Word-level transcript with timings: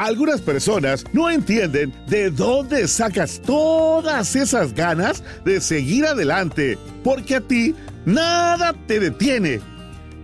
Algunas 0.00 0.40
personas 0.40 1.04
no 1.12 1.28
entienden 1.28 1.92
de 2.08 2.30
dónde 2.30 2.88
sacas 2.88 3.38
todas 3.44 4.34
esas 4.34 4.72
ganas 4.72 5.22
de 5.44 5.60
seguir 5.60 6.06
adelante, 6.06 6.78
porque 7.04 7.36
a 7.36 7.40
ti 7.42 7.74
nada 8.06 8.74
te 8.86 8.98
detiene. 8.98 9.60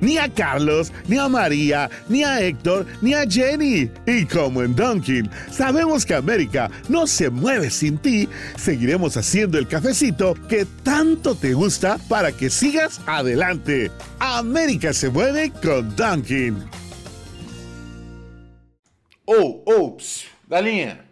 Ni 0.00 0.16
a 0.16 0.32
Carlos, 0.32 0.90
ni 1.08 1.18
a 1.18 1.28
María, 1.28 1.90
ni 2.08 2.24
a 2.24 2.40
Héctor, 2.40 2.86
ni 3.02 3.12
a 3.12 3.28
Jenny. 3.28 3.90
Y 4.06 4.24
como 4.24 4.62
en 4.62 4.74
Dunkin, 4.74 5.28
sabemos 5.52 6.06
que 6.06 6.14
América 6.14 6.70
no 6.88 7.06
se 7.06 7.28
mueve 7.28 7.68
sin 7.68 7.98
ti, 7.98 8.30
seguiremos 8.56 9.18
haciendo 9.18 9.58
el 9.58 9.68
cafecito 9.68 10.36
que 10.48 10.66
tanto 10.84 11.34
te 11.34 11.52
gusta 11.52 11.98
para 12.08 12.32
que 12.32 12.48
sigas 12.48 13.02
adelante. 13.04 13.90
América 14.20 14.94
se 14.94 15.10
mueve 15.10 15.52
con 15.62 15.94
Dunkin. 15.96 16.85
Ou, 19.26 19.62
ou, 19.66 19.96
psiu, 19.96 20.30
galinha. 20.48 21.04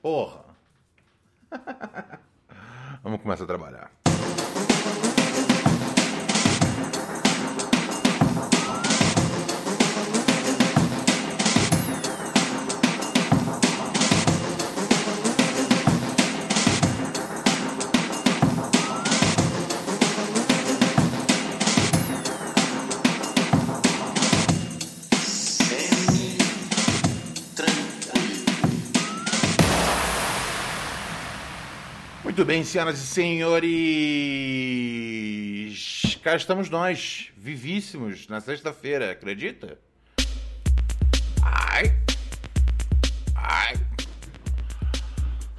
Porra. 0.00 0.44
Vamos 3.02 3.20
começar 3.20 3.44
a 3.44 3.46
trabalhar. 3.46 3.90
Muito 32.38 32.46
bem, 32.46 32.62
senhoras 32.62 33.00
e 33.00 33.02
senhores. 33.04 33.66
Cá 36.22 36.36
estamos 36.36 36.70
nós, 36.70 37.32
vivíssimos, 37.36 38.28
na 38.28 38.40
sexta-feira, 38.40 39.10
acredita? 39.10 39.76
Ai. 41.42 41.92
Ai. 43.34 43.74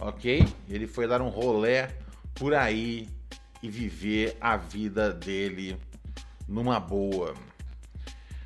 ok? 0.00 0.44
Ele 0.68 0.88
foi 0.88 1.06
dar 1.06 1.22
um 1.22 1.28
rolé 1.28 1.88
por 2.34 2.52
aí 2.52 3.08
e 3.62 3.70
viver 3.70 4.36
a 4.40 4.56
vida 4.56 5.12
dele 5.12 5.78
numa 6.48 6.80
boa. 6.80 7.34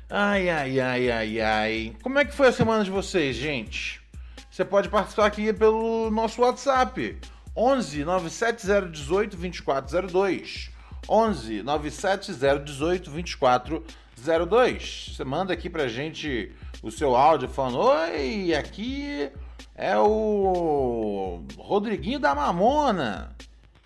Ai, 0.09 0.49
ai, 0.49 0.79
ai, 0.79 1.11
ai, 1.11 1.41
ai. 1.41 1.95
Como 2.03 2.19
é 2.19 2.25
que 2.25 2.33
foi 2.33 2.49
a 2.49 2.51
semana 2.51 2.83
de 2.83 2.91
vocês, 2.91 3.35
gente? 3.35 4.01
Você 4.49 4.65
pode 4.65 4.89
participar 4.89 5.27
aqui 5.27 5.53
pelo 5.53 6.11
nosso 6.11 6.41
WhatsApp. 6.41 7.17
11 7.55 8.03
97018 8.03 9.37
2402. 9.37 10.69
11 11.07 11.63
97018 11.63 13.09
2402. 13.09 15.13
Você 15.15 15.23
manda 15.23 15.53
aqui 15.53 15.69
pra 15.69 15.87
gente 15.87 16.51
o 16.83 16.91
seu 16.91 17.15
áudio 17.15 17.47
falando: 17.47 17.79
Oi, 17.79 18.53
aqui 18.53 19.31
é 19.75 19.97
o 19.97 21.41
Rodriguinho 21.57 22.19
da 22.19 22.35
Mamona. 22.35 23.33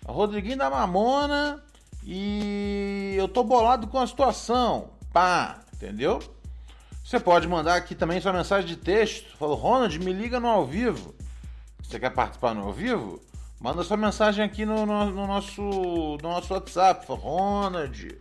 Rodriguinho 0.04 0.58
da 0.58 0.70
Mamona 0.70 1.62
e 2.06 3.14
eu 3.18 3.26
tô 3.26 3.42
bolado 3.42 3.88
com 3.88 3.98
a 3.98 4.06
situação. 4.06 4.90
Pá, 5.12 5.58
entendeu? 5.74 6.20
Você 7.04 7.18
pode 7.18 7.48
mandar 7.48 7.74
aqui 7.74 7.94
também 7.94 8.20
sua 8.20 8.32
mensagem 8.32 8.66
de 8.66 8.76
texto. 8.76 9.36
Falou, 9.36 9.56
Ronald, 9.56 9.98
me 9.98 10.12
liga 10.12 10.38
no 10.38 10.46
ao 10.46 10.64
vivo. 10.64 11.14
Você 11.82 11.98
quer 11.98 12.10
participar 12.10 12.54
no 12.54 12.62
ao 12.62 12.72
vivo? 12.72 13.20
Manda 13.60 13.82
sua 13.82 13.96
mensagem 13.96 14.44
aqui 14.44 14.64
no, 14.64 14.86
no, 14.86 15.06
no 15.06 15.26
nosso, 15.26 15.62
no 15.62 16.28
nosso 16.28 16.54
WhatsApp. 16.54 17.06
Fala, 17.06 17.18
Ronald, 17.18 18.18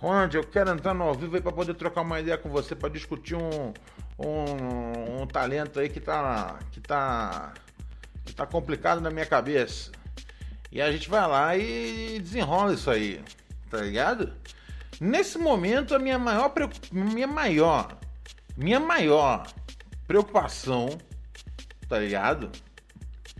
Ronald, 0.00 0.34
eu 0.34 0.44
quero 0.44 0.70
entrar 0.70 0.94
no 0.94 1.04
ao 1.04 1.14
vivo 1.14 1.36
aí 1.36 1.42
para 1.42 1.52
poder 1.52 1.74
trocar 1.74 2.00
uma 2.00 2.20
ideia 2.20 2.38
com 2.38 2.48
você, 2.48 2.74
para 2.74 2.88
discutir 2.88 3.34
um, 3.34 3.72
um, 4.18 5.22
um, 5.22 5.26
talento 5.26 5.78
aí 5.78 5.90
que 5.90 6.00
tá, 6.00 6.58
que 6.72 6.80
tá, 6.80 7.52
que 8.24 8.34
tá 8.34 8.46
complicado 8.46 9.00
na 9.00 9.10
minha 9.10 9.26
cabeça. 9.26 9.92
E 10.72 10.80
a 10.80 10.90
gente 10.92 11.08
vai 11.08 11.26
lá 11.26 11.56
e 11.56 12.20
desenrola 12.20 12.74
isso 12.74 12.90
aí, 12.90 13.22
tá 13.68 13.78
ligado? 13.78 14.32
Nesse 15.00 15.38
momento, 15.38 15.94
a 15.94 15.98
minha 15.98 16.18
maior, 16.18 16.52
minha 16.92 17.26
maior, 17.26 17.98
minha 18.56 18.78
maior 18.78 19.46
preocupação, 20.06 20.88
tá 21.88 21.98
ligado? 21.98 22.50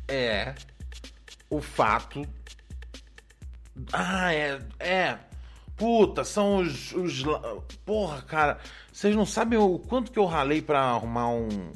É 0.09 0.55
o 1.51 1.61
fato. 1.61 2.27
Ah, 3.93 4.33
é. 4.33 4.61
É. 4.79 5.19
Puta, 5.77 6.25
são 6.25 6.59
os, 6.59 6.93
os. 6.93 7.23
Porra, 7.85 8.23
cara. 8.23 8.59
Vocês 8.93 9.15
não 9.17 9.27
sabem 9.27 9.59
o 9.59 9.79
quanto 9.79 10.13
que 10.13 10.19
eu 10.19 10.27
ralei 10.27 10.61
para 10.61 10.81
arrumar 10.81 11.29
um, 11.29 11.73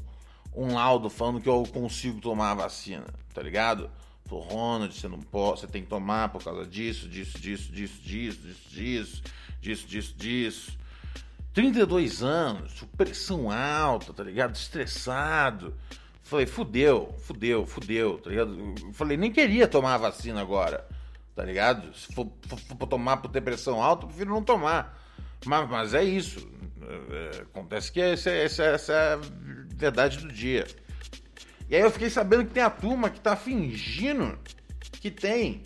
um 0.55 0.75
laudo 0.75 1.09
falando 1.09 1.41
que 1.41 1.49
eu 1.49 1.65
consigo 1.73 2.21
tomar 2.21 2.51
a 2.51 2.55
vacina, 2.55 3.07
tá 3.33 3.43
ligado? 3.43 3.91
Ronald, 4.31 4.95
você 4.95 5.09
não 5.09 5.21
pode, 5.21 5.61
você 5.61 5.67
tem 5.67 5.83
que 5.83 5.89
tomar 5.89 6.31
por 6.31 6.43
causa 6.43 6.67
disso, 6.67 7.09
disso, 7.09 7.39
disso, 7.39 7.71
disso, 7.71 8.01
disso, 8.03 8.41
disso, 8.41 8.69
disso, 8.71 9.23
disso, 9.61 9.87
disso, 9.87 10.15
disso. 10.17 10.79
32 11.53 12.23
anos, 12.23 12.85
pressão 12.97 13.51
alta, 13.51 14.13
tá 14.13 14.25
ligado? 14.25 14.57
Estressado. 14.57 15.75
Falei, 16.23 16.47
fudeu, 16.47 17.15
fudeu, 17.19 17.67
fudeu, 17.67 18.19
tá 18.19 18.31
ligado? 18.31 18.75
Falei, 18.93 19.17
nem 19.17 19.31
queria 19.31 19.69
tomar 19.69 19.95
a 19.95 19.99
vacina 19.99 20.41
agora, 20.41 20.85
tá 21.37 21.45
ligado? 21.45 21.95
Se 21.95 22.13
for, 22.13 22.27
for, 22.49 22.59
for 22.59 22.87
tomar 22.87 23.19
por 23.19 23.31
ter 23.31 23.41
pressão 23.43 23.83
alta, 23.83 24.05
eu 24.05 24.09
prefiro 24.09 24.31
não 24.31 24.43
tomar. 24.43 24.99
Mas, 25.45 25.69
mas 25.69 25.95
é 25.95 26.03
isso. 26.03 26.49
É, 26.83 27.43
acontece 27.43 27.93
que 27.93 28.01
essa, 28.01 28.31
essa, 28.31 28.65
essa 28.65 28.93
é 28.93 29.13
a 29.15 29.21
verdade 29.77 30.19
do 30.19 30.33
dia. 30.33 30.67
E 31.69 31.77
aí 31.77 31.83
eu 31.83 31.91
fiquei 31.91 32.11
sabendo 32.11 32.45
que 32.45 32.53
tem 32.53 32.63
a 32.63 32.71
turma 32.71 33.11
que 33.11 33.21
tá 33.21 33.35
fingindo 33.35 34.39
que 35.01 35.11
tem 35.11 35.63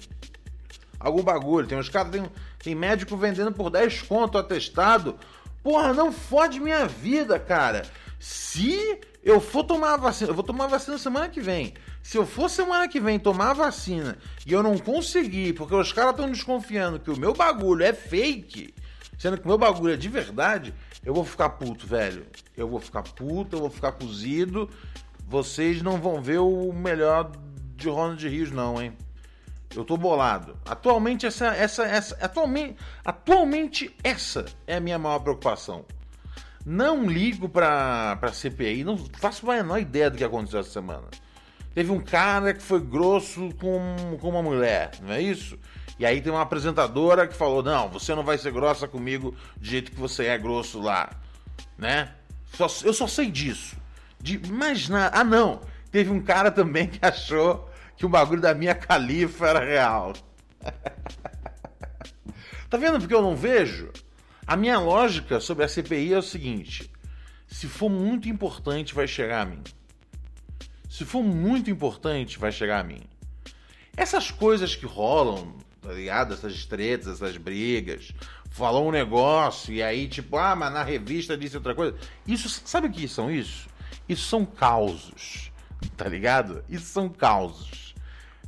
algum 0.98 1.22
bagulho. 1.22 1.66
Tem 1.66 1.78
uns 1.78 1.88
caras, 1.88 2.10
tem, 2.10 2.24
tem 2.58 2.74
médico 2.74 3.16
vendendo 3.16 3.52
por 3.52 3.70
10 3.70 4.02
conto 4.02 4.38
atestado. 4.38 5.18
Porra, 5.62 5.92
não 5.92 6.12
fode 6.12 6.60
minha 6.60 6.86
vida, 6.86 7.38
cara. 7.38 7.82
Se 8.18 8.98
eu 9.22 9.40
for 9.40 9.64
tomar 9.64 9.94
a 9.94 9.96
vacina, 9.96 10.30
eu 10.30 10.34
vou 10.34 10.44
tomar 10.44 10.64
a 10.64 10.68
vacina 10.68 10.98
semana 10.98 11.28
que 11.28 11.40
vem. 11.40 11.74
Se 12.02 12.16
eu 12.16 12.26
for 12.26 12.48
semana 12.48 12.88
que 12.88 12.98
vem 12.98 13.18
tomar 13.18 13.50
a 13.50 13.54
vacina 13.54 14.16
e 14.46 14.52
eu 14.52 14.62
não 14.62 14.78
conseguir, 14.78 15.52
porque 15.52 15.74
os 15.74 15.92
caras 15.92 16.12
estão 16.12 16.30
desconfiando 16.30 16.98
que 16.98 17.10
o 17.10 17.16
meu 17.16 17.34
bagulho 17.34 17.84
é 17.84 17.92
fake, 17.92 18.74
sendo 19.18 19.38
que 19.38 19.44
o 19.44 19.48
meu 19.48 19.58
bagulho 19.58 19.94
é 19.94 19.96
de 19.96 20.08
verdade, 20.08 20.74
eu 21.04 21.14
vou 21.14 21.24
ficar 21.24 21.50
puto, 21.50 21.86
velho. 21.86 22.26
Eu 22.56 22.68
vou 22.68 22.80
ficar 22.80 23.02
puto, 23.02 23.56
eu 23.56 23.60
vou 23.60 23.70
ficar 23.70 23.92
cozido 23.92 24.68
vocês 25.28 25.82
não 25.82 26.00
vão 26.00 26.22
ver 26.22 26.38
o 26.38 26.72
melhor 26.72 27.30
de 27.76 27.88
Ronald 27.88 28.26
Rios, 28.26 28.50
não, 28.50 28.80
hein? 28.80 28.96
Eu 29.76 29.84
tô 29.84 29.98
bolado. 29.98 30.56
Atualmente, 30.64 31.26
essa, 31.26 31.48
essa, 31.48 31.84
essa, 31.84 32.16
atualmente, 32.16 32.76
atualmente, 33.04 33.94
essa 34.02 34.46
é 34.66 34.76
a 34.76 34.80
minha 34.80 34.98
maior 34.98 35.18
preocupação. 35.18 35.84
Não 36.64 37.06
ligo 37.06 37.48
pra, 37.48 38.16
pra 38.16 38.32
CPI, 38.32 38.84
não 38.84 38.96
faço 38.96 39.48
a 39.50 39.56
menor 39.56 39.78
ideia 39.78 40.10
do 40.10 40.16
que 40.16 40.24
aconteceu 40.24 40.60
essa 40.60 40.70
semana. 40.70 41.04
Teve 41.74 41.92
um 41.92 42.00
cara 42.00 42.54
que 42.54 42.62
foi 42.62 42.80
grosso 42.80 43.50
com, 43.60 44.16
com 44.18 44.28
uma 44.30 44.42
mulher, 44.42 44.92
não 45.02 45.12
é 45.12 45.20
isso? 45.20 45.58
E 45.98 46.06
aí 46.06 46.22
tem 46.22 46.32
uma 46.32 46.42
apresentadora 46.42 47.26
que 47.26 47.34
falou: 47.34 47.62
Não, 47.62 47.88
você 47.88 48.14
não 48.14 48.24
vai 48.24 48.38
ser 48.38 48.52
grossa 48.52 48.88
comigo 48.88 49.34
do 49.56 49.64
jeito 49.66 49.92
que 49.92 50.00
você 50.00 50.26
é 50.26 50.38
grosso 50.38 50.80
lá, 50.80 51.10
né? 51.76 52.14
Só, 52.54 52.66
eu 52.84 52.94
só 52.94 53.06
sei 53.06 53.30
disso. 53.30 53.76
De 54.20 54.38
mais 54.50 54.88
nada. 54.88 55.16
Ah, 55.16 55.24
não. 55.24 55.60
Teve 55.90 56.10
um 56.10 56.20
cara 56.20 56.50
também 56.50 56.88
que 56.88 56.98
achou 57.02 57.68
que 57.96 58.04
o 58.04 58.08
bagulho 58.08 58.40
da 58.40 58.54
minha 58.54 58.74
califa 58.74 59.46
era 59.46 59.64
real. 59.64 60.12
tá 62.68 62.76
vendo 62.76 62.98
porque 62.98 63.14
eu 63.14 63.22
não 63.22 63.36
vejo? 63.36 63.90
A 64.46 64.56
minha 64.56 64.78
lógica 64.78 65.40
sobre 65.40 65.64
a 65.64 65.68
CPI 65.68 66.14
é 66.14 66.18
o 66.18 66.22
seguinte: 66.22 66.90
se 67.46 67.66
for 67.66 67.88
muito 67.88 68.28
importante, 68.28 68.94
vai 68.94 69.06
chegar 69.06 69.42
a 69.42 69.44
mim. 69.44 69.62
Se 70.88 71.04
for 71.04 71.22
muito 71.22 71.70
importante, 71.70 72.38
vai 72.38 72.50
chegar 72.50 72.80
a 72.80 72.84
mim. 72.84 73.02
Essas 73.96 74.30
coisas 74.30 74.74
que 74.74 74.86
rolam, 74.86 75.56
tá 75.82 75.92
ligado? 75.92 76.32
Essas 76.32 76.64
tretas, 76.64 77.20
essas 77.20 77.36
brigas, 77.36 78.12
falou 78.50 78.88
um 78.88 78.92
negócio 78.92 79.72
e 79.72 79.82
aí, 79.82 80.08
tipo, 80.08 80.36
ah, 80.36 80.54
mas 80.54 80.72
na 80.72 80.82
revista 80.82 81.36
disse 81.36 81.56
outra 81.56 81.74
coisa. 81.74 81.96
Isso, 82.26 82.48
sabe 82.64 82.86
o 82.86 82.90
que 82.90 83.08
são 83.08 83.30
isso? 83.30 83.68
Isso 84.08 84.28
são 84.28 84.44
causos, 84.44 85.52
tá 85.96 86.08
ligado? 86.08 86.64
Isso 86.68 86.86
são 86.86 87.08
causos. 87.08 87.94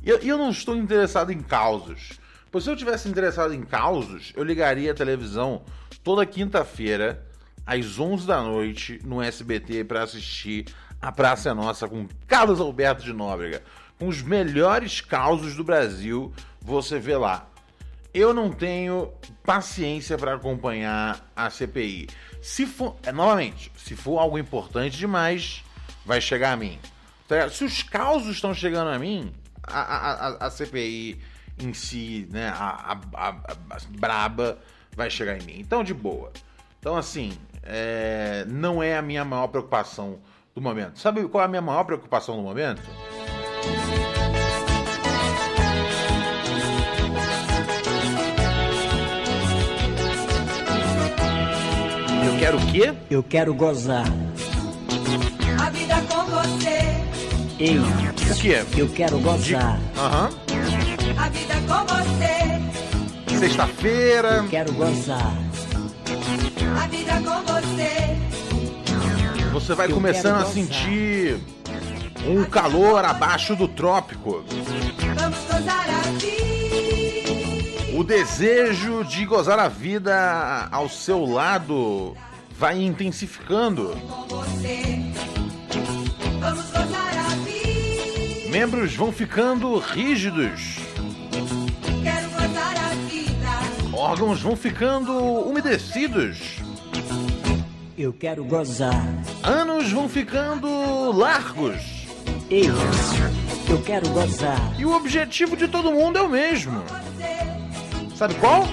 E 0.03 0.09
eu, 0.09 0.17
eu 0.17 0.37
não 0.37 0.49
estou 0.49 0.75
interessado 0.75 1.31
em 1.31 1.41
causos. 1.41 2.19
Pois 2.51 2.63
se 2.63 2.69
eu 2.69 2.75
tivesse 2.75 3.07
interessado 3.07 3.53
em 3.53 3.61
causos, 3.61 4.33
eu 4.35 4.43
ligaria 4.43 4.91
a 4.91 4.95
televisão 4.95 5.63
toda 6.03 6.25
quinta-feira, 6.25 7.25
às 7.65 7.99
11 7.99 8.27
da 8.27 8.41
noite, 8.41 8.99
no 9.05 9.21
SBT, 9.21 9.83
para 9.83 10.03
assistir 10.03 10.65
A 10.99 11.11
Praça 11.11 11.49
é 11.49 11.53
Nossa 11.53 11.87
com 11.87 12.07
Carlos 12.27 12.59
Alberto 12.59 13.03
de 13.03 13.13
Nóbrega. 13.13 13.63
Com 13.97 14.07
os 14.07 14.21
melhores 14.21 14.99
causos 14.99 15.55
do 15.55 15.63
Brasil, 15.63 16.33
você 16.59 16.99
vê 16.99 17.15
lá. 17.15 17.47
Eu 18.13 18.33
não 18.33 18.51
tenho 18.51 19.13
paciência 19.43 20.17
para 20.17 20.33
acompanhar 20.33 21.31
a 21.35 21.49
CPI. 21.49 22.09
Se 22.41 22.65
for, 22.65 22.95
é, 23.03 23.11
novamente, 23.11 23.71
se 23.77 23.95
for 23.95 24.17
algo 24.17 24.37
importante 24.37 24.97
demais, 24.97 25.63
vai 26.05 26.19
chegar 26.19 26.53
a 26.53 26.57
mim. 26.57 26.79
Tá 27.27 27.49
se 27.49 27.63
os 27.63 27.83
causos 27.83 28.35
estão 28.35 28.53
chegando 28.53 28.89
a 28.89 28.99
mim, 28.99 29.31
a, 29.63 29.79
a, 29.79 30.47
a, 30.47 30.49
CPI 30.49 31.21
em 31.59 31.73
si, 31.73 32.27
né, 32.31 32.49
a, 32.49 32.99
a, 33.13 33.31
braba, 33.89 34.57
vai 34.95 35.09
chegar 35.09 35.37
em 35.37 35.43
mim. 35.43 35.59
Então, 35.59 35.83
de 35.83 35.93
boa. 35.93 36.31
Então, 36.79 36.97
assim, 36.97 37.31
é, 37.63 38.43
não 38.47 38.81
é 38.81 38.97
a 38.97 39.01
minha 39.01 39.23
maior 39.23 39.47
preocupação 39.47 40.19
do 40.53 40.61
momento. 40.61 40.99
Sabe 40.99 41.27
qual 41.27 41.43
é 41.43 41.45
a 41.45 41.47
minha 41.47 41.61
maior 41.61 41.83
preocupação 41.83 42.35
no 42.35 42.43
momento? 42.43 42.81
Quero 52.41 52.57
o 52.57 52.71
quê? 52.71 52.93
Eu 53.11 53.21
quero 53.21 53.53
gozar. 53.53 54.03
A 55.63 55.69
vida 55.69 56.01
com 56.09 56.25
você. 56.25 56.79
Ei, 57.59 57.77
O 57.77 58.35
quê? 58.41 58.65
eu 58.75 58.89
quero 58.89 59.19
gozar. 59.19 59.79
Aham. 59.95 60.31
A 61.17 61.29
vida 61.29 61.53
com 61.67 61.85
você. 61.85 63.37
Sexta-feira. 63.37 64.37
Eu 64.37 64.47
quero 64.47 64.73
gozar. 64.73 65.31
A 66.81 66.87
vida 66.87 67.13
com 67.21 67.43
você. 67.53 68.17
Você 69.53 69.75
vai 69.75 69.85
Eu 69.85 69.93
começando 69.93 70.41
a 70.41 70.45
sentir 70.45 71.37
um 72.27 72.43
calor 72.45 73.05
abaixo 73.05 73.55
do 73.55 73.67
trópico. 73.67 74.43
Vamos 75.15 75.37
gozar 75.45 75.87
a 75.87 76.01
vida. 76.17 76.41
O 77.95 78.03
desejo 78.03 79.03
de 79.03 79.27
gozar 79.27 79.59
a 79.59 79.67
vida 79.67 80.67
ao 80.71 80.89
seu 80.89 81.23
lado 81.23 82.17
vai 82.61 82.79
intensificando. 82.79 83.97
Com 84.07 84.27
você. 84.27 85.01
Vamos 86.39 86.63
gozar 86.65 87.17
a 87.17 87.35
vida. 87.37 88.51
Membros 88.51 88.95
vão 88.95 89.11
ficando 89.11 89.79
rígidos. 89.79 90.75
Órgãos 93.91 94.41
vão 94.41 94.55
ficando 94.55 95.11
umedecidos. 95.11 96.37
Eu 97.97 98.13
quero 98.13 98.43
gozar. 98.45 99.07
Anos 99.41 99.91
vão 99.91 100.07
ficando 100.07 101.11
largos. 101.13 101.81
Ei, 102.47 102.67
eu 103.67 103.81
quero 103.81 104.07
gozar. 104.09 104.79
E 104.79 104.85
o 104.85 104.95
objetivo 104.95 105.57
de 105.57 105.67
todo 105.67 105.91
mundo 105.91 106.19
é 106.19 106.21
o 106.21 106.29
mesmo. 106.29 106.83
Sabe 108.15 108.35
qual? 108.35 108.67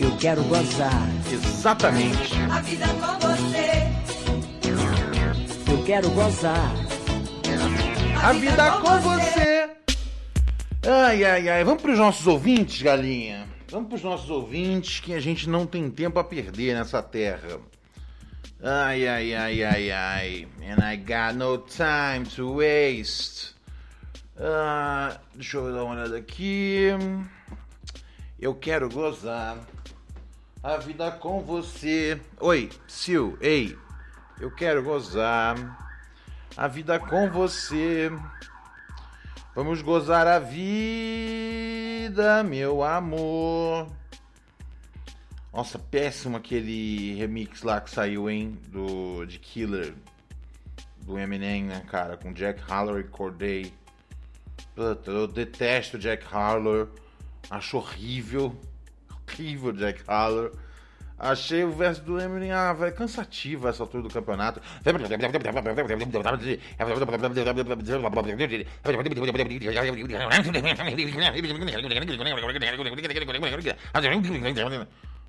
Eu 0.00 0.16
quero 0.16 0.42
gozar. 0.44 1.08
Exatamente. 1.30 2.34
A 2.50 2.60
vida 2.62 2.86
com 2.88 3.18
você. 3.18 3.90
Eu 5.70 5.84
quero 5.84 6.10
gozar. 6.12 6.72
A 8.24 8.32
vida 8.32 8.70
com 8.80 8.98
você. 9.00 9.70
Ai, 10.88 11.22
ai, 11.22 11.48
ai. 11.50 11.64
Vamos 11.64 11.82
para 11.82 11.92
os 11.92 11.98
nossos 11.98 12.26
ouvintes, 12.26 12.80
galinha. 12.80 13.46
Vamos 13.68 13.88
para 13.88 13.96
os 13.96 14.02
nossos 14.02 14.30
ouvintes 14.30 15.00
que 15.00 15.12
a 15.12 15.20
gente 15.20 15.46
não 15.46 15.66
tem 15.66 15.90
tempo 15.90 16.18
a 16.18 16.24
perder 16.24 16.74
nessa 16.74 17.02
terra. 17.02 17.60
Ai, 18.62 19.06
ai, 19.06 19.34
ai, 19.34 19.62
ai, 19.62 19.90
ai. 19.90 20.48
And 20.62 20.82
I 20.82 20.96
got 20.96 21.36
no 21.36 21.58
time 21.58 22.24
to 22.36 22.56
waste. 22.56 23.54
Ah, 24.38 25.20
deixa 25.34 25.58
eu 25.58 25.74
dar 25.74 25.84
uma 25.84 25.94
olhada 25.94 26.16
aqui. 26.16 26.88
Eu 28.38 28.54
quero 28.54 28.88
gozar 28.88 29.58
a 30.62 30.76
vida 30.76 31.10
com 31.10 31.40
você. 31.40 32.20
Oi, 32.38 32.68
Sil, 32.84 33.38
ei. 33.40 33.78
Eu 34.38 34.50
quero 34.50 34.82
gozar 34.82 35.56
a 36.56 36.68
vida 36.68 36.98
com 36.98 37.30
você. 37.30 38.10
Vamos 39.54 39.80
gozar 39.80 40.26
a 40.26 40.38
vida, 40.38 40.62
meu 42.44 42.82
amor. 42.82 43.86
Nossa, 45.52 45.78
péssimo 45.78 46.36
aquele 46.36 47.14
remix 47.14 47.62
lá 47.62 47.80
que 47.80 47.90
saiu, 47.90 48.28
hein? 48.30 48.58
Do 48.68 49.24
de 49.24 49.38
Killer 49.38 49.94
do 50.98 51.18
Eminem, 51.18 51.64
né, 51.64 51.82
cara, 51.88 52.18
com 52.18 52.32
Jack 52.32 52.62
Harlow 52.70 53.00
e 53.00 53.04
Corday. 53.04 53.72
Puta, 54.74 55.10
eu 55.10 55.26
detesto 55.26 55.98
Jack 55.98 56.24
Harlow. 56.30 56.88
Acho 57.50 57.78
horrível. 57.78 58.54
Horrível 59.30 59.72
Jack 59.72 60.02
Harlow. 60.06 60.50
Achei 61.22 61.64
o 61.64 61.70
verso 61.70 62.00
do 62.00 62.18
Eminem, 62.18 62.50
ah, 62.50 62.72
vai 62.72 62.90
cansativo 62.90 63.68
essa 63.68 63.82
altura 63.82 64.04
do 64.04 64.08
campeonato. 64.08 64.58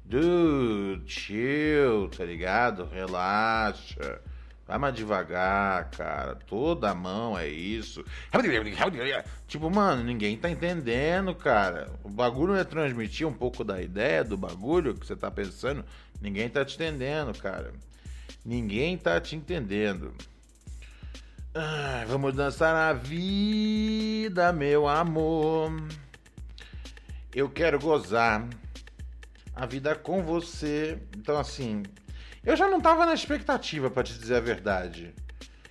Dude, 0.05 1.11
chill, 1.11 2.09
tá 2.09 2.23
ligado? 2.23 2.85
Relaxa. 2.85 4.21
Vai 4.71 4.77
mais 4.77 4.95
devagar, 4.95 5.91
cara. 5.91 6.33
Toda 6.33 6.95
mão 6.95 7.37
é 7.37 7.45
isso. 7.45 8.05
Tipo, 9.45 9.69
mano, 9.69 10.01
ninguém 10.01 10.37
tá 10.37 10.49
entendendo, 10.49 11.35
cara. 11.35 11.91
O 12.05 12.09
bagulho 12.09 12.55
é 12.55 12.63
transmitir 12.63 13.27
um 13.27 13.33
pouco 13.33 13.65
da 13.65 13.81
ideia 13.81 14.23
do 14.23 14.37
bagulho 14.37 14.95
que 14.95 15.05
você 15.05 15.13
tá 15.13 15.29
pensando. 15.29 15.83
Ninguém 16.21 16.47
tá 16.47 16.63
te 16.63 16.75
entendendo, 16.75 17.37
cara. 17.37 17.73
Ninguém 18.45 18.97
tá 18.97 19.19
te 19.19 19.35
entendendo. 19.35 20.13
Ai, 21.53 22.05
vamos 22.05 22.33
dançar 22.33 22.73
a 22.73 22.93
vida, 22.93 24.53
meu 24.53 24.87
amor. 24.87 25.69
Eu 27.35 27.49
quero 27.49 27.77
gozar 27.77 28.47
a 29.53 29.65
vida 29.65 29.95
com 29.95 30.23
você. 30.23 30.97
Então, 31.17 31.37
assim, 31.37 31.83
eu 32.43 32.55
já 32.55 32.67
não 32.67 32.81
tava 32.81 33.05
na 33.05 33.13
expectativa, 33.13 33.89
pra 33.89 34.03
te 34.03 34.17
dizer 34.17 34.35
a 34.35 34.39
verdade. 34.39 35.13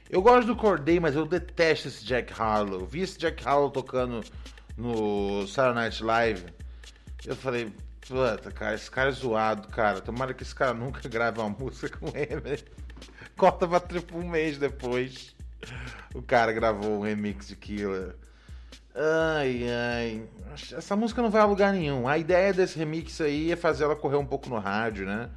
Eu 0.08 0.22
gosto 0.22 0.46
do 0.46 0.56
Corday, 0.56 0.98
mas 0.98 1.14
eu 1.14 1.24
detesto 1.24 1.88
esse 1.88 2.04
Jack 2.04 2.32
Harlow. 2.36 2.84
Vi 2.84 3.02
esse 3.02 3.18
Jack 3.18 3.46
Harlow 3.46 3.70
tocando 3.70 4.24
no 4.76 5.46
Saturday 5.46 5.84
Night 5.84 6.02
Live. 6.02 6.44
Eu 7.24 7.36
falei, 7.36 7.72
puta, 8.08 8.50
cara, 8.50 8.74
esse 8.74 8.90
cara 8.90 9.08
é 9.08 9.12
zoado, 9.12 9.68
cara. 9.68 10.00
Tomara 10.00 10.34
que 10.34 10.42
esse 10.42 10.54
cara 10.54 10.74
nunca 10.74 11.06
grave 11.08 11.38
uma 11.38 11.48
música 11.48 11.96
com 11.96 12.08
ele. 12.08 12.64
Corta 13.36 13.68
pra 13.68 14.18
um 14.18 14.28
mês 14.28 14.58
depois. 14.58 15.34
O 16.14 16.22
cara 16.22 16.52
gravou 16.52 16.98
um 16.98 17.02
remix 17.02 17.48
de 17.48 17.56
Killer. 17.56 18.16
Ai, 18.94 19.64
ai. 19.68 20.22
Essa 20.76 20.96
música 20.96 21.22
não 21.22 21.30
vai 21.30 21.40
a 21.40 21.46
lugar 21.46 21.72
nenhum. 21.72 22.08
A 22.08 22.18
ideia 22.18 22.52
desse 22.52 22.78
remix 22.78 23.20
aí 23.20 23.52
é 23.52 23.56
fazer 23.56 23.84
ela 23.84 23.94
correr 23.94 24.16
um 24.16 24.26
pouco 24.26 24.48
no 24.48 24.58
rádio, 24.58 25.06
né? 25.06 25.30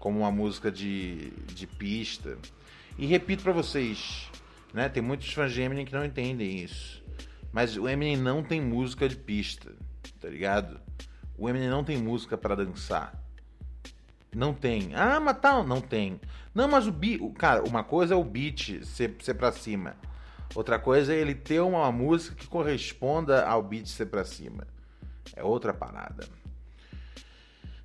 Como 0.00 0.18
uma 0.18 0.32
música 0.32 0.72
de, 0.72 1.30
de 1.54 1.68
pista. 1.68 2.36
E 2.98 3.06
repito 3.06 3.44
pra 3.44 3.52
vocês, 3.52 4.28
né? 4.74 4.88
Tem 4.88 5.00
muitos 5.00 5.32
fãs 5.32 5.52
de 5.52 5.62
Eminem 5.62 5.86
que 5.86 5.94
não 5.94 6.04
entendem 6.04 6.64
isso. 6.64 7.00
Mas 7.52 7.76
o 7.76 7.88
Eminem 7.88 8.16
não 8.16 8.42
tem 8.42 8.60
música 8.60 9.08
de 9.08 9.14
pista, 9.14 9.72
tá 10.20 10.28
ligado? 10.28 10.80
O 11.38 11.48
Eminem 11.48 11.70
não 11.70 11.84
tem 11.84 11.96
música 11.96 12.36
pra 12.36 12.56
dançar. 12.56 13.14
Não 14.34 14.52
tem. 14.52 14.94
Ah, 14.94 15.20
mas 15.20 15.38
tal, 15.38 15.64
não 15.64 15.80
tem. 15.80 16.20
Não, 16.54 16.68
mas 16.68 16.86
o 16.86 16.92
beat, 16.92 17.20
cara, 17.34 17.62
uma 17.62 17.84
coisa 17.84 18.14
é 18.14 18.16
o 18.16 18.24
beat 18.24 18.82
ser, 18.84 19.16
ser 19.20 19.34
pra 19.34 19.52
cima. 19.52 19.94
Outra 20.54 20.78
coisa 20.78 21.14
é 21.14 21.16
ele 21.16 21.34
ter 21.34 21.60
uma 21.60 21.90
música 21.92 22.34
que 22.34 22.46
corresponda 22.46 23.46
ao 23.46 23.62
beat 23.62 23.86
ser 23.86 24.06
pra 24.06 24.24
cima. 24.24 24.66
É 25.34 25.44
outra 25.44 25.72
parada. 25.72 26.28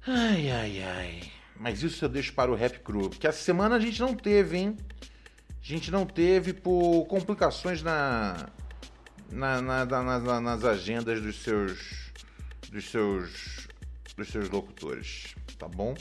Ai, 0.07 0.51
ai, 0.51 0.83
ai. 0.83 1.34
Mas 1.59 1.81
isso 1.83 2.03
eu 2.05 2.09
deixo 2.09 2.33
para 2.33 2.51
o 2.51 2.55
Rap 2.55 2.79
Crew. 2.79 3.09
Porque 3.09 3.27
essa 3.27 3.41
semana 3.43 3.75
a 3.75 3.79
gente 3.79 3.99
não 4.01 4.13
teve, 4.13 4.57
hein? 4.57 4.77
A 5.61 5.65
gente 5.67 5.89
não 5.89 6.05
teve 6.05 6.53
por 6.53 7.05
complicações 7.05 7.81
na, 7.81 8.47
na, 9.31 9.61
na- 9.61 9.85
na- 9.85 10.19
na- 10.19 10.41
nas 10.41 10.63
agendas 10.63 11.21
dos 11.21 11.37
seus 11.41 12.11
dos 12.71 12.85
seus 12.89 13.67
dos 14.17 14.27
seus 14.29 14.49
locutores, 14.49 15.35
tá 15.57 15.67
bom? 15.67 15.95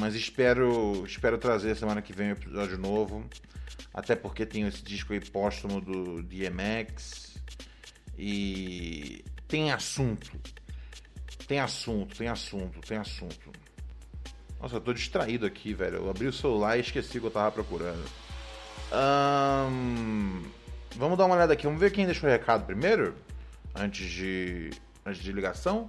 Mas 0.00 0.14
espero 0.14 1.04
espero 1.06 1.36
trazer 1.38 1.76
semana 1.76 2.00
que 2.02 2.12
vem 2.12 2.28
um 2.28 2.32
episódio 2.32 2.78
novo, 2.78 3.24
até 3.92 4.16
porque 4.16 4.46
tem 4.46 4.66
esse 4.66 4.82
disco 4.82 5.12
aí 5.12 5.20
póstumo 5.20 5.80
do 5.80 6.22
DMX 6.22 7.36
e 8.18 9.24
tem 9.46 9.72
assunto, 9.72 10.30
tem 11.46 11.58
assunto, 11.58 12.16
tem 12.16 12.28
assunto, 12.28 12.80
tem 12.80 12.98
assunto. 12.98 13.50
Nossa, 14.60 14.76
eu 14.76 14.80
tô 14.80 14.92
distraído 14.92 15.46
aqui, 15.46 15.72
velho. 15.72 15.96
Eu 15.96 16.10
abri 16.10 16.26
o 16.26 16.32
celular 16.32 16.76
e 16.76 16.80
esqueci 16.80 17.18
o 17.18 17.20
que 17.20 17.26
eu 17.26 17.30
tava 17.30 17.50
procurando. 17.50 18.04
Ahn, 18.92 20.42
vamos 20.96 21.16
dar 21.16 21.24
uma 21.24 21.34
olhada 21.34 21.52
aqui. 21.54 21.64
Vamos 21.64 21.80
ver 21.80 21.90
quem 21.90 22.04
deixou 22.04 22.28
o 22.28 22.32
recado 22.32 22.66
primeiro? 22.66 23.14
Antes 23.74 24.10
de, 24.10 24.70
antes 25.04 25.22
de 25.22 25.32
ligação? 25.32 25.88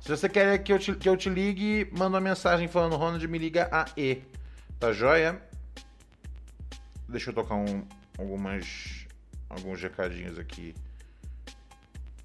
Se 0.00 0.10
você 0.10 0.28
quer 0.28 0.58
que 0.58 0.72
eu, 0.72 0.78
te, 0.78 0.94
que 0.94 1.08
eu 1.08 1.16
te 1.16 1.30
ligue, 1.30 1.88
manda 1.92 2.16
uma 2.16 2.20
mensagem 2.20 2.68
falando 2.68 2.96
Ronald, 2.96 3.26
me 3.26 3.38
liga 3.38 3.70
aí. 3.72 4.22
Tá 4.78 4.92
joia? 4.92 5.40
Deixa 7.08 7.30
eu 7.30 7.34
tocar 7.34 7.54
um, 7.54 7.86
algumas, 8.18 9.06
alguns 9.48 9.80
recadinhos 9.80 10.38
aqui 10.38 10.74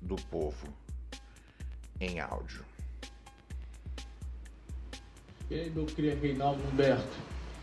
do 0.02 0.16
povo 0.16 0.68
em 2.00 2.20
áudio. 2.20 2.62
E 5.50 5.56
aí, 5.56 5.72
meu 5.74 5.86
cria 5.86 6.16
Reinaldo 6.22 6.60
Humberto? 6.72 7.18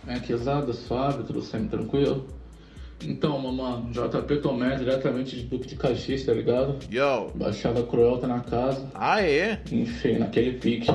É 0.08 0.18
quesada, 0.18 0.72
suave, 0.72 1.22
tudo 1.24 1.40
sempre 1.42 1.68
tranquilo? 1.68 2.26
Então, 3.04 3.38
mamãe, 3.38 3.90
JP 3.92 4.36
Tomé, 4.38 4.76
diretamente 4.76 5.36
de 5.36 5.42
Duque 5.42 5.66
de 5.68 5.76
Caxias, 5.76 6.24
tá 6.24 6.32
ligado? 6.32 6.76
Yo! 6.90 7.30
Baixada 7.34 7.82
Cruel 7.82 8.18
tá 8.18 8.26
na 8.26 8.40
casa, 8.40 8.88
Aê! 8.94 9.58
enfim, 9.70 10.18
naquele 10.18 10.52
pique. 10.52 10.90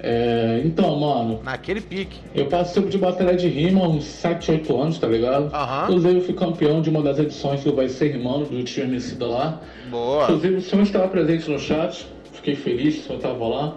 É, 0.00 0.62
então, 0.64 0.96
mano, 0.98 1.40
Naquele 1.42 1.80
pique. 1.80 2.20
eu 2.32 2.46
participo 2.46 2.88
de 2.88 2.96
batalha 2.96 3.36
de 3.36 3.48
rima 3.48 3.84
há 3.84 3.88
uns 3.88 4.04
7, 4.04 4.52
8 4.52 4.80
anos, 4.80 4.98
tá 4.98 5.08
ligado? 5.08 5.52
Aham. 5.54 5.82
Inclusive, 5.84 6.14
eu 6.14 6.24
fui 6.24 6.34
campeão 6.34 6.80
de 6.80 6.88
uma 6.88 7.02
das 7.02 7.18
edições 7.18 7.62
do 7.64 7.74
Vai 7.74 7.88
Ser 7.88 8.12
Rimando, 8.12 8.46
do 8.46 8.62
Tio 8.64 8.84
Emicida 8.84 9.26
lá. 9.26 9.60
Boa! 9.90 10.22
Inclusive, 10.24 10.54
o 10.56 10.62
senhor 10.62 10.82
estava 10.82 11.08
presente 11.08 11.50
no 11.50 11.58
chat, 11.58 12.06
fiquei 12.48 12.54
feliz 12.56 12.94
que 12.94 13.00
o 13.00 13.04
senhor 13.04 13.16
estava 13.18 13.48
lá. 13.48 13.76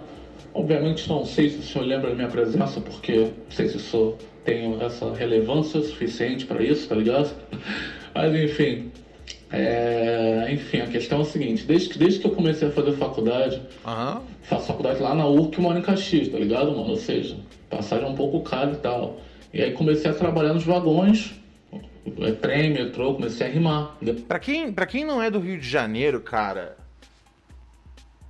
Obviamente, 0.54 1.08
não 1.08 1.24
sei 1.24 1.50
se 1.50 1.58
o 1.58 1.62
senhor 1.62 1.84
lembra 1.86 2.10
da 2.10 2.14
minha 2.14 2.28
presença, 2.28 2.80
porque 2.80 3.12
não 3.16 3.50
sei 3.50 3.68
se 3.68 3.76
o 3.76 3.80
senhor 3.80 4.16
tem 4.44 4.76
essa 4.82 5.12
relevância 5.14 5.80
suficiente 5.80 6.44
para 6.46 6.62
isso, 6.62 6.88
tá 6.88 6.94
ligado? 6.94 7.34
Mas, 8.14 8.34
enfim. 8.34 8.90
é, 9.50 10.48
Enfim, 10.52 10.80
a 10.80 10.86
questão 10.86 11.18
é 11.18 11.22
o 11.22 11.24
seguinte: 11.24 11.64
desde 11.64 11.88
que, 11.90 11.98
desde 11.98 12.20
que 12.20 12.26
eu 12.26 12.32
comecei 12.32 12.68
a 12.68 12.70
fazer 12.70 12.92
faculdade, 12.92 13.62
Aham. 13.84 14.22
faço 14.42 14.66
faculdade 14.66 15.00
lá 15.00 15.14
na 15.14 15.26
URC, 15.26 15.58
moro 15.60 15.78
em 15.78 15.82
Caxias, 15.82 16.28
tá 16.28 16.38
ligado, 16.38 16.70
mano? 16.72 16.90
Ou 16.90 16.96
seja, 16.96 17.36
passagem 17.70 18.06
é 18.06 18.08
um 18.08 18.14
pouco 18.14 18.40
cara 18.40 18.72
e 18.72 18.76
tal. 18.76 19.20
E 19.54 19.62
aí 19.62 19.72
comecei 19.72 20.10
a 20.10 20.14
trabalhar 20.14 20.52
nos 20.54 20.64
vagões, 20.64 21.34
é, 22.20 22.32
trem, 22.32 22.70
metrô, 22.70 23.14
comecei 23.14 23.46
a 23.46 23.50
rimar. 23.50 23.96
Pra 24.28 24.38
quem, 24.38 24.70
pra 24.72 24.86
quem 24.86 25.04
não 25.04 25.22
é 25.22 25.30
do 25.30 25.38
Rio 25.38 25.58
de 25.58 25.68
Janeiro, 25.68 26.20
cara, 26.20 26.76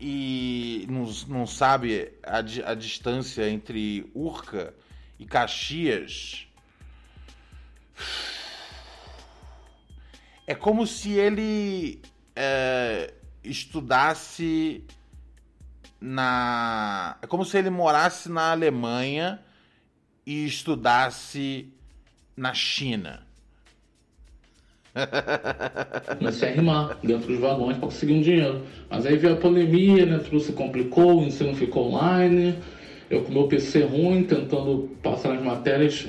e 0.04 0.84
não, 0.90 1.04
não 1.28 1.46
sabe 1.46 2.12
a, 2.24 2.38
a 2.38 2.74
distância 2.74 3.48
entre 3.48 4.10
Urca 4.12 4.74
e 5.16 5.24
Caxias, 5.24 6.48
é 10.44 10.56
como 10.56 10.88
se 10.88 11.12
ele 11.12 12.02
é, 12.34 13.14
estudasse 13.44 14.84
na. 16.00 17.16
É 17.22 17.26
como 17.28 17.44
se 17.44 17.56
ele 17.56 17.70
morasse 17.70 18.28
na 18.28 18.50
Alemanha 18.50 19.40
e 20.26 20.44
estudasse 20.44 21.72
na 22.36 22.52
China. 22.52 23.24
Comecei 26.18 26.48
a 26.48 26.52
rimar 26.52 26.98
dentro 27.02 27.28
dos 27.28 27.40
vagões 27.40 27.76
para 27.78 27.88
conseguir 27.88 28.12
um 28.12 28.20
dinheiro. 28.20 28.62
Mas 28.90 29.06
aí 29.06 29.16
veio 29.16 29.34
a 29.34 29.36
pandemia, 29.36 30.04
né? 30.04 30.18
Tudo 30.18 30.40
se 30.40 30.52
complicou, 30.52 31.20
o 31.20 31.24
ensino 31.24 31.54
ficou 31.54 31.88
online. 31.88 32.54
Eu 33.10 33.22
com 33.22 33.32
meu 33.32 33.46
PC 33.46 33.84
ruim, 33.84 34.24
tentando 34.24 34.90
passar 35.02 35.32
as 35.34 35.42
matérias, 35.42 36.06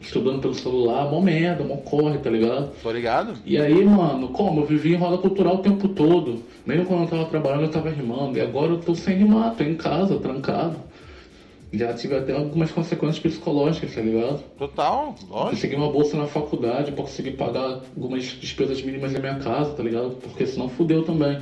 estudando 0.00 0.40
pelo 0.40 0.54
celular, 0.54 1.10
mó 1.10 1.20
merda, 1.20 1.64
mó 1.64 1.76
corre, 1.78 2.18
tá 2.18 2.28
ligado? 2.28 2.72
Tô 2.82 2.90
ligado? 2.90 3.34
E 3.44 3.56
aí, 3.58 3.84
mano, 3.84 4.28
como? 4.28 4.60
Eu 4.60 4.66
vivi 4.66 4.94
em 4.94 4.96
roda 4.96 5.18
cultural 5.18 5.56
o 5.56 5.62
tempo 5.62 5.88
todo. 5.88 6.42
Mesmo 6.66 6.86
quando 6.86 7.02
eu 7.02 7.08
tava 7.08 7.24
trabalhando, 7.26 7.62
eu 7.62 7.70
tava 7.70 7.90
rimando. 7.90 8.38
E 8.38 8.40
agora 8.40 8.72
eu 8.72 8.78
tô 8.78 8.94
sem 8.94 9.16
rimar, 9.16 9.54
tô 9.54 9.64
em 9.64 9.74
casa, 9.74 10.18
trancado. 10.18 10.76
Já 11.72 11.92
tive 11.92 12.14
até 12.16 12.32
algumas 12.32 12.70
consequências 12.70 13.18
psicológicas, 13.18 13.94
tá 13.94 14.00
ligado? 14.00 14.42
Total, 14.56 15.14
lógico. 15.28 15.50
Consegui 15.50 15.74
uma 15.74 15.90
bolsa 15.90 16.16
na 16.16 16.26
faculdade 16.26 16.92
pra 16.92 17.02
conseguir 17.02 17.32
pagar 17.32 17.80
algumas 17.96 18.22
despesas 18.24 18.80
mínimas 18.82 19.12
da 19.12 19.18
minha 19.18 19.36
casa, 19.36 19.72
tá 19.72 19.82
ligado? 19.82 20.10
Porque 20.22 20.46
senão 20.46 20.68
fudeu 20.68 21.02
também. 21.02 21.38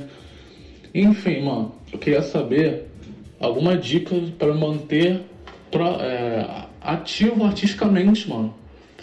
Enfim, 0.93 1.41
mano, 1.43 1.73
eu 1.91 1.99
queria 1.99 2.21
saber 2.21 2.85
alguma 3.39 3.77
dica 3.77 4.15
para 4.39 4.53
manter 4.55 5.21
pro- 5.69 5.99
é, 6.01 6.65
ativo 6.81 7.43
artisticamente, 7.43 8.29
mano. 8.29 8.53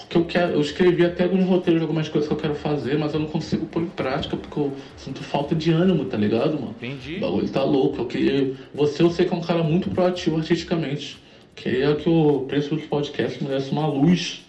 Porque 0.00 0.16
eu, 0.16 0.25
quero, 0.25 0.52
eu 0.52 0.61
escrevi 0.61 1.04
até 1.04 1.25
alguns 1.25 1.45
roteiros 1.45 1.80
de 1.80 1.85
algumas 1.85 2.09
coisas 2.09 2.28
que 2.28 2.35
eu 2.35 2.38
quero 2.38 2.54
fazer, 2.54 2.99
mas 2.99 3.14
eu 3.14 3.21
não 3.21 3.26
consigo 3.26 3.66
pôr 3.66 3.83
em 3.83 3.88
prática 3.88 4.37
porque 4.37 4.59
eu 4.59 4.73
sinto 4.97 5.23
falta 5.23 5.54
de 5.54 5.71
ânimo, 5.71 6.04
tá 6.04 6.16
ligado, 6.16 6.54
mano? 6.54 6.75
Entendi. 6.80 7.16
O 7.16 7.21
bagulho 7.21 7.49
tá 7.49 7.62
louco. 7.62 7.99
Eu 7.99 8.07
queria. 8.07 8.54
Você 8.75 9.02
eu 9.02 9.11
sei 9.11 9.26
que 9.26 9.35
é 9.35 9.37
um 9.37 9.40
cara 9.40 9.62
muito 9.62 9.90
proativo 9.90 10.37
artisticamente. 10.37 11.19
Queria 11.54 11.95
que 11.97 12.09
o 12.09 12.40
preço 12.49 12.75
do 12.75 12.83
podcast 12.83 13.42
me 13.42 13.50
desse 13.50 13.71
uma 13.71 13.87
luz. 13.87 14.45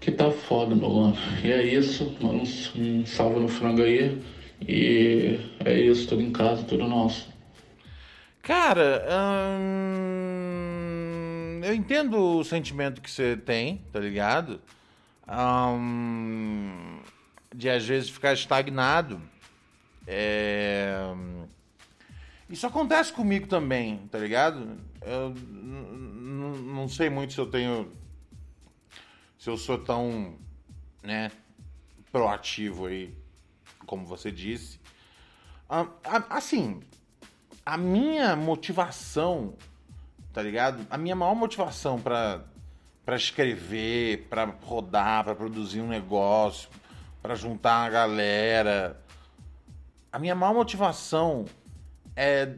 Que 0.00 0.10
tá 0.10 0.30
foda, 0.30 0.74
meu 0.74 0.88
mano. 0.88 1.16
E 1.42 1.50
é 1.50 1.64
isso. 1.66 2.14
Mano, 2.20 2.42
um, 2.42 3.00
um 3.00 3.06
salve 3.06 3.40
no 3.40 3.48
frango 3.48 3.82
aí. 3.82 4.16
E 4.66 5.38
é 5.64 5.78
isso, 5.78 6.08
tudo 6.08 6.22
em 6.22 6.30
casa, 6.30 6.62
tudo 6.62 6.86
nosso. 6.86 7.28
Cara, 8.42 9.04
hum, 9.10 10.35
eu 11.66 11.74
entendo 11.74 12.16
o 12.16 12.44
sentimento 12.44 13.00
que 13.00 13.10
você 13.10 13.36
tem, 13.36 13.78
tá 13.92 13.98
ligado? 13.98 14.60
Hum, 15.28 17.00
de 17.52 17.68
às 17.68 17.84
vezes 17.84 18.08
ficar 18.08 18.32
estagnado. 18.32 19.20
É, 20.06 20.96
Isso 22.48 22.64
acontece 22.68 23.12
comigo 23.12 23.48
também, 23.48 24.06
tá 24.06 24.18
ligado? 24.18 24.78
Eu 25.02 25.34
não 25.34 26.88
sei 26.88 27.10
muito 27.10 27.32
se 27.32 27.40
eu 27.40 27.50
tenho. 27.50 27.90
Se 29.36 29.50
eu 29.50 29.56
sou 29.56 29.76
tão, 29.76 30.38
né, 31.02 31.32
proativo 32.12 32.86
aí, 32.86 33.12
como 33.86 34.06
você 34.06 34.30
disse. 34.30 34.78
Assim, 36.30 36.80
a 37.64 37.76
minha 37.76 38.36
motivação, 38.36 39.56
tá 40.36 40.42
ligado? 40.42 40.86
A 40.90 40.98
minha 40.98 41.16
maior 41.16 41.34
motivação 41.34 41.98
pra 41.98 42.42
para 43.06 43.16
escrever, 43.16 44.26
pra 44.28 44.44
rodar, 44.44 45.22
pra 45.24 45.34
produzir 45.34 45.80
um 45.80 45.86
negócio, 45.86 46.68
pra 47.22 47.36
juntar 47.36 47.86
a 47.86 47.88
galera, 47.88 49.00
a 50.12 50.18
minha 50.18 50.34
maior 50.34 50.52
motivação 50.52 51.44
é, 52.16 52.52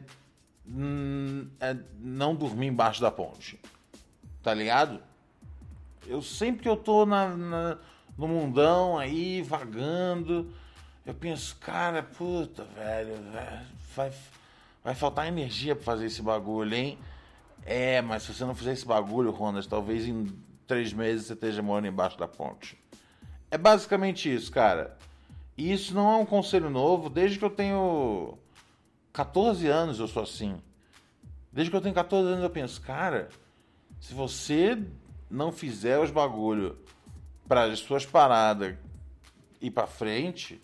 é 1.59 1.77
não 2.01 2.33
dormir 2.33 2.65
embaixo 2.65 2.99
da 2.99 3.11
ponte, 3.11 3.59
tá 4.41 4.51
ligado? 4.51 4.99
Eu 6.07 6.21
sempre 6.23 6.63
que 6.63 6.69
eu 6.69 6.75
tô 6.75 7.05
na, 7.05 7.27
na- 7.29 7.77
no 8.17 8.27
mundão 8.27 8.97
aí, 8.97 9.43
vagando, 9.43 10.51
eu 11.05 11.13
penso, 11.13 11.55
cara, 11.57 12.01
puta, 12.01 12.63
velho, 12.75 13.13
velho, 13.31 13.67
vai, 13.95 14.11
vai 14.83 14.95
faltar 14.95 15.27
energia 15.27 15.75
pra 15.75 15.85
fazer 15.85 16.07
esse 16.07 16.23
bagulho, 16.23 16.73
hein? 16.73 16.97
É, 17.71 18.01
mas 18.01 18.23
se 18.23 18.33
você 18.33 18.43
não 18.43 18.55
fizer 18.55 18.73
esse 18.73 18.83
bagulho, 18.83 19.29
Ronald, 19.29 19.69
talvez 19.69 20.07
em 20.07 20.25
três 20.65 20.91
meses 20.91 21.27
você 21.27 21.33
esteja 21.33 21.61
morando 21.61 21.87
embaixo 21.87 22.17
da 22.17 22.27
ponte. 22.27 22.75
É 23.51 23.59
basicamente 23.59 24.33
isso, 24.33 24.51
cara. 24.51 24.97
E 25.55 25.71
isso 25.71 25.93
não 25.93 26.11
é 26.11 26.15
um 26.15 26.25
conselho 26.25 26.67
novo, 26.67 27.11
desde 27.11 27.37
que 27.37 27.45
eu 27.45 27.49
tenho 27.51 28.39
14 29.13 29.67
anos 29.67 29.99
eu 29.99 30.07
sou 30.07 30.23
assim. 30.23 30.59
Desde 31.53 31.69
que 31.69 31.77
eu 31.77 31.81
tenho 31.81 31.93
14 31.93 32.27
anos 32.27 32.43
eu 32.43 32.49
penso, 32.49 32.81
cara, 32.81 33.29
se 34.01 34.15
você 34.15 34.81
não 35.29 35.51
fizer 35.51 35.99
os 35.99 36.09
bagulho 36.09 36.75
para 37.47 37.65
as 37.65 37.77
suas 37.81 38.03
paradas 38.03 38.75
ir 39.61 39.69
pra 39.69 39.85
frente, 39.85 40.59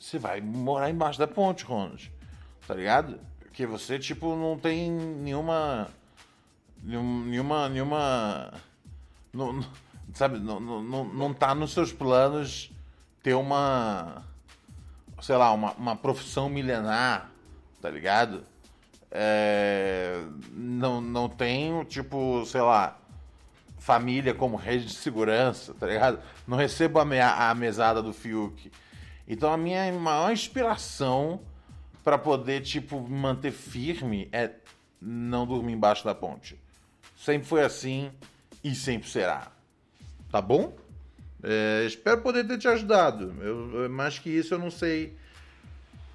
você 0.00 0.18
vai 0.18 0.40
morar 0.40 0.88
embaixo 0.88 1.18
da 1.18 1.28
ponte, 1.28 1.62
Ronald. 1.62 2.10
Tá 2.66 2.72
ligado? 2.74 3.20
Porque 3.38 3.66
você, 3.66 3.98
tipo, 3.98 4.34
não 4.34 4.56
tem 4.58 4.90
nenhuma 4.90 5.90
nenhum- 5.90 6.01
nenhuma. 6.82 7.68
nenhuma. 7.68 8.52
Não, 9.32 9.52
não- 9.52 9.66
sabe, 10.14 10.38
não, 10.38 10.60
não, 10.60 11.04
não, 11.04 11.32
tá 11.34 11.54
nos 11.54 11.72
seus 11.72 11.92
planos 11.92 12.70
ter 13.22 13.34
uma. 13.34 14.22
Sei 15.20 15.36
lá, 15.36 15.52
uma, 15.52 15.72
uma 15.72 15.94
profissão 15.96 16.48
milenar, 16.48 17.30
tá 17.80 17.88
ligado? 17.88 18.42
É, 19.10 20.20
não, 20.52 21.00
não 21.00 21.28
tenho, 21.28 21.84
tipo, 21.84 22.44
sei 22.46 22.60
lá, 22.62 22.98
família 23.78 24.34
como 24.34 24.56
rede 24.56 24.86
de 24.86 24.94
segurança, 24.94 25.74
tá 25.74 25.86
ligado? 25.86 26.18
Não 26.46 26.56
recebo 26.56 26.98
a, 26.98 27.04
mea- 27.04 27.50
a 27.50 27.54
mesada 27.54 28.02
do 28.02 28.12
Fiuk. 28.12 28.72
Então 29.28 29.52
a 29.52 29.56
minha 29.56 29.92
maior 29.92 30.32
inspiração 30.32 31.40
pra 32.02 32.18
poder, 32.18 32.62
tipo, 32.62 33.00
me 33.00 33.16
manter 33.16 33.52
firme 33.52 34.28
é 34.32 34.50
não 35.00 35.46
dormir 35.46 35.72
embaixo 35.74 36.04
da 36.04 36.14
ponte. 36.14 36.58
Sempre 37.22 37.46
foi 37.46 37.62
assim 37.62 38.10
e 38.64 38.74
sempre 38.74 39.08
será. 39.08 39.52
Tá 40.28 40.42
bom? 40.42 40.76
É, 41.40 41.84
espero 41.86 42.20
poder 42.20 42.44
ter 42.44 42.58
te 42.58 42.66
ajudado. 42.66 43.32
Eu, 43.40 43.88
mais 43.88 44.18
que 44.18 44.28
isso 44.28 44.54
eu 44.54 44.58
não 44.58 44.72
sei. 44.72 45.16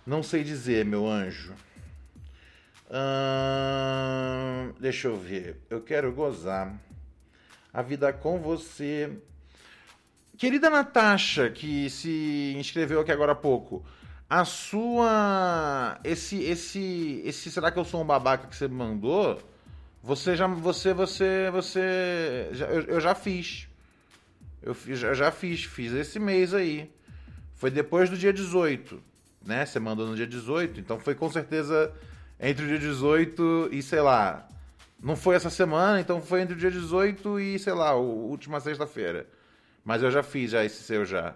Não 0.05 0.21
sei 0.21 0.43
dizer, 0.43 0.83
meu 0.83 1.07
anjo. 1.07 1.53
Ahn, 2.91 4.73
deixa 4.81 5.07
eu 5.07 5.17
ver. 5.17 5.61
Eu 5.69 5.79
quero 5.79 6.11
gozar 6.11 6.77
a 7.73 7.81
vida 7.81 8.11
com 8.11 8.39
você. 8.39 9.09
Querida 10.37 10.69
Natasha, 10.69 11.49
que 11.49 11.89
se 11.89 12.53
inscreveu 12.57 12.99
aqui 12.99 13.13
agora 13.13 13.31
há 13.31 13.35
pouco, 13.35 13.85
a 14.29 14.43
sua. 14.43 16.01
Esse. 16.03 16.43
Esse. 16.43 17.21
Esse. 17.23 17.49
Será 17.49 17.71
que 17.71 17.79
eu 17.79 17.85
sou 17.85 18.01
um 18.01 18.05
babaca 18.05 18.45
que 18.47 18.55
você 18.57 18.67
me 18.67 18.75
mandou? 18.75 19.41
Você 20.07 20.35
já. 20.37 20.47
Você. 20.47 20.93
Você. 20.93 21.49
Você. 21.51 22.47
já- 22.53 22.67
eu, 22.67 22.81
eu 22.83 22.99
já 23.01 23.13
fiz. 23.13 23.67
Eu, 24.63 24.73
fiz- 24.73 25.03
eu 25.03 25.13
já 25.13 25.31
fiz. 25.31 25.65
Fiz 25.65 25.91
esse 25.93 26.17
mês 26.17 26.53
aí. 26.53 26.89
Foi 27.55 27.69
depois 27.69 28.09
do 28.09 28.17
dia 28.17 28.31
18. 28.31 29.03
Né? 29.45 29.65
Você 29.65 29.79
mandou 29.79 30.07
no 30.07 30.15
dia 30.15 30.25
18. 30.25 30.79
Então 30.79 30.97
foi 30.97 31.13
com 31.13 31.29
certeza 31.29 31.91
entre 32.39 32.63
o 32.63 32.67
dia 32.69 32.79
18 32.79 33.69
e 33.71 33.83
sei 33.83 33.99
lá. 33.99 34.47
Não 34.99 35.15
foi 35.15 35.35
essa 35.35 35.49
semana, 35.49 35.99
então 35.99 36.21
foi 36.21 36.41
entre 36.41 36.55
o 36.55 36.57
dia 36.57 36.71
18 36.71 37.39
e, 37.39 37.59
sei 37.59 37.73
lá, 37.73 37.89
a 37.89 37.95
última 37.95 38.59
sexta-feira. 38.59 39.27
Mas 39.85 40.01
eu 40.01 40.09
já 40.09 40.23
fiz 40.23 40.51
já 40.51 40.65
esse 40.65 40.81
seu 40.83 41.05
já. 41.05 41.35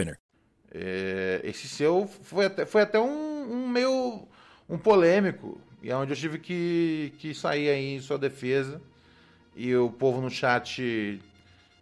winner. 0.00 0.18
É, 0.72 1.40
esse 1.44 1.68
seu 1.68 2.06
foi 2.22 2.46
até, 2.46 2.64
foi 2.64 2.82
até 2.82 2.98
um, 2.98 3.52
um 3.52 3.68
meio 3.68 4.26
um 4.68 4.78
polêmico 4.78 5.60
e 5.82 5.90
é 5.90 5.96
onde 5.96 6.12
eu 6.12 6.16
tive 6.16 6.38
que, 6.38 7.12
que 7.18 7.34
sair 7.34 7.70
aí 7.70 7.94
em 7.94 8.00
sua 8.00 8.18
defesa. 8.18 8.80
E 9.56 9.74
o 9.74 9.90
povo 9.90 10.20
no 10.20 10.30
chat 10.30 11.20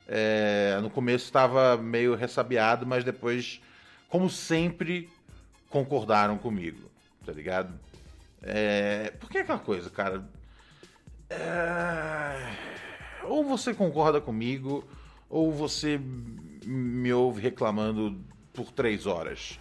é, 0.08 0.78
no 0.80 0.88
começo 0.88 1.26
estava 1.26 1.76
meio 1.76 2.14
ressabiado 2.14 2.86
mas 2.86 3.04
depois 3.04 3.60
como 4.08 4.30
sempre 4.30 5.08
concordaram 5.68 6.38
comigo 6.38 6.90
tá 7.26 7.32
ligado? 7.32 7.78
É, 8.42 9.12
porque 9.20 9.36
é 9.36 9.40
aquela 9.42 9.58
coisa 9.58 9.90
cara? 9.90 10.26
É, 11.28 12.54
ou 13.24 13.44
você 13.44 13.74
concorda 13.74 14.18
comigo 14.18 14.82
ou 15.28 15.52
você 15.52 16.00
me 16.68 17.12
ouve 17.12 17.40
reclamando 17.40 18.22
por 18.52 18.70
três 18.70 19.06
horas. 19.06 19.58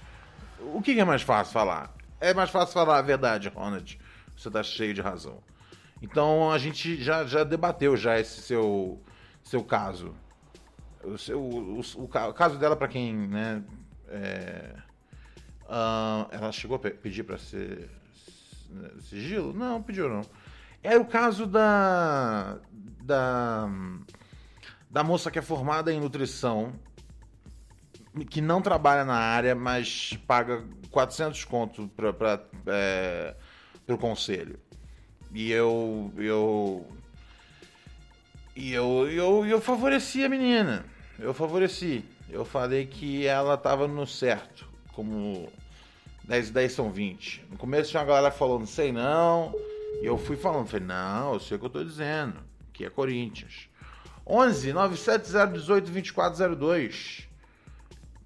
O 0.74 0.82
que 0.82 1.00
é 1.00 1.06
mais 1.06 1.22
fácil 1.22 1.54
falar? 1.54 1.96
É 2.20 2.34
mais 2.34 2.50
fácil 2.50 2.74
falar 2.74 2.98
a 2.98 3.02
verdade, 3.02 3.48
Ronald. 3.48 3.98
Você 4.36 4.52
tá 4.52 4.62
cheio 4.62 4.94
de 4.94 5.02
razão. 5.02 5.40
Então 6.02 6.52
a 6.52 6.58
gente 6.58 7.02
já, 7.02 7.24
já 7.26 7.44
debateu 7.44 7.96
já 7.96 8.20
esse 8.20 8.42
seu, 8.42 9.02
seu 9.44 9.64
caso. 9.64 10.14
O, 11.04 11.18
seu, 11.18 11.40
o, 11.40 11.80
o 11.80 12.04
o 12.04 12.34
caso 12.34 12.58
dela, 12.58 12.76
pra 12.76 12.88
quem, 12.88 13.16
né? 13.16 13.64
é, 14.10 14.76
ah, 15.70 16.28
ela 16.32 16.52
chegou 16.52 16.76
a 16.76 16.80
pe- 16.80 16.92
pedir 16.92 17.24
pra 17.24 17.38
ser 17.38 17.90
sigilo? 19.02 19.54
Não, 19.54 19.82
pediu 19.82 20.10
não. 20.10 20.22
Era 20.84 21.00
o 21.00 21.06
caso 21.06 21.46
da. 21.46 22.58
Da. 23.02 23.70
Da 24.90 25.04
moça 25.04 25.30
que 25.30 25.38
é 25.38 25.42
formada 25.42 25.92
em 25.94 26.00
nutrição 26.00 26.74
que 28.26 28.42
não 28.42 28.62
trabalha 28.62 29.04
na 29.06 29.16
área, 29.16 29.56
mas 29.56 30.18
paga 30.28 30.64
400 30.92 31.44
conto 31.46 31.90
para 31.96 32.42
é, 32.68 33.36
pro 33.86 33.98
conselho. 33.98 34.60
E 35.34 35.52
eu 35.52 36.12
eu 36.18 36.88
e 38.56 38.74
eu, 38.74 39.10
eu 39.10 39.46
eu 39.46 39.62
favoreci 39.62 40.24
a 40.24 40.30
menina. 40.30 40.86
Eu 41.20 41.34
favoreci. 41.34 42.04
Eu 42.30 42.44
falei 42.44 42.86
que 42.86 43.26
ela 43.26 43.58
tava 43.58 43.88
no 43.88 44.06
certo, 44.06 44.68
como 44.94 45.50
10 46.26 46.50
e 46.50 46.52
10 46.52 46.72
são 46.72 46.92
20. 46.92 47.46
No 47.50 47.58
começo 47.58 47.90
tinha 47.90 48.02
uma 48.02 48.08
galera 48.08 48.32
falando, 48.32 48.68
sei 48.68 48.92
não. 48.92 49.56
E 50.02 50.06
eu 50.06 50.18
fui 50.18 50.36
falando, 50.36 50.68
falei, 50.68 50.86
não, 50.86 51.34
eu 51.34 51.40
sei 51.40 51.56
o 51.56 51.60
que 51.60 51.66
eu 51.66 51.70
tô 51.70 51.84
dizendo. 51.84 52.36
Que 52.74 52.86
é 52.86 52.90
Corinthians. 52.90 53.70
11 54.26 54.74
97018 54.74 55.86
2402. 55.86 57.27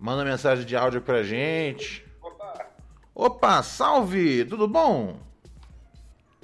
Manda 0.02 0.26
mensagem 0.26 0.66
de 0.66 0.76
áudio 0.76 1.00
pra 1.00 1.22
gente. 1.22 2.04
Opa! 2.20 2.66
Opa, 3.14 3.62
salve! 3.62 4.44
Tudo 4.46 4.68
bom? 4.68 5.20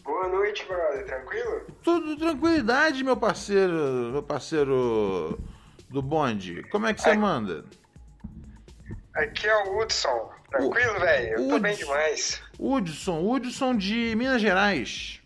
Boa 0.04 0.28
noite, 0.28 0.64
brother. 0.68 1.04
Tranquilo? 1.08 1.62
Tudo 1.82 2.16
tranquilidade, 2.18 3.04
meu 3.04 3.18
parceiro, 3.18 4.12
meu 4.12 4.22
parceiro 4.22 5.40
do 5.90 6.04
bonde. 6.04 6.62
Como 6.70 6.86
é 6.86 6.94
que 6.94 7.02
você 7.02 7.10
Ai. 7.10 7.18
manda? 7.18 7.66
Aqui 9.16 9.48
é 9.48 9.64
o 9.64 9.80
Hudson. 9.82 10.30
Tranquilo, 10.52 11.00
velho? 11.00 11.40
Eu 11.40 11.50
tô 11.50 11.60
bem 11.60 11.76
demais. 11.76 12.40
Hudson, 12.60 13.28
Hudson 13.28 13.76
de 13.76 14.14
Minas 14.16 14.40
Gerais. 14.40 15.20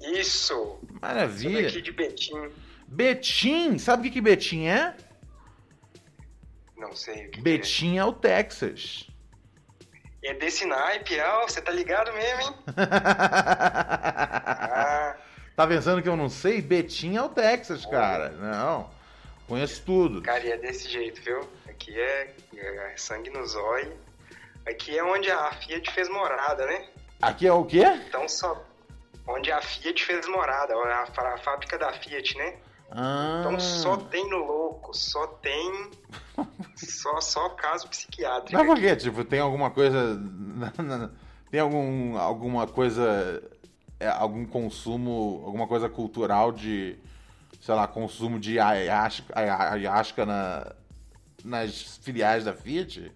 Isso. 0.00 0.48
Sou 0.48 0.80
Maravilha. 1.00 1.62
daqui 1.62 1.80
de 1.80 1.92
Betim. 1.92 2.50
Betim, 2.88 3.78
sabe 3.78 4.00
o 4.00 4.04
que, 4.04 4.10
que 4.10 4.20
Betim 4.20 4.64
é? 4.66 4.96
Não 6.80 6.96
sei 6.96 7.26
o 7.26 7.30
que 7.30 7.40
Betim 7.40 7.98
é 7.98 8.04
o 8.04 8.12
Texas. 8.12 9.06
que 10.20 10.26
é. 10.28 10.30
É 10.32 10.34
desse 10.34 10.64
naipe, 10.66 11.18
ó. 11.20 11.42
Você 11.42 11.60
tá 11.62 11.70
ligado 11.70 12.12
mesmo, 12.12 12.42
hein? 12.42 12.54
Ah, 13.92 15.16
Tá 15.56 15.66
pensando 15.66 16.02
que 16.02 16.08
eu 16.08 16.16
não 16.16 16.28
sei? 16.30 16.62
Betim 16.62 17.16
é 17.16 17.22
o 17.22 17.28
Texas, 17.28 17.84
cara. 17.84 18.30
Não. 18.30 18.90
Conheço 19.46 19.82
tudo. 19.84 20.22
cara, 20.22 20.44
e 20.44 20.52
é 20.52 20.56
desse 20.56 20.88
jeito, 20.88 21.20
viu? 21.22 21.40
Aqui 21.68 21.98
é, 22.00 22.34
é 22.56 22.92
sangue 22.96 23.30
no 23.30 23.44
zóio. 23.46 23.96
Aqui 24.66 24.96
é 24.96 25.02
onde 25.04 25.30
a 25.30 25.52
Fiat 25.52 25.90
fez 25.92 26.08
morada, 26.08 26.64
né? 26.66 26.86
Aqui 27.20 27.46
é 27.46 27.52
o 27.52 27.64
quê? 27.64 27.84
Então 28.08 28.28
só... 28.28 28.62
Onde 29.26 29.50
a 29.52 29.60
Fiat 29.60 30.02
fez 30.04 30.26
morada, 30.28 30.74
a, 30.74 31.02
a 31.02 31.38
fábrica 31.38 31.76
da 31.78 31.92
Fiat, 31.92 32.36
né? 32.38 32.54
Ah, 32.90 33.38
Então 33.40 33.60
só 33.60 33.96
tem 33.96 34.28
louco, 34.30 34.92
só 34.94 35.26
tem. 35.26 35.90
só, 36.76 37.20
só 37.20 37.48
caso 37.50 37.88
psiquiátrico. 37.88 38.52
Mas 38.56 38.66
por 38.66 38.78
quê? 38.78 38.96
Tipo, 38.96 39.24
tem 39.24 39.40
alguma 39.40 39.70
coisa. 39.70 40.20
Tem 41.50 41.60
algum, 41.60 42.16
alguma 42.18 42.66
coisa. 42.66 43.42
é, 43.98 44.08
algum 44.08 44.44
consumo. 44.44 45.42
Alguma 45.46 45.66
coisa 45.66 45.88
cultural 45.88 46.50
de. 46.52 46.98
Sei 47.60 47.74
lá, 47.74 47.86
consumo 47.86 48.40
de 48.40 48.58
ayahuasca, 48.58 49.24
ayahuasca 49.36 50.24
na, 50.24 50.72
nas 51.44 51.98
filiais 51.98 52.44
da 52.44 52.54
Fiat? 52.54 53.12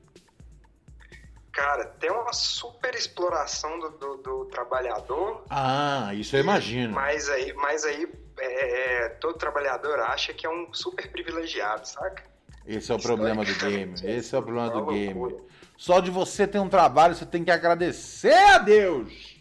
Cara, 1.51 1.87
tem 1.87 2.11
uma 2.11 2.33
super 2.33 2.95
exploração 2.95 3.79
do, 3.79 3.91
do, 3.93 4.17
do 4.19 4.45
trabalhador, 4.47 5.45
Ah, 5.49 6.11
isso 6.13 6.37
eu 6.37 6.41
imagino. 6.41 6.93
mas 6.93 7.29
aí, 7.29 7.53
mas 7.55 7.85
aí 7.85 8.07
é, 8.39 9.05
é, 9.05 9.09
todo 9.09 9.39
trabalhador 9.39 10.01
acha 10.01 10.33
que 10.33 10.47
é 10.47 10.51
um 10.51 10.73
super 10.73 11.11
privilegiado, 11.11 11.87
saca? 11.87 12.25
Esse 12.67 12.91
é 12.91 12.95
o 12.95 12.99
problema 12.99 13.45
do 13.45 13.55
game. 13.59 13.95
Esse 14.03 14.35
é 14.35 14.39
o 14.39 14.43
problema 14.43 14.71
do 14.71 14.87
game. 14.87 15.37
Só 15.77 16.01
de 16.01 16.11
você 16.11 16.47
ter 16.47 16.59
um 16.59 16.69
trabalho, 16.69 17.15
você 17.15 17.27
tem 17.27 17.45
que 17.45 17.51
agradecer 17.51 18.33
a 18.33 18.59
Deus. 18.59 19.35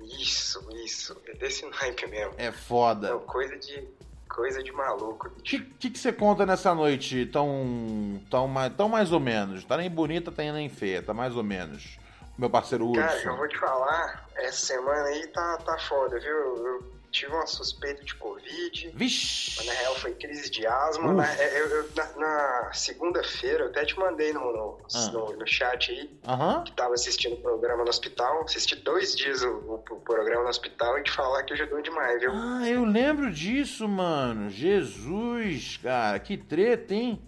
Isso, 0.00 0.66
isso. 0.84 1.20
É 1.26 1.34
desse 1.34 1.64
naipe 1.80 2.06
mesmo. 2.06 2.34
É 2.36 2.50
foda. 2.52 3.10
Não, 3.10 3.20
coisa 3.20 3.56
de. 3.56 3.86
Coisa 4.28 4.62
de 4.62 4.72
maluco. 4.72 5.28
O 5.28 5.42
que, 5.42 5.60
que, 5.60 5.90
que 5.90 5.98
você 5.98 6.10
conta 6.10 6.46
nessa 6.46 6.74
noite 6.74 7.26
tão, 7.26 8.18
tão, 8.30 8.48
mais, 8.48 8.72
tão 8.74 8.88
mais 8.88 9.12
ou 9.12 9.20
menos? 9.20 9.62
Tá 9.62 9.76
nem 9.76 9.90
bonita, 9.90 10.32
tá 10.32 10.42
nem 10.42 10.70
feia, 10.70 11.02
tá 11.02 11.12
mais 11.12 11.36
ou 11.36 11.42
menos. 11.42 11.98
Meu 12.38 12.48
parceiro 12.48 12.90
Cara, 12.92 13.12
eu 13.12 13.18
Hudson. 13.18 13.36
vou 13.36 13.46
te 13.46 13.58
falar, 13.58 14.26
essa 14.36 14.68
semana 14.68 15.04
aí 15.04 15.26
tá, 15.26 15.58
tá 15.58 15.76
foda, 15.80 16.18
viu? 16.18 16.30
Eu 16.30 16.92
tive 17.12 17.32
uma 17.32 17.46
suspeita 17.46 18.02
de 18.04 18.14
Covid. 18.16 18.90
Vixe! 18.94 19.52
Mas 19.58 19.66
na 19.66 19.72
real 19.74 19.94
foi 19.96 20.14
crise 20.14 20.50
de 20.50 20.66
asma. 20.66 21.12
Na, 21.12 21.34
eu- 21.42 21.68
eu- 21.68 21.88
na- 21.94 22.12
na 22.16 22.72
segunda-feira, 22.72 23.64
eu 23.64 23.68
até 23.68 23.84
te 23.84 23.96
mandei 23.98 24.32
no, 24.32 24.40
no, 24.52 24.78
Ah. 24.94 25.10
no- 25.12 25.36
no 25.36 25.46
chat 25.46 25.90
aí, 25.92 26.10
Aham. 26.26 26.64
que 26.64 26.72
tava 26.72 26.94
assistindo 26.94 27.34
o 27.34 27.40
programa 27.40 27.84
no 27.84 27.90
hospital. 27.90 28.42
Assisti 28.42 28.74
dois 28.76 29.14
dias 29.14 29.42
o, 29.42 29.48
o- 29.50 29.84
o 29.90 30.00
programa 30.00 30.42
no 30.44 30.48
hospital 30.48 30.98
e 30.98 31.02
te 31.04 31.12
falar 31.12 31.42
que 31.44 31.52
ajudou 31.52 31.80
demais, 31.82 32.18
viu? 32.20 32.32
Ah, 32.32 32.66
eu 32.68 32.84
lembro 32.84 33.30
disso, 33.30 33.86
mano. 33.86 34.50
Jesus, 34.50 35.76
cara, 35.82 36.18
que 36.18 36.36
treta, 36.36 36.94
hein? 36.94 37.22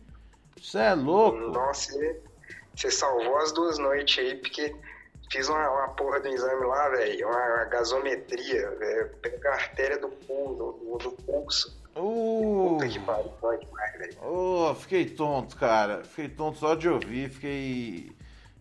Você 0.61 0.79
é 0.79 0.95
louco. 0.95 1.37
Nossa, 1.39 1.93
você 2.75 2.91
salvou 2.91 3.37
as 3.37 3.53
duas 3.53 3.79
noites 3.79 4.19
aí, 4.19 4.37
porque 4.37 4.75
fiz 5.31 5.49
uma, 5.49 5.71
uma 5.71 5.89
porra 5.91 6.21
do 6.21 6.29
exame 6.29 6.65
lá, 6.67 6.89
velho, 6.91 7.29
uma, 7.29 7.65
gasometria, 7.65 8.71
velho. 8.71 9.11
Peguei 9.23 9.49
a 9.51 9.53
artéria 9.55 9.99
do, 9.99 10.09
pul- 10.09 10.55
do, 10.55 10.99
do 10.99 11.13
pulso. 11.23 11.83
Uh, 11.97 12.71
Puta 12.71 12.89
que 12.89 12.99
pariu, 13.01 13.33
dói 13.41 13.59
demais, 13.59 13.99
velho. 13.99 14.17
oh, 14.23 14.75
fiquei 14.75 15.07
tonto, 15.07 15.57
cara. 15.57 16.03
Fiquei 16.05 16.29
tonto 16.29 16.59
só 16.59 16.75
de 16.75 16.89
ouvir. 16.89 17.31
Fiquei. 17.31 18.13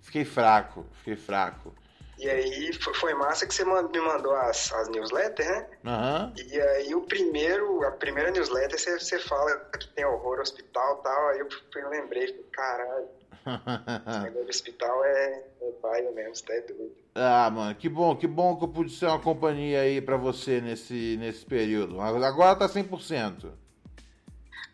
Fiquei 0.02 0.24
fraco. 0.26 0.86
Fiquei 1.00 1.16
fraco. 1.16 1.74
E 2.20 2.30
aí 2.30 2.72
foi, 2.74 3.14
massa 3.16 3.48
que 3.48 3.54
você 3.54 3.66
me 3.66 4.00
mandou 4.00 4.36
as, 4.36 4.72
as 4.72 4.88
newsletters, 4.90 5.48
né? 5.50 5.68
Aham. 5.84 6.34
E 6.38 6.62
aí 6.62 6.94
o 6.96 7.02
primeiro, 7.02 7.84
a 7.86 7.92
primeira 7.92 8.30
newsletter 8.30 8.80
você, 8.80 9.00
você 9.00 9.18
fala 9.20 9.56
que 9.80 9.88
tem 9.90 10.06
horror 10.06 10.40
hospital 10.40 11.00
e 11.00 11.04
tal, 11.04 11.28
aí 11.30 11.40
eu, 11.40 11.50
eu 11.76 11.90
lembrei, 11.90 12.28
falei, 12.28 12.46
caralho, 12.54 13.08
negócio 13.46 14.44
de 14.44 14.50
hospital 14.50 15.06
é, 15.06 15.44
é 15.62 16.12
mesmo, 16.12 16.36
você 16.36 16.44
tá 16.46 16.74
doido. 16.74 16.96
ah, 17.16 17.50
mano, 17.50 17.76
que 17.76 17.90
bom, 17.90 18.16
que 18.16 18.28
bom 18.28 18.56
que 18.58 18.64
eu 18.64 18.68
pude 18.68 18.92
ser 18.92 19.08
uma 19.08 19.20
companhia 19.20 19.82
aí 19.82 20.02
pra 20.02 20.18
você 20.18 20.62
nesse, 20.62 21.18
nesse 21.18 21.46
período. 21.46 22.00
Agora 22.02 22.56
tá 22.56 22.68
100%. 22.68 23.52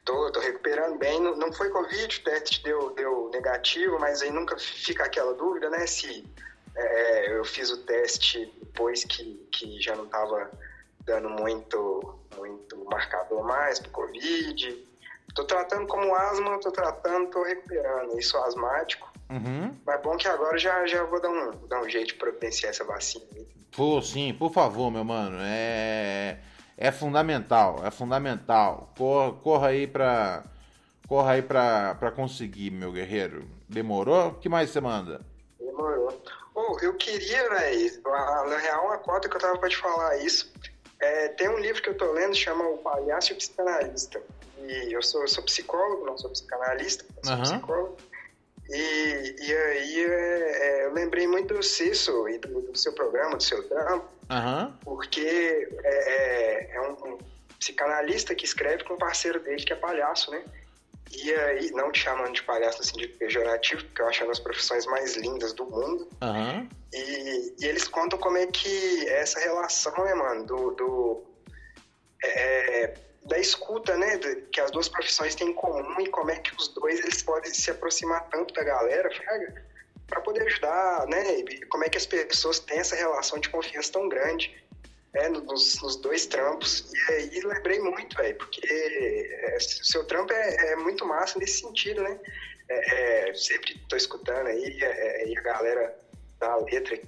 Tô, 0.06 0.32
tô 0.32 0.40
recuperando 0.40 0.98
bem, 0.98 1.22
não, 1.22 1.36
não 1.36 1.54
foi 1.54 1.70
Covid, 1.70 2.20
o 2.20 2.24
teste 2.24 2.64
deu, 2.64 2.92
deu 2.96 3.30
negativo, 3.32 4.00
mas 4.00 4.22
aí 4.22 4.32
nunca 4.32 4.58
fica 4.58 5.04
aquela 5.04 5.34
dúvida, 5.36 5.70
né, 5.70 5.86
se 5.86 6.26
é, 6.76 7.38
eu 7.38 7.44
fiz 7.46 7.70
o 7.70 7.78
teste 7.78 8.52
depois 8.60 9.04
que, 9.04 9.36
que 9.52 9.80
já 9.82 9.96
não 9.96 10.08
tava 10.08 10.50
dando 11.06 11.30
muito, 11.30 12.20
muito 12.38 12.86
marcador 12.86 13.44
mais 13.44 13.80
pro 13.80 13.92
Covid. 13.92 14.89
Tô 15.36 15.44
tratando 15.46 15.88
como 15.88 16.14
asma, 16.16 16.60
tô 16.60 16.72
tratando, 16.72 17.30
tô 17.30 17.44
recuperando, 17.44 18.18
isso 18.18 18.38
asmático. 18.38 19.12
Uhum. 19.30 19.76
Mas 19.86 20.02
bom 20.02 20.18
que 20.18 20.28
agora 20.28 20.58
já, 20.58 20.86
já 20.88 21.04
vou 21.04 21.22
dar 21.22 21.30
um, 21.30 21.68
dar 21.68 21.82
um 21.82 21.90
jeito 21.90 22.08
de 22.08 22.14
providenciar 22.16 22.72
essa 22.72 22.84
vacina. 22.84 23.26
Pô, 23.72 24.02
sim, 24.02 24.34
por 24.34 24.52
favor, 24.52 24.90
meu 24.90 25.04
mano. 25.04 25.38
É, 25.42 26.40
é 26.76 26.92
fundamental, 26.92 27.82
é 27.86 27.92
fundamental. 27.92 28.92
Corra, 28.98 29.34
corra 29.34 29.68
aí 29.68 29.88
pra. 29.88 30.44
Corra 31.08 31.32
aí 31.32 31.42
pra, 31.42 31.96
pra 31.96 32.12
conseguir, 32.12 32.70
meu 32.70 32.92
guerreiro. 32.92 33.48
Demorou? 33.68 34.30
O 34.30 34.34
que 34.36 34.48
mais 34.48 34.70
você 34.70 34.80
manda? 34.80 35.22
Demorou. 35.60 36.22
Ô, 36.54 36.78
eu 36.82 36.94
queria, 36.96 37.50
velho, 37.50 38.02
na 38.04 38.58
real, 38.58 38.86
uma 38.86 38.98
cota 38.98 39.28
que 39.28 39.36
eu 39.36 39.42
tava 39.42 39.58
pra 39.58 39.70
te 39.70 39.78
falar 39.78 40.18
isso. 40.18 40.52
É, 41.02 41.30
tem 41.30 41.48
um 41.50 41.58
livro 41.58 41.82
que 41.82 41.90
eu 41.90 41.98
tô 41.98 42.12
lendo, 42.12 42.36
chama 42.36 42.68
O 42.68 42.78
Palhaço 42.80 43.32
e 43.32 43.34
o 43.34 43.38
Psicanalista. 43.38 44.22
E 44.62 44.94
eu 44.94 45.02
sou, 45.02 45.22
eu 45.22 45.28
sou 45.28 45.44
psicólogo, 45.44 46.06
não 46.06 46.18
sou 46.18 46.30
psicanalista, 46.32 47.06
sou 47.24 47.34
Aham. 47.34 47.44
psicólogo. 47.44 47.98
E, 48.70 49.36
e 49.40 49.54
aí 49.56 50.04
é, 50.06 50.52
é, 50.82 50.86
eu 50.86 50.94
lembrei 50.94 51.28
muito 51.28 51.54
do 51.54 51.64
Cício 51.64 52.28
e 52.30 52.38
do, 52.38 52.62
do 52.62 52.78
seu 52.78 52.94
programa, 52.94 53.38
do 53.38 53.44
seu 53.44 53.68
trampo, 53.68 54.06
Aham. 54.30 54.78
porque 54.84 55.68
é, 55.84 56.70
é- 56.74 56.76
é 56.76 56.82
um, 56.82 57.14
um 57.14 57.18
psicanalista 57.58 58.36
que 58.36 58.46
escreve 58.46 58.84
com 58.84 58.94
um 58.94 58.98
parceiro 58.98 59.40
dele 59.40 59.64
que 59.64 59.74
é 59.74 59.76
palhaço, 59.76 60.30
né? 60.30 60.44
E 61.12 61.34
aí, 61.34 61.72
não 61.72 61.92
te 61.92 62.00
chamando 62.02 62.34
de 62.34 62.44
palhaço 62.44 62.80
no 62.80 62.84
sentido 62.84 63.18
pejorativo, 63.18 63.84
porque 63.86 64.02
eu 64.02 64.08
acho 64.08 64.22
uma 64.24 64.30
das 64.30 64.40
profissões 64.40 64.86
mais 64.86 65.16
lindas 65.16 65.54
do 65.54 65.66
mundo. 65.66 66.08
Aham. 66.22 66.68
E, 66.94 67.56
e 67.60 67.66
eles 67.66 67.88
contam 67.88 68.18
como 68.20 68.38
é 68.38 68.46
que 68.48 69.08
é 69.08 69.22
essa 69.22 69.40
relação, 69.40 69.94
né, 70.04 70.14
mano, 70.14 70.46
do, 70.46 70.72
do- 70.72 71.24
é, 72.24 72.94
da 73.26 73.38
escuta, 73.40 73.96
né, 73.98 74.18
que 74.52 74.60
as 74.60 74.72
duas 74.72 74.88
profissões 74.90 75.36
têm 75.36 75.50
em 75.50 75.54
comum 75.54 76.00
e 76.00 76.08
como 76.08 76.32
é 76.32 76.36
que 76.38 76.56
os 76.56 76.68
dois 76.70 77.00
eles 77.00 77.22
podem 77.22 77.54
se 77.54 77.70
aproximar 77.70 78.28
tanto 78.30 78.54
da 78.54 78.64
galera, 78.64 79.10
fraga, 79.14 79.66
para 80.08 80.22
poder 80.22 80.44
ajudar, 80.48 81.06
né, 81.08 81.40
e 81.40 81.66
como 81.68 81.84
é 81.84 81.90
que 81.90 81.98
as 81.98 82.06
pessoas 82.06 82.60
têm 82.60 82.80
essa 82.80 82.96
relação 82.96 83.40
de 83.40 83.50
confiança 83.50 83.92
tão 83.92 84.10
grande, 84.10 84.52
é, 85.14 85.30
nos, 85.30 85.82
nos 85.82 85.96
dois 85.98 86.26
trampos. 86.26 86.92
E 87.10 87.12
aí 87.14 87.42
lembrei 87.44 87.80
muito, 87.80 88.16
velho, 88.18 88.36
porque 88.38 88.62
é, 88.68 89.56
o 89.58 89.62
seu 89.62 90.04
trampo 90.06 90.32
é, 90.34 90.72
é 90.72 90.76
muito 90.76 91.06
massa 91.06 91.40
nesse 91.40 91.62
sentido, 91.62 92.02
né? 92.04 92.20
É, 92.70 93.30
é, 93.30 93.34
sempre 93.34 93.80
tô 93.90 93.96
escutando 93.96 94.48
aí, 94.48 94.78
é, 94.82 95.24
é, 95.24 95.28
e 95.28 95.38
a 95.38 95.42
galera 95.42 95.96
da 96.40 96.56
letra 96.58 96.96
que 96.98 97.08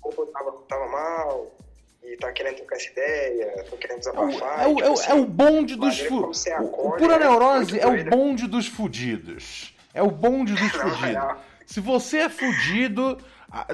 pô, 0.00 0.24
tava, 0.26 0.52
tava 0.68 0.86
mal 0.88 1.54
e 2.02 2.16
tá 2.16 2.32
querendo 2.32 2.56
trocar 2.56 2.76
essa 2.76 2.88
ideia, 2.90 3.64
tô 3.68 3.76
querendo 3.76 3.96
É 3.96 4.00
desabafar. 4.00 4.60
é 4.62 4.66
o- 4.66 4.80
é 4.80 4.90
o- 4.90 4.94
tipo 4.94 5.10
é 5.10 5.14
o 5.14 5.18
assim, 5.18 5.24
bonde 5.26 5.76
dos 5.76 5.88
maneira 5.88 6.08
fu... 6.08 6.20
como 6.22 6.34
você 6.34 6.54
o- 6.54 6.68
pura 6.96 7.14
é 7.16 7.18
neurose 7.18 7.72
muito 7.72 7.82
é 7.84 7.86
o 7.86 8.04
bonde 8.10 8.46
dos 8.46 8.66
fudidos. 8.66 9.74
É 9.92 10.02
o 10.02 10.10
bonde 10.10 10.54
dos 10.54 10.70
fudidos. 10.72 11.36
Se 11.66 11.80
você 11.80 12.18
é 12.20 12.28
fudido, 12.30 13.18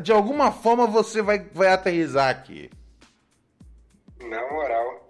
de 0.02 0.10
alguma 0.10 0.50
forma 0.50 0.84
você 0.86 1.22
vai, 1.22 1.38
vai 1.52 1.68
aterrizar 1.68 2.28
aqui. 2.28 2.68
Na 4.28 4.50
moral. 4.50 5.06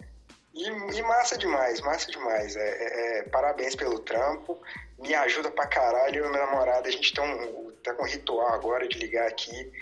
E, 0.55 0.68
e 0.68 1.03
massa 1.03 1.37
demais, 1.37 1.81
massa 1.81 2.11
demais. 2.11 2.55
É, 2.57 2.61
é- 2.61 3.18
é, 3.18 3.22
parabéns 3.24 3.74
pelo 3.74 3.98
trampo. 3.98 4.61
Me 4.98 5.14
ajuda 5.14 5.50
pra 5.50 5.66
caralho. 5.66 6.20
Eu 6.20 6.27
e 6.27 6.31
minha 6.31 6.46
namorada, 6.46 6.88
a 6.88 6.92
gente 6.92 7.12
tá, 7.12 7.22
um, 7.22 7.72
tá 7.83 7.92
com 7.94 8.05
um 8.05 8.07
ritual 8.07 8.55
agora 8.55 8.87
de 8.87 8.98
ligar 8.98 9.27
aqui 9.29 9.72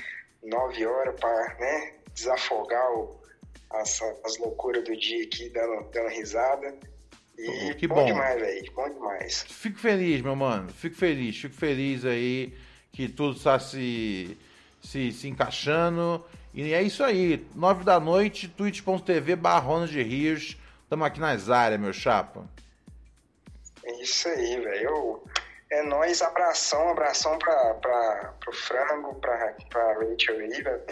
nove 0.42 0.84
horas 0.86 1.18
pra 1.20 1.56
né, 1.60 1.92
desafogar 2.14 2.90
o- 2.92 3.20
as, 3.70 4.00
as 4.24 4.38
loucuras 4.38 4.82
do 4.84 4.96
dia 4.96 5.24
aqui, 5.24 5.48
dando, 5.50 5.82
dando 5.90 6.08
risada. 6.08 6.74
E 7.38 7.74
que 7.74 7.86
bom, 7.86 7.96
bom. 7.96 8.04
demais, 8.06 8.38
velho. 8.40 8.72
Bom 8.72 8.88
demais. 8.88 9.42
Fico 9.48 9.78
feliz, 9.78 10.20
meu 10.22 10.36
mano. 10.36 10.70
Fico 10.70 10.96
feliz. 10.96 11.36
Fico 11.40 11.54
feliz 11.54 12.04
aí 12.04 12.54
que 12.92 13.08
tudo 13.08 13.36
está 13.36 13.58
se, 13.58 14.36
se, 14.82 15.12
se 15.12 15.28
encaixando. 15.28 16.24
E 16.54 16.74
é 16.74 16.82
isso 16.82 17.02
aí. 17.02 17.46
Nove 17.54 17.84
da 17.84 17.98
noite, 17.98 18.48
twitch.tv 18.48 19.36
barra 19.36 19.86
de 19.86 20.02
Rios. 20.02 20.56
Tamo 20.88 21.04
aqui 21.04 21.18
nas 21.18 21.48
áreas, 21.48 21.80
meu 21.80 21.92
chapa. 21.92 22.44
É 23.84 24.02
isso 24.02 24.28
aí, 24.28 24.60
velho. 24.60 25.22
É 25.70 25.82
nóis, 25.82 26.20
abração, 26.20 26.90
abração 26.90 27.38
pra, 27.38 27.74
pra, 27.74 28.34
pro 28.40 28.52
frango, 28.52 29.14
pra, 29.14 29.54
pra 29.70 29.94
Rachel 29.94 30.36
aí, 30.36 30.62
velho. 30.62 30.82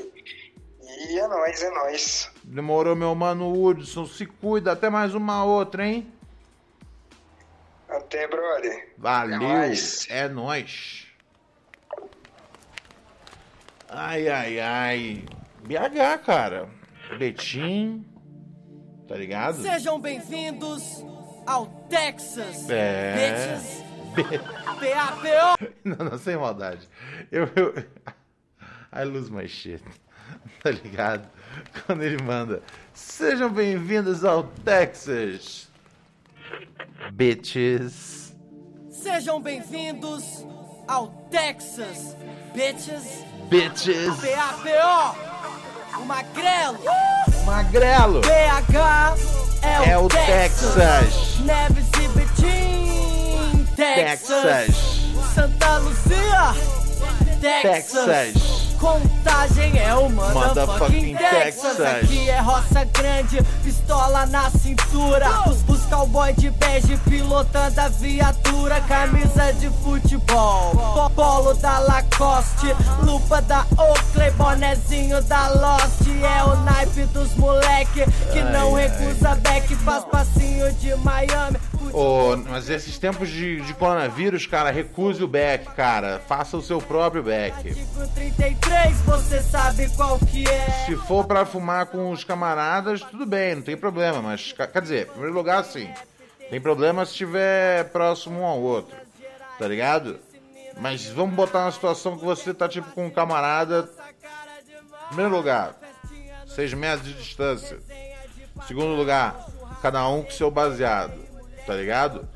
E 0.82 1.18
é 1.18 1.28
nóis, 1.28 1.62
é 1.62 1.70
nóis. 1.70 2.30
Demorou, 2.42 2.96
meu 2.96 3.14
mano 3.14 3.52
Hudson. 3.52 4.06
Se 4.06 4.24
cuida. 4.24 4.72
Até 4.72 4.88
mais 4.88 5.14
uma 5.14 5.44
outra, 5.44 5.86
hein? 5.86 6.10
Até, 7.88 8.26
brother. 8.26 8.94
Valeu. 8.96 9.34
É 9.34 9.38
nóis. 9.38 10.06
É 10.08 10.28
nóis. 10.28 11.06
Ai, 13.88 14.28
ai, 14.28 14.60
ai. 14.60 15.24
BH, 15.64 16.24
cara. 16.24 16.68
Betim. 17.18 18.04
Tá 19.06 19.16
ligado? 19.16 19.60
Sejam 19.60 20.00
bem-vindos 20.00 21.04
ao 21.46 21.66
Texas. 21.88 22.68
É. 22.70 23.54
Bitches. 23.54 23.82
P-A-P-O. 24.80 25.70
Não, 25.84 26.10
não, 26.10 26.18
sem 26.18 26.36
maldade. 26.36 26.88
Eu, 27.30 27.48
eu. 27.56 27.74
I 28.92 29.04
lose 29.04 29.30
my 29.30 29.48
shit. 29.48 29.82
Tá 30.62 30.70
ligado? 30.70 31.28
Quando 31.86 32.02
ele 32.02 32.22
manda. 32.22 32.62
Sejam 32.92 33.50
bem-vindos 33.50 34.24
ao 34.24 34.44
Texas. 34.44 35.68
Bitches. 37.12 38.36
Sejam 38.90 39.40
bem-vindos 39.40 40.44
ao 40.86 41.08
Texas. 41.30 42.16
Bitches. 42.54 43.24
Bitches. 43.50 44.16
P-A-P-O. 44.20 46.00
O 46.00 46.06
Magrelo. 46.06 46.78
Magrelo. 47.44 48.20
BH 48.20 49.40
é, 49.60 49.90
É 49.90 49.98
o 49.98 50.06
Texas. 50.08 51.40
Neves 51.40 51.86
e 52.00 52.08
Betim. 52.16 53.66
Texas. 53.74 54.42
Texas. 54.42 55.34
Santa 55.34 55.78
Lucia. 55.78 56.54
Texas. 57.40 58.04
Texas. 58.04 58.69
Contagem 58.80 59.78
é 59.78 59.94
o 59.94 60.08
motherfucking 60.08 61.14
Texas. 61.14 61.76
Texas. 61.76 61.80
Aqui 62.02 62.30
é 62.30 62.40
roça 62.40 62.82
grande, 62.86 63.42
pistola 63.62 64.24
na 64.24 64.48
cintura. 64.50 65.28
Os, 65.46 65.62
os 65.68 65.84
cowboy 65.84 66.32
de 66.32 66.50
bege 66.50 66.96
pilotando 67.08 67.78
a 67.78 67.88
viatura. 67.88 68.80
Camisa 68.80 69.52
de 69.52 69.68
futebol, 69.68 70.70
po- 70.94 71.10
polo 71.10 71.52
da 71.54 71.78
Lacoste, 71.80 72.74
lupa 73.04 73.42
da 73.42 73.66
Oakley, 73.76 74.30
bonezinho 74.32 75.22
da 75.24 75.48
Lost. 75.48 76.00
É 76.08 76.42
o 76.44 76.56
naipe 76.64 77.04
dos 77.12 77.34
moleque 77.36 78.04
que 78.32 78.42
não 78.44 78.72
recusa 78.72 79.34
back, 79.36 79.74
faz 79.76 80.04
passinho 80.04 80.72
de 80.74 80.94
Miami. 80.96 81.58
Ô, 81.92 82.36
mas 82.36 82.68
esses 82.68 82.98
tempos 82.98 83.28
de, 83.28 83.60
de 83.62 83.74
coronavírus, 83.74 84.46
cara, 84.46 84.70
recuse 84.70 85.22
o 85.22 85.28
back, 85.28 85.74
cara. 85.74 86.20
Faça 86.28 86.56
o 86.56 86.62
seu 86.62 86.80
próprio 86.80 87.22
back. 87.22 87.68
Artigo 87.68 88.08
33, 88.14 88.96
você 88.98 89.42
sabe 89.42 89.88
qual 89.96 90.18
que 90.18 90.48
é. 90.48 90.70
Se 90.86 90.94
for 90.96 91.24
pra 91.24 91.46
fumar 91.46 91.86
com 91.86 92.10
os 92.10 92.22
camaradas, 92.22 93.00
tudo 93.02 93.26
bem, 93.26 93.56
não 93.56 93.62
tem 93.62 93.76
problema. 93.76 94.20
Mas, 94.20 94.52
quer 94.52 94.82
dizer, 94.82 95.06
em 95.06 95.10
primeiro 95.10 95.34
lugar, 95.34 95.64
sim. 95.64 95.90
Tem 96.50 96.60
problema 96.60 97.04
se 97.04 97.12
estiver 97.12 97.84
próximo 97.90 98.40
um 98.40 98.44
ao 98.44 98.60
outro. 98.60 98.96
Tá 99.58 99.66
ligado? 99.66 100.18
Mas 100.78 101.06
vamos 101.06 101.34
botar 101.34 101.64
uma 101.64 101.72
situação 101.72 102.16
que 102.18 102.24
você 102.24 102.52
tá 102.54 102.68
tipo 102.68 102.90
com 102.92 103.06
um 103.06 103.10
camarada. 103.10 103.88
Em 105.04 105.06
primeiro 105.08 105.34
lugar, 105.34 105.76
6 106.46 106.74
metros 106.74 107.04
de 107.04 107.14
distância. 107.14 107.78
Segundo 108.66 108.94
lugar, 108.94 109.46
cada 109.82 110.06
um 110.08 110.22
com 110.22 110.30
seu 110.30 110.50
baseado. 110.50 111.29
Tá 111.66 111.74
ligado? 111.74 112.28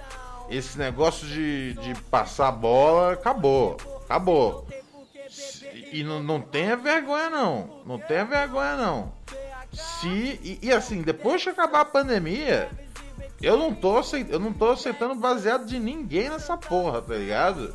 Esse 0.48 0.78
negócio 0.78 1.26
de, 1.26 1.74
de 1.74 1.94
passar 2.02 2.52
bola 2.52 3.14
acabou. 3.14 3.76
Acabou. 4.04 4.66
E 5.92 6.02
não, 6.04 6.22
não 6.22 6.40
tenha 6.40 6.76
vergonha, 6.76 7.30
não. 7.30 7.82
Não 7.86 7.98
tenha 7.98 8.24
vergonha, 8.24 8.76
não. 8.76 9.12
Se. 9.72 10.08
E, 10.42 10.58
e 10.62 10.72
assim, 10.72 11.02
depois 11.02 11.42
que 11.42 11.48
acabar 11.48 11.80
a 11.80 11.84
pandemia, 11.84 12.68
eu 13.40 13.56
não 13.56 13.74
tô 13.74 14.00
eu 14.28 14.38
não 14.38 14.52
tô 14.52 14.70
aceitando 14.70 15.14
baseado 15.14 15.66
de 15.66 15.78
ninguém 15.78 16.30
nessa 16.30 16.56
porra, 16.56 17.02
tá 17.02 17.14
ligado? 17.14 17.74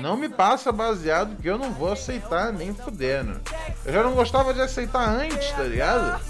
Não 0.00 0.16
me 0.16 0.28
passa 0.28 0.70
baseado 0.70 1.40
que 1.40 1.48
eu 1.48 1.56
não 1.56 1.72
vou 1.72 1.92
aceitar 1.92 2.52
nem 2.52 2.74
fudendo. 2.74 3.40
Eu 3.84 3.92
já 3.92 4.02
não 4.02 4.14
gostava 4.14 4.52
de 4.52 4.60
aceitar 4.60 5.08
antes, 5.08 5.50
tá 5.52 5.62
ligado? 5.62 6.20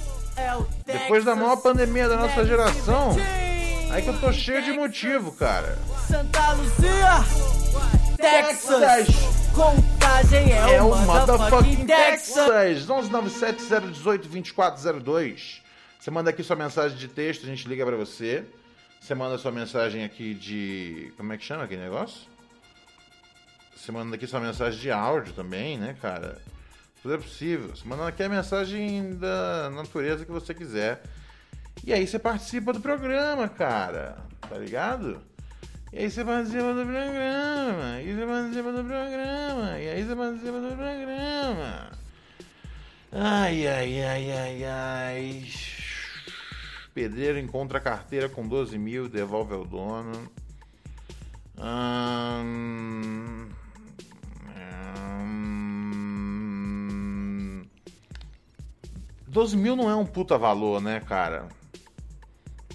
Depois 0.87 1.25
da 1.25 1.35
maior 1.35 1.57
pandemia 1.57 2.09
da 2.09 2.17
nossa 2.17 2.45
geração, 2.45 3.17
aí 3.91 4.03
que 4.03 4.09
eu 4.09 4.21
tô 4.21 4.33
cheio 4.33 4.63
de 4.63 4.73
motivo, 4.73 5.33
cara. 5.33 5.77
Santa 6.07 6.53
Luzia, 6.53 7.25
Texas. 8.17 9.09
Contagem 9.55 10.53
é, 10.53 10.75
É 10.75 10.83
o 10.83 10.95
motherfucking 10.95 11.87
Texas. 11.87 12.47
Texas. 12.47 12.87
1197-018-2402. 12.87 15.61
Você 15.99 16.11
manda 16.11 16.31
aqui 16.31 16.43
sua 16.43 16.57
mensagem 16.57 16.97
de 16.97 17.09
texto, 17.09 17.45
a 17.45 17.47
gente 17.47 17.69
liga 17.69 17.85
pra 17.85 17.97
você. 17.97 18.45
Você 19.01 19.15
manda 19.15 19.39
sua 19.39 19.53
mensagem 19.53 20.05
aqui 20.05 20.35
de. 20.35 21.13
Como 21.17 21.33
é 21.33 21.39
que 21.39 21.45
chama 21.45 21.65
aquele 21.65 21.83
negócio? 21.83 22.29
Você 23.75 23.93
manda 23.93 24.17
aqui 24.17 24.27
sua 24.27 24.41
mensagem 24.41 24.81
de 24.81 24.91
áudio 24.91 25.33
também, 25.33 25.79
né, 25.79 25.97
cara? 26.01 26.39
Tudo 27.03 27.15
é 27.15 27.19
possível. 27.19 27.75
Você 27.75 27.87
manda 27.87 28.07
aqui 28.07 28.23
a 28.23 28.29
mensagem 28.29 29.15
da 29.17 29.71
natureza 29.71 30.25
que 30.25 30.33
você 30.33 30.53
quiser. 30.53 31.01
E 31.89 31.93
aí 31.95 32.07
você 32.07 32.19
participa 32.19 32.71
do 32.71 32.81
programa, 32.81 33.49
cara. 33.49 34.19
Tá 34.43 34.59
ligado? 34.59 35.23
E 35.91 36.01
aí 36.01 36.11
você 36.11 36.23
participa 36.23 36.75
do 36.75 36.85
programa. 36.85 38.03
E 38.03 38.15
você 38.15 38.27
participa 38.27 38.73
do 38.73 38.85
programa. 38.85 39.79
E 39.79 39.89
aí 39.89 40.05
você 40.05 40.15
participa 40.15 40.61
do 40.61 40.77
programa. 40.77 41.91
Ai, 43.11 43.67
ai, 43.67 44.05
ai, 44.05 44.31
ai, 44.31 44.65
ai. 44.65 45.47
Pedreiro 46.93 47.39
encontra 47.39 47.81
carteira 47.81 48.29
com 48.29 48.47
12 48.47 48.77
mil, 48.77 49.09
devolve 49.09 49.55
ao 49.55 49.65
dono. 49.65 50.31
Ahn, 51.57 53.49
ahn, 55.17 55.57
12 59.27 59.57
mil 59.57 59.75
não 59.75 59.89
é 59.89 59.97
um 59.97 60.05
puta 60.05 60.37
valor, 60.37 60.83
né, 60.83 61.01
cara? 61.01 61.49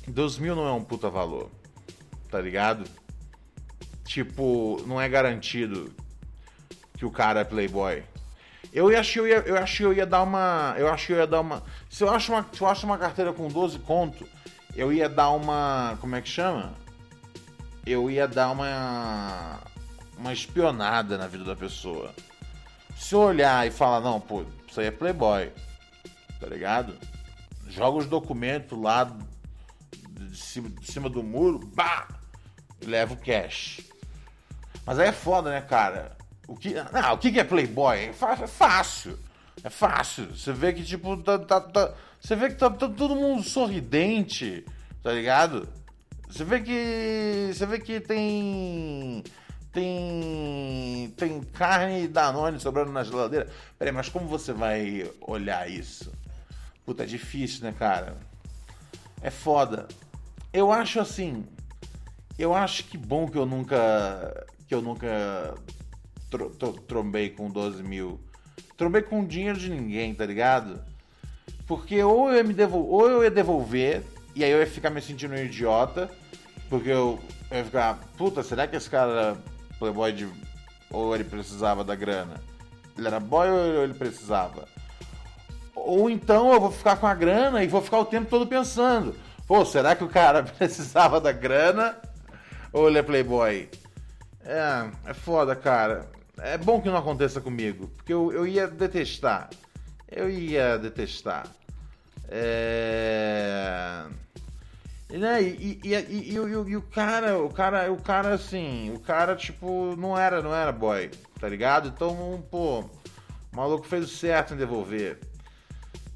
12 0.07 0.41
mil 0.41 0.55
não 0.55 0.67
é 0.67 0.71
um 0.71 0.83
puta 0.83 1.09
valor. 1.09 1.49
Tá 2.29 2.41
ligado? 2.41 2.83
Tipo, 4.05 4.81
não 4.85 4.99
é 4.99 5.07
garantido 5.07 5.93
que 6.97 7.05
o 7.05 7.11
cara 7.11 7.41
é 7.41 7.43
playboy. 7.43 8.03
Eu 8.71 8.87
achei 8.97 9.21
eu 9.21 9.27
ia, 9.27 9.37
eu 9.45 9.57
achei 9.57 9.85
eu 9.85 9.93
ia 9.93 10.05
dar 10.05 10.23
uma. 10.23 10.75
Eu 10.77 10.89
achei 10.89 11.15
eu 11.15 11.19
ia 11.19 11.27
dar 11.27 11.41
uma. 11.41 11.63
Se 11.89 12.03
eu 12.03 12.09
acho 12.09 12.31
uma, 12.31 12.45
se 12.51 12.61
eu 12.61 12.67
acho 12.67 12.85
uma 12.85 12.97
carteira 12.97 13.31
com 13.31 13.47
12 13.47 13.79
conto, 13.79 14.27
eu 14.75 14.91
ia 14.91 15.07
dar 15.07 15.29
uma. 15.29 15.97
Como 16.01 16.15
é 16.15 16.21
que 16.21 16.29
chama? 16.29 16.73
Eu 17.85 18.09
ia 18.09 18.27
dar 18.27 18.51
uma. 18.51 19.59
Uma 20.17 20.33
espionada 20.33 21.17
na 21.17 21.27
vida 21.27 21.43
da 21.43 21.55
pessoa. 21.55 22.13
Se 22.95 23.13
eu 23.13 23.19
olhar 23.19 23.67
e 23.67 23.71
falar, 23.71 23.99
não, 23.99 24.19
pô, 24.19 24.43
isso 24.67 24.79
aí 24.79 24.87
é 24.87 24.91
playboy. 24.91 25.51
Tá 26.39 26.47
ligado? 26.47 26.95
Joga 27.67 27.97
os 27.99 28.05
documentos 28.05 28.79
lá 28.79 29.11
de 30.23 30.37
cima, 30.37 30.69
de 30.69 30.91
cima 30.91 31.09
do 31.09 31.21
muro, 31.23 31.59
bah! 31.73 32.07
Leva 32.85 33.13
o 33.13 33.17
cash. 33.17 33.81
Mas 34.85 34.99
aí 34.99 35.07
é 35.07 35.11
foda, 35.13 35.49
né, 35.49 35.61
cara? 35.61 36.17
O 36.47 36.55
que, 36.55 36.73
não, 36.73 37.13
o 37.13 37.17
que 37.17 37.39
é 37.39 37.43
Playboy? 37.43 37.97
É 37.97 38.07
é 38.09 38.47
fácil. 38.47 39.17
É 39.63 39.69
fácil. 39.69 40.35
Você 40.35 40.51
vê 40.51 40.73
que, 40.73 40.83
tipo, 40.83 41.15
tá, 41.17 41.39
tá- 41.39 41.61
tá- 41.61 41.93
você 42.19 42.35
vê 42.35 42.49
que 42.49 42.55
tá, 42.55 42.69
tá 42.69 42.89
todo 42.89 43.15
mundo 43.15 43.43
sorridente, 43.43 44.65
tá 45.01 45.11
ligado? 45.11 45.67
Você 46.29 46.43
vê 46.43 46.59
que. 46.61 47.51
Você 47.53 47.65
vê 47.65 47.79
que 47.79 47.99
tem. 48.01 49.23
Tem. 49.71 51.13
Tem 51.15 51.41
carne 51.43 52.07
Danone 52.07 52.59
sobrando 52.59 52.91
na 52.91 53.03
geladeira. 53.03 53.47
Peraí, 53.77 53.93
mas 53.93 54.09
como 54.09 54.27
você 54.27 54.51
vai 54.51 55.09
olhar 55.21 55.69
isso? 55.69 56.11
Puta, 56.85 57.03
é 57.03 57.05
difícil, 57.05 57.63
né, 57.63 57.73
cara? 57.77 58.17
É 59.21 59.29
foda. 59.29 59.87
Eu 60.53 60.71
acho 60.71 60.99
assim. 60.99 61.45
Eu 62.37 62.53
acho 62.53 62.83
que 62.85 62.97
bom 62.97 63.27
que 63.27 63.37
eu 63.37 63.45
nunca. 63.45 64.45
Que 64.67 64.75
eu 64.75 64.81
nunca 64.81 65.55
tro- 66.29 66.49
tro- 66.51 66.73
trombei 66.73 67.29
com 67.29 67.49
12 67.49 67.83
mil. 67.83 68.19
Trombei 68.77 69.01
com 69.01 69.25
dinheiro 69.25 69.57
de 69.57 69.69
ninguém, 69.69 70.13
tá 70.15 70.25
ligado? 70.25 70.79
Porque 71.67 72.01
ou 72.03 72.31
eu 72.31 72.43
me 72.43 72.53
devol... 72.53 72.85
ou 72.87 73.09
eu 73.09 73.23
ia 73.23 73.31
devolver, 73.31 74.03
e 74.35 74.43
aí 74.43 74.51
eu 74.51 74.59
ia 74.59 74.67
ficar 74.67 74.89
me 74.89 75.01
sentindo 75.01 75.33
um 75.33 75.37
idiota, 75.37 76.09
porque 76.69 76.89
eu, 76.89 77.19
eu 77.49 77.57
ia 77.57 77.63
ficar, 77.65 77.99
puta, 78.17 78.43
será 78.43 78.67
que 78.67 78.75
esse 78.75 78.89
cara 78.89 79.37
playboy 79.79 80.11
de. 80.11 80.27
ou 80.91 81.13
ele 81.15 81.23
precisava 81.23 81.83
da 81.83 81.95
grana? 81.95 82.41
Ele 82.97 83.07
era 83.07 83.19
boy 83.19 83.47
ou 83.49 83.83
ele 83.83 83.93
precisava? 83.93 84.67
Ou 85.75 86.09
então 86.09 86.51
eu 86.53 86.59
vou 86.59 86.71
ficar 86.71 86.97
com 86.97 87.07
a 87.07 87.13
grana 87.15 87.63
e 87.63 87.67
vou 87.67 87.81
ficar 87.81 87.99
o 87.99 88.05
tempo 88.05 88.29
todo 88.29 88.45
pensando: 88.47 89.15
pô, 89.47 89.65
será 89.65 89.95
que 89.95 90.03
o 90.03 90.09
cara 90.09 90.43
precisava 90.57 91.19
da 91.19 91.31
grana 91.31 91.97
ou 92.71 92.87
ele 92.87 92.99
é 92.99 93.03
playboy? 93.03 93.69
É, 94.45 94.89
é 95.05 95.13
foda, 95.13 95.55
cara. 95.55 96.09
É 96.39 96.57
bom 96.57 96.81
que 96.81 96.89
não 96.89 96.97
aconteça 96.97 97.39
comigo, 97.39 97.87
porque 97.95 98.13
eu, 98.13 98.31
eu 98.31 98.45
ia 98.45 98.67
detestar. 98.67 99.49
Eu 100.09 100.29
ia 100.29 100.77
detestar. 100.77 101.47
É. 102.27 104.03
E, 105.09 105.17
né, 105.17 105.43
e, 105.43 105.79
e, 105.83 105.93
e, 105.93 106.33
e 106.33 106.75
o 106.75 106.81
cara, 106.81 107.37
o 107.37 107.49
cara, 107.49 107.91
o 107.91 108.01
cara 108.01 108.33
assim, 108.33 108.91
o 108.95 108.99
cara, 108.99 109.35
tipo, 109.35 109.95
não 109.95 110.17
era, 110.17 110.41
não 110.41 110.55
era 110.55 110.71
boy, 110.71 111.11
tá 111.39 111.47
ligado? 111.47 111.89
Então, 111.89 112.43
pô, 112.49 112.79
o 112.79 112.89
maluco 113.55 113.85
fez 113.85 114.05
o 114.05 114.07
certo 114.07 114.55
em 114.55 114.57
devolver. 114.57 115.19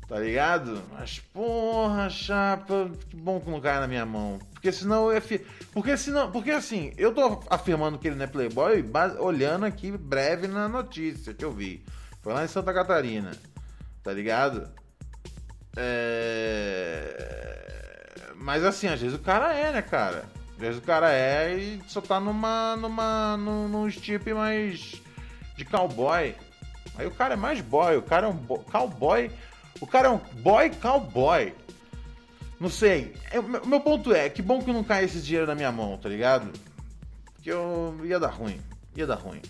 Tá 0.08 0.20
ligado? 0.20 0.82
Mas, 0.94 1.20
porra, 1.20 2.10
chapa, 2.10 2.90
que 3.10 3.16
bom 3.18 3.42
que 3.42 3.50
não 3.50 3.60
cai 3.60 3.78
na 3.80 3.88
minha 3.88 4.06
mão. 4.06 4.40
Porque 4.54 4.72
senão 4.72 5.12
eu 5.12 5.16
ia. 5.16 5.42
Porque 5.74 5.98
senão. 5.98 6.32
Porque 6.32 6.52
assim, 6.52 6.94
eu 6.98 7.14
tô 7.14 7.44
afirmando 7.50 7.98
que 8.00 8.08
ele 8.08 8.16
não 8.16 8.24
é 8.24 8.28
playboy 8.28 8.86
olhando 9.20 9.66
aqui 9.66 9.92
breve 9.92 10.48
na 10.48 10.70
notícia 10.70 11.34
que 11.34 11.44
eu 11.44 11.52
vi. 11.52 11.84
Foi 12.24 12.34
lá 12.34 12.46
em 12.46 12.48
Santa 12.48 12.74
Catarina. 12.74 13.32
Tá 14.02 14.14
ligado? 14.14 14.70
É... 15.76 17.28
Mas 18.36 18.64
assim, 18.64 18.88
às 18.88 19.02
vezes 19.02 19.18
o 19.18 19.22
cara 19.22 19.54
é, 19.54 19.74
né, 19.74 19.82
cara? 19.82 20.24
Às 20.54 20.58
vezes 20.58 20.78
o 20.78 20.82
cara 20.82 21.12
é 21.12 21.54
e 21.54 21.82
só 21.88 22.00
tá 22.00 22.18
numa. 22.18 22.78
numa. 22.78 23.36
num, 23.36 23.68
num 23.68 23.90
mais. 24.34 25.02
de 25.58 25.66
cowboy. 25.66 26.34
Aí 26.98 27.06
o 27.06 27.12
cara 27.12 27.34
é 27.34 27.38
mais 27.38 27.60
boy, 27.62 27.98
o 27.98 28.02
cara 28.02 28.26
é 28.26 28.30
um 28.30 28.34
bo- 28.34 28.60
cowboy. 28.60 29.30
O 29.82 29.88
cara 29.88 30.08
é 30.08 30.12
um 30.12 30.18
boy 30.42 30.70
cowboy. 30.82 31.54
Não 32.60 32.70
sei. 32.70 33.16
É, 33.32 33.40
O 33.40 33.44
meu- 33.44 33.62
o 33.62 33.68
meu 33.68 33.80
ponto 33.82 34.14
é, 34.14 34.30
que 34.30 34.42
bom 34.42 34.62
que 34.62 34.72
não 34.74 34.84
cai 34.84 35.06
esse 35.06 35.22
dinheiro 35.22 35.46
na 35.48 35.54
minha 35.56 35.72
mão, 35.72 35.98
tá 35.98 36.10
ligado? 36.10 36.52
Que 37.44 37.50
eu 37.52 38.00
ia 38.04 38.20
dar 38.20 38.30
ruim. 38.30 38.60
Ia 38.96 39.06
dar 39.06 39.16
ruim. 39.16 39.42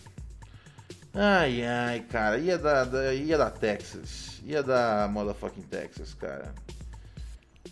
Ai, 1.14 1.64
ai, 1.64 2.02
cara. 2.02 2.38
Ia 2.38 2.58
da, 2.58 2.84
da- 2.84 3.14
ia 3.14 3.38
da 3.38 3.50
Texas. 3.50 4.40
Ia 4.44 4.62
da 4.62 5.08
motherfucking 5.12 5.62
Texas, 5.64 6.14
cara. 6.14 6.54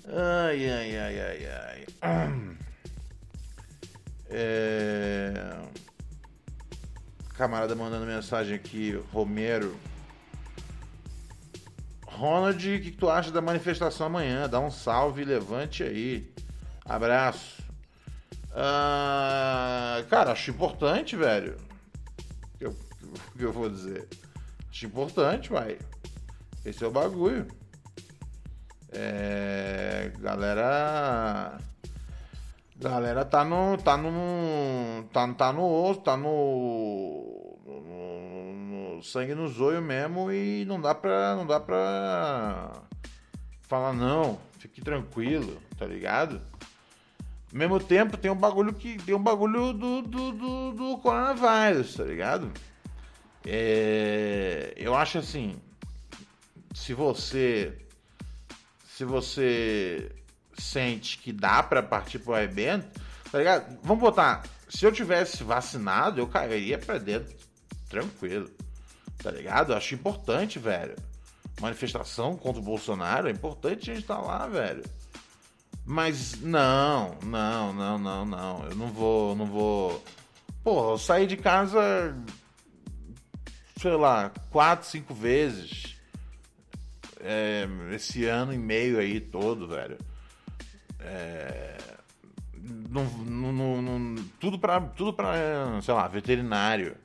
Ai, 0.07 0.69
ai, 0.69 0.97
ai, 0.97 1.19
ai, 1.19 1.85
ai. 2.01 2.55
É... 4.37 5.33
Camarada 7.35 7.75
mandando 7.75 8.05
mensagem 8.05 8.55
aqui, 8.55 8.91
Romero. 9.13 9.75
Ronald, 12.15 12.57
o 12.57 12.81
que 12.81 12.91
que 12.91 12.97
tu 12.97 13.09
acha 13.09 13.31
da 13.31 13.41
manifestação 13.41 14.07
amanhã? 14.07 14.49
Dá 14.49 14.59
um 14.59 14.71
salve 14.71 15.21
e 15.21 15.25
levante 15.25 15.83
aí. 15.83 16.33
Abraço. 16.83 17.61
Ah, 18.53 20.03
cara, 20.09 20.31
acho 20.31 20.51
importante, 20.51 21.15
velho. 21.15 21.57
O 22.61 23.37
que 23.37 23.43
eu 23.43 23.51
vou 23.51 23.69
dizer? 23.69 24.07
Acho 24.69 24.85
importante, 24.85 25.49
vai. 25.49 25.77
Esse 26.65 26.83
é 26.83 26.87
o 26.87 26.91
bagulho. 26.91 27.47
É. 28.91 30.11
Galera. 30.19 31.57
Galera 32.77 33.25
tá 33.25 33.43
no. 33.43 33.77
tá 33.77 33.97
no. 33.97 35.03
tá, 35.11 35.33
tá 35.33 35.53
no 35.53 35.89
osso, 35.89 36.01
tá 36.01 36.17
no 36.17 37.34
sangue 39.05 39.35
no 39.35 39.47
zoio 39.47 39.81
mesmo 39.81 40.31
e 40.31 40.65
não 40.65 40.79
dá 40.79 40.93
pra. 40.93 41.35
não 41.35 41.45
dá 41.45 41.59
pra 41.59 42.71
falar 43.61 43.93
não, 43.93 44.39
fique 44.59 44.81
tranquilo, 44.81 45.61
tá 45.77 45.85
ligado? 45.85 46.41
Ao 47.51 47.57
mesmo 47.57 47.79
tempo 47.79 48.17
tem 48.17 48.31
um 48.31 48.35
bagulho 48.35 48.73
que. 48.73 48.97
tem 48.97 49.15
um 49.15 49.23
bagulho 49.23 49.73
do, 49.73 50.01
do, 50.01 50.31
do, 50.31 50.71
do 50.71 50.97
coronavírus, 50.97 51.95
tá 51.95 52.03
ligado? 52.03 52.51
É, 53.45 54.73
eu 54.75 54.95
acho 54.95 55.19
assim, 55.19 55.55
se 56.73 56.93
você 56.93 57.77
se 58.95 59.03
você 59.03 60.09
sente 60.57 61.17
que 61.17 61.33
dá 61.33 61.61
pra 61.61 61.83
partir 61.83 62.17
pro 62.19 62.37
evento, 62.37 62.99
tá 63.29 63.37
ligado? 63.37 63.77
Vamos 63.83 64.01
botar, 64.01 64.43
se 64.69 64.85
eu 64.85 64.91
tivesse 64.91 65.43
vacinado, 65.43 66.21
eu 66.21 66.27
cairia 66.27 66.77
pra 66.77 66.97
dentro 66.97 67.35
tranquilo. 67.89 68.49
Tá 69.17 69.31
ligado? 69.31 69.71
Eu 69.73 69.77
acho 69.77 69.95
importante, 69.95 70.59
velho. 70.59 70.95
Manifestação 71.61 72.35
contra 72.35 72.61
o 72.61 72.65
Bolsonaro, 72.65 73.27
é 73.27 73.31
importante 73.31 73.89
a 73.89 73.93
gente 73.93 74.03
estar 74.03 74.19
lá, 74.19 74.47
velho. 74.47 74.83
Mas 75.85 76.41
não, 76.41 77.15
não, 77.23 77.73
não, 77.73 77.97
não, 77.97 78.25
não. 78.25 78.65
Eu 78.69 78.75
não 78.75 78.87
vou, 78.87 79.35
não 79.35 79.45
vou. 79.45 80.03
Pô, 80.63 80.91
eu 80.93 80.97
saí 80.97 81.27
de 81.27 81.37
casa 81.37 82.15
sei 83.79 83.91
lá, 83.95 84.31
quatro, 84.49 84.87
cinco 84.87 85.13
vezes 85.13 85.95
é, 87.19 87.67
esse 87.93 88.25
ano 88.25 88.53
e 88.53 88.57
meio 88.57 88.97
aí 88.99 89.19
todo, 89.19 89.67
velho. 89.67 89.97
É, 90.99 91.77
não, 92.89 93.03
não, 93.03 93.81
não- 93.81 94.15
tudo 94.39 94.57
pra, 94.57 94.79
tudo 94.81 95.13
pra, 95.13 95.33
sei 95.81 95.93
lá, 95.93 96.07
veterinário. 96.07 96.95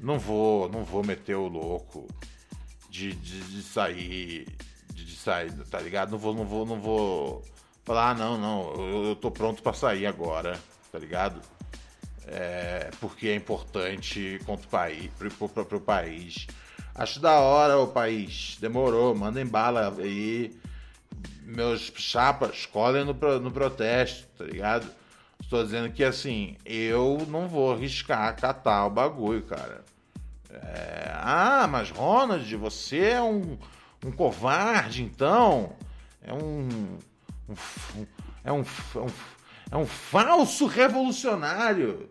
Não 0.00 0.18
vou, 0.18 0.68
não 0.68 0.84
vou 0.84 1.04
meter 1.04 1.34
o 1.36 1.48
louco 1.48 2.06
de, 2.90 3.12
de, 3.12 3.40
de 3.40 3.62
sair, 3.62 4.46
de, 4.92 5.04
de 5.04 5.16
sair, 5.16 5.52
tá 5.70 5.80
ligado? 5.80 6.10
Não 6.10 6.18
vou, 6.18 6.34
não 6.34 6.44
vou, 6.44 6.66
não 6.66 6.80
vou 6.80 7.44
falar, 7.84 8.10
ah, 8.10 8.14
não, 8.14 8.38
não, 8.38 8.74
eu, 8.74 9.04
eu 9.06 9.16
tô 9.16 9.30
pronto 9.30 9.62
pra 9.62 9.72
sair 9.72 10.06
agora, 10.06 10.58
tá 10.92 10.98
ligado? 10.98 11.40
É, 12.26 12.90
porque 13.00 13.28
é 13.28 13.34
importante 13.34 14.40
contra 14.44 14.66
o 14.66 14.70
país, 14.70 15.10
pro, 15.16 15.48
pro, 15.48 15.64
pro 15.64 15.80
país. 15.80 16.46
Acho 16.94 17.20
da 17.20 17.38
hora 17.40 17.78
o 17.78 17.88
país. 17.88 18.56
Demorou, 18.60 19.14
mandem 19.14 19.46
bala 19.46 19.94
aí. 19.98 20.58
Meus 21.42 21.92
chapas 21.96 22.66
colhem 22.66 23.04
no, 23.04 23.14
no 23.38 23.50
protesto, 23.50 24.26
tá 24.36 24.44
ligado? 24.44 24.90
Estou 25.46 25.62
dizendo 25.62 25.92
que 25.92 26.02
assim, 26.02 26.56
eu 26.64 27.24
não 27.28 27.46
vou 27.46 27.72
arriscar 27.72 28.34
catar 28.34 28.84
o 28.84 28.90
bagulho, 28.90 29.44
cara. 29.44 29.84
É, 30.50 31.12
ah, 31.14 31.68
mas 31.70 31.88
Ronald, 31.88 32.56
você 32.56 33.10
é 33.10 33.22
um, 33.22 33.56
um 34.04 34.10
covarde, 34.10 35.04
então. 35.04 35.72
É 36.20 36.32
um. 36.32 36.98
um 37.48 38.06
é, 38.42 38.50
um, 38.50 38.60
é, 38.60 38.98
um, 38.98 39.06
é 39.70 39.76
um 39.76 39.86
falso 39.86 40.66
revolucionário. 40.66 42.10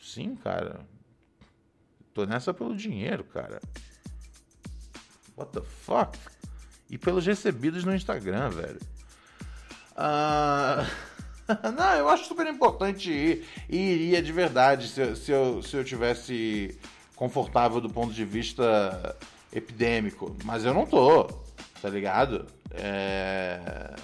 Sim, 0.00 0.34
cara. 0.36 0.80
Tô 2.14 2.24
nessa 2.24 2.52
pelo 2.52 2.76
dinheiro, 2.76 3.24
cara. 3.24 3.60
What 5.36 5.52
the 5.52 5.62
fuck? 5.62 6.18
E 6.88 6.98
pelos 6.98 7.24
recebidos 7.26 7.84
no 7.84 7.94
Instagram, 7.94 8.50
velho. 8.50 8.80
Ah, 9.96 10.86
Não, 11.76 11.94
eu 11.96 12.08
acho 12.08 12.26
super 12.26 12.46
importante 12.46 13.10
ir. 13.10 13.46
E 13.68 13.76
iria 13.76 14.22
de 14.22 14.32
verdade 14.32 14.88
se, 14.88 15.00
eu- 15.00 15.16
se, 15.16 15.30
eu, 15.32 15.62
se 15.62 15.76
eu 15.76 15.84
tivesse 15.84 16.78
confortável 17.16 17.80
do 17.80 17.90
ponto 17.90 18.12
de 18.12 18.24
vista 18.24 19.16
epidêmico. 19.52 20.36
Mas 20.44 20.64
eu 20.64 20.72
não 20.72 20.86
tô, 20.86 21.24
tá 21.80 21.88
ligado? 21.88 22.46
É... 22.72 23.94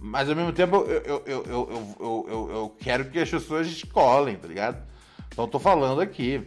Mas 0.00 0.30
ao 0.30 0.34
mesmo 0.34 0.52
tempo 0.52 0.76
eu, 0.76 1.02
eu, 1.04 1.22
eu, 1.26 1.96
eu, 2.00 2.50
eu, 2.50 2.76
quero 2.80 3.04
que 3.10 3.18
as 3.18 3.28
pessoas 3.28 3.66
escolhem, 3.66 4.36
tá 4.36 4.48
ligado? 4.48 4.82
Então 5.28 5.46
tô 5.46 5.58
falando 5.58 6.00
aqui. 6.00 6.42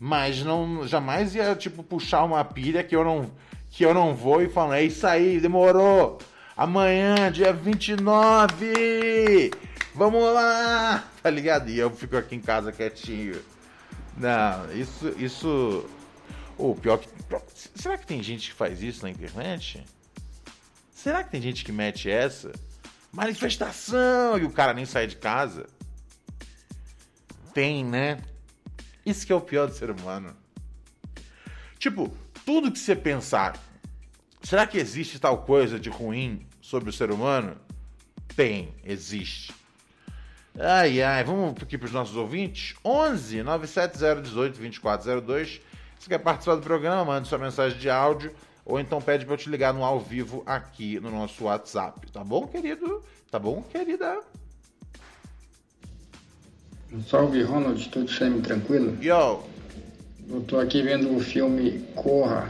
Mas 0.00 0.42
não 0.42 0.86
jamais 0.86 1.34
ia, 1.34 1.54
tipo, 1.54 1.82
puxar 1.82 2.24
uma 2.24 2.42
pilha 2.44 2.82
que 2.82 2.96
eu 2.96 3.04
não, 3.04 3.30
que 3.70 3.84
eu 3.84 3.92
não 3.92 4.14
vou 4.14 4.42
e 4.42 4.48
falar, 4.48 4.78
é 4.78 4.84
isso 4.84 5.06
aí, 5.06 5.38
demorou. 5.38 6.18
Amanhã, 6.56 7.30
dia 7.30 7.52
29, 7.52 9.50
vamos 9.94 10.22
lá, 10.32 11.04
tá 11.22 11.28
ligado? 11.28 11.68
E 11.68 11.78
eu 11.78 11.90
fico 11.90 12.16
aqui 12.16 12.34
em 12.34 12.40
casa 12.40 12.72
quietinho. 12.72 13.40
Não, 14.16 14.72
isso, 14.72 15.14
isso... 15.18 15.84
O 16.56 16.74
pior 16.74 16.98
que... 16.98 17.08
Será 17.74 17.98
que 17.98 18.06
tem 18.06 18.22
gente 18.22 18.50
que 18.50 18.56
faz 18.56 18.82
isso 18.82 19.02
na 19.02 19.10
internet? 19.10 19.84
Será 20.96 21.22
que 21.22 21.30
tem 21.30 21.42
gente 21.42 21.62
que 21.62 21.70
mete 21.70 22.10
essa? 22.10 22.50
Manifestação! 23.12 24.38
E 24.38 24.44
o 24.44 24.50
cara 24.50 24.72
nem 24.72 24.86
sai 24.86 25.06
de 25.06 25.14
casa? 25.14 25.66
Tem, 27.52 27.84
né? 27.84 28.18
Isso 29.04 29.26
que 29.26 29.30
é 29.30 29.36
o 29.36 29.40
pior 29.40 29.68
do 29.68 29.74
ser 29.74 29.90
humano. 29.90 30.34
Tipo, 31.78 32.10
tudo 32.46 32.72
que 32.72 32.78
você 32.78 32.96
pensar, 32.96 33.60
será 34.42 34.66
que 34.66 34.78
existe 34.78 35.18
tal 35.18 35.42
coisa 35.42 35.78
de 35.78 35.90
ruim 35.90 36.46
sobre 36.62 36.88
o 36.88 36.92
ser 36.92 37.10
humano? 37.10 37.58
Tem, 38.34 38.74
existe. 38.82 39.54
Ai, 40.58 41.02
ai, 41.02 41.22
vamos 41.22 41.62
aqui 41.62 41.76
para 41.76 41.86
os 41.86 41.92
nossos 41.92 42.16
ouvintes. 42.16 42.74
11 42.82 43.42
97018 43.42 44.58
2402. 44.58 45.60
Se 46.00 46.08
quer 46.08 46.18
participar 46.18 46.56
do 46.56 46.62
programa, 46.62 47.04
mande 47.04 47.28
sua 47.28 47.38
mensagem 47.38 47.78
de 47.78 47.90
áudio 47.90 48.34
ou 48.66 48.80
então 48.80 49.00
pede 49.00 49.24
para 49.24 49.34
eu 49.34 49.38
te 49.38 49.48
ligar 49.48 49.72
no 49.72 49.84
ao 49.84 50.00
vivo 50.00 50.42
aqui 50.44 50.98
no 50.98 51.10
nosso 51.10 51.44
WhatsApp. 51.44 52.10
Tá 52.10 52.24
bom, 52.24 52.48
querido? 52.48 53.00
Tá 53.30 53.38
bom, 53.38 53.62
querida? 53.62 54.20
Salve 57.08 57.42
Ronald, 57.42 57.88
tudo 57.90 58.10
semi 58.10 58.40
tranquilo? 58.42 58.96
Yo! 59.00 59.42
Eu 60.28 60.40
tô 60.48 60.58
aqui 60.58 60.82
vendo 60.82 61.16
o 61.16 61.20
filme 61.20 61.84
Corra. 61.94 62.48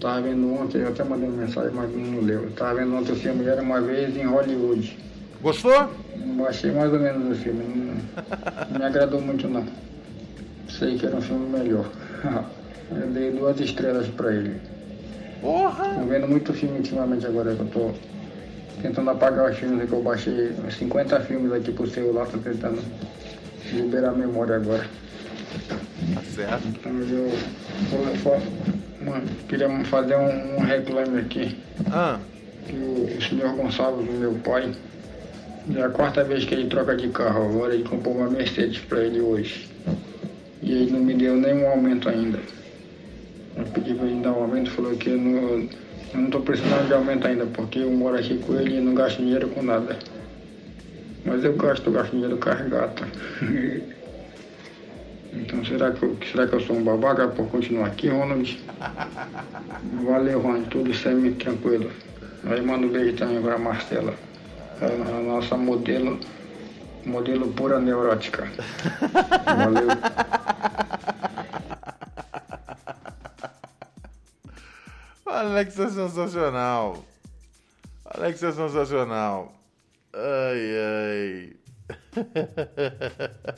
Tava 0.00 0.22
vendo 0.22 0.52
ontem, 0.52 0.78
eu 0.78 0.88
até 0.88 1.04
mandei 1.04 1.28
uma 1.28 1.44
mensagem, 1.44 1.70
mas 1.72 1.90
não 1.90 2.20
leu. 2.20 2.42
Eu 2.42 2.52
tava 2.52 2.74
vendo 2.74 2.94
ontem 2.96 3.12
o 3.12 3.16
filme 3.16 3.46
Era 3.46 3.62
Uma 3.62 3.80
Vez 3.80 4.16
em 4.16 4.24
Hollywood. 4.24 4.98
Gostou? 5.40 5.72
Eu 5.72 6.46
achei 6.46 6.72
mais 6.72 6.92
ou 6.92 6.98
menos 6.98 7.38
o 7.38 7.40
filme. 7.40 7.64
Não, 7.64 7.94
não 8.70 8.78
me 8.78 8.84
agradou 8.84 9.20
muito 9.20 9.48
não. 9.48 9.64
Sei 10.68 10.98
que 10.98 11.06
era 11.06 11.16
um 11.16 11.22
filme 11.22 11.48
melhor. 11.48 11.88
Eu 12.90 13.08
dei 13.10 13.32
duas 13.32 13.58
estrelas 13.60 14.08
pra 14.08 14.32
ele. 14.32 14.60
Porra! 15.40 15.94
Tô 15.94 16.04
vendo 16.06 16.28
muito 16.28 16.52
filme 16.52 16.78
ultimamente 16.78 17.26
agora 17.26 17.54
que 17.54 17.60
eu 17.60 17.66
tô 17.66 17.90
tentando 18.82 19.10
apagar 19.10 19.50
os 19.50 19.56
filmes 19.58 19.88
que 19.88 19.94
eu 19.94 20.02
baixei 20.02 20.52
50 20.78 21.20
filmes 21.20 21.52
aqui 21.52 21.72
pro 21.72 21.86
celular, 21.88 22.26
tô 22.26 22.38
tentando 22.38 22.80
liberar 23.72 24.10
a 24.10 24.12
memória 24.14 24.56
agora. 24.56 24.84
Tá 26.14 26.20
certo. 26.34 26.62
Então 26.68 26.92
eu 26.92 27.30
vou- 27.90 28.14
vou- 28.16 28.42
mano, 29.04 29.26
queria 29.48 29.68
fazer 29.84 30.16
um, 30.16 30.56
um 30.56 30.60
reclame 30.60 31.20
aqui. 31.20 31.56
Ah. 31.90 32.18
Que 32.66 32.74
o, 32.76 33.16
o 33.18 33.22
senhor 33.22 33.54
Gonçalves, 33.56 34.08
meu 34.18 34.34
pai, 34.44 34.70
é 35.74 35.82
a 35.82 35.88
quarta 35.88 36.22
vez 36.24 36.44
que 36.44 36.54
ele 36.54 36.68
troca 36.68 36.94
de 36.96 37.08
carro. 37.08 37.48
Agora 37.48 37.74
ele 37.74 37.84
comprou 37.84 38.14
uma 38.16 38.28
Mercedes 38.30 38.78
pra 38.80 39.00
ele 39.00 39.20
hoje. 39.20 39.68
E 40.62 40.72
ele 40.72 40.90
não 40.92 41.00
me 41.00 41.14
deu 41.14 41.36
nenhum 41.36 41.68
aumento 41.68 42.08
ainda. 42.08 42.38
Eu 43.56 43.64
pedi 43.72 43.94
pra 43.94 44.06
ele 44.06 44.20
dar 44.20 44.32
um 44.32 44.42
aumento, 44.42 44.70
falou 44.70 44.94
que 44.96 45.10
eu 45.10 45.18
não, 45.18 45.32
eu 45.32 45.68
não 46.14 46.30
tô 46.30 46.40
precisando 46.40 46.86
de 46.86 46.94
aumento 46.94 47.26
ainda, 47.26 47.46
porque 47.46 47.78
eu 47.78 47.90
moro 47.90 48.16
aqui 48.16 48.38
com 48.38 48.54
ele 48.54 48.76
e 48.76 48.80
não 48.80 48.94
gasto 48.94 49.18
dinheiro 49.18 49.48
com 49.48 49.62
nada. 49.62 49.98
Mas 51.24 51.42
eu 51.42 51.56
gasto, 51.56 51.86
eu 51.86 51.92
gasto 51.92 52.10
dinheiro 52.12 52.36
gatas. 52.36 53.08
Então 55.32 55.62
será 55.66 55.90
que, 55.90 56.02
eu, 56.02 56.16
será 56.32 56.46
que 56.46 56.54
eu 56.54 56.60
sou 56.60 56.76
um 56.76 56.82
babaca 56.82 57.28
por 57.28 57.46
continuar 57.48 57.88
aqui, 57.88 58.08
Ronald? 58.08 58.58
Valeu, 60.02 60.40
Ronald, 60.40 60.66
tudo 60.68 60.94
semi 60.94 61.32
tranquilo. 61.34 61.90
Aí 62.44 62.62
manda 62.62 62.86
um 62.86 62.90
beijo 62.90 63.16
também 63.16 63.42
pra 63.42 63.58
Marcela, 63.58 64.14
a, 64.80 64.86
a 64.86 65.22
nossa 65.22 65.56
modelo, 65.56 66.18
modelo 67.04 67.48
pura 67.48 67.78
neurótica. 67.78 68.48
Valeu. 69.46 69.88
Alex 75.46 75.78
é 75.78 75.88
sensacional. 75.90 77.04
Alex 78.04 78.42
é 78.42 78.52
sensacional. 78.52 79.52
Ai, 80.12 80.60
ai. 80.86 81.56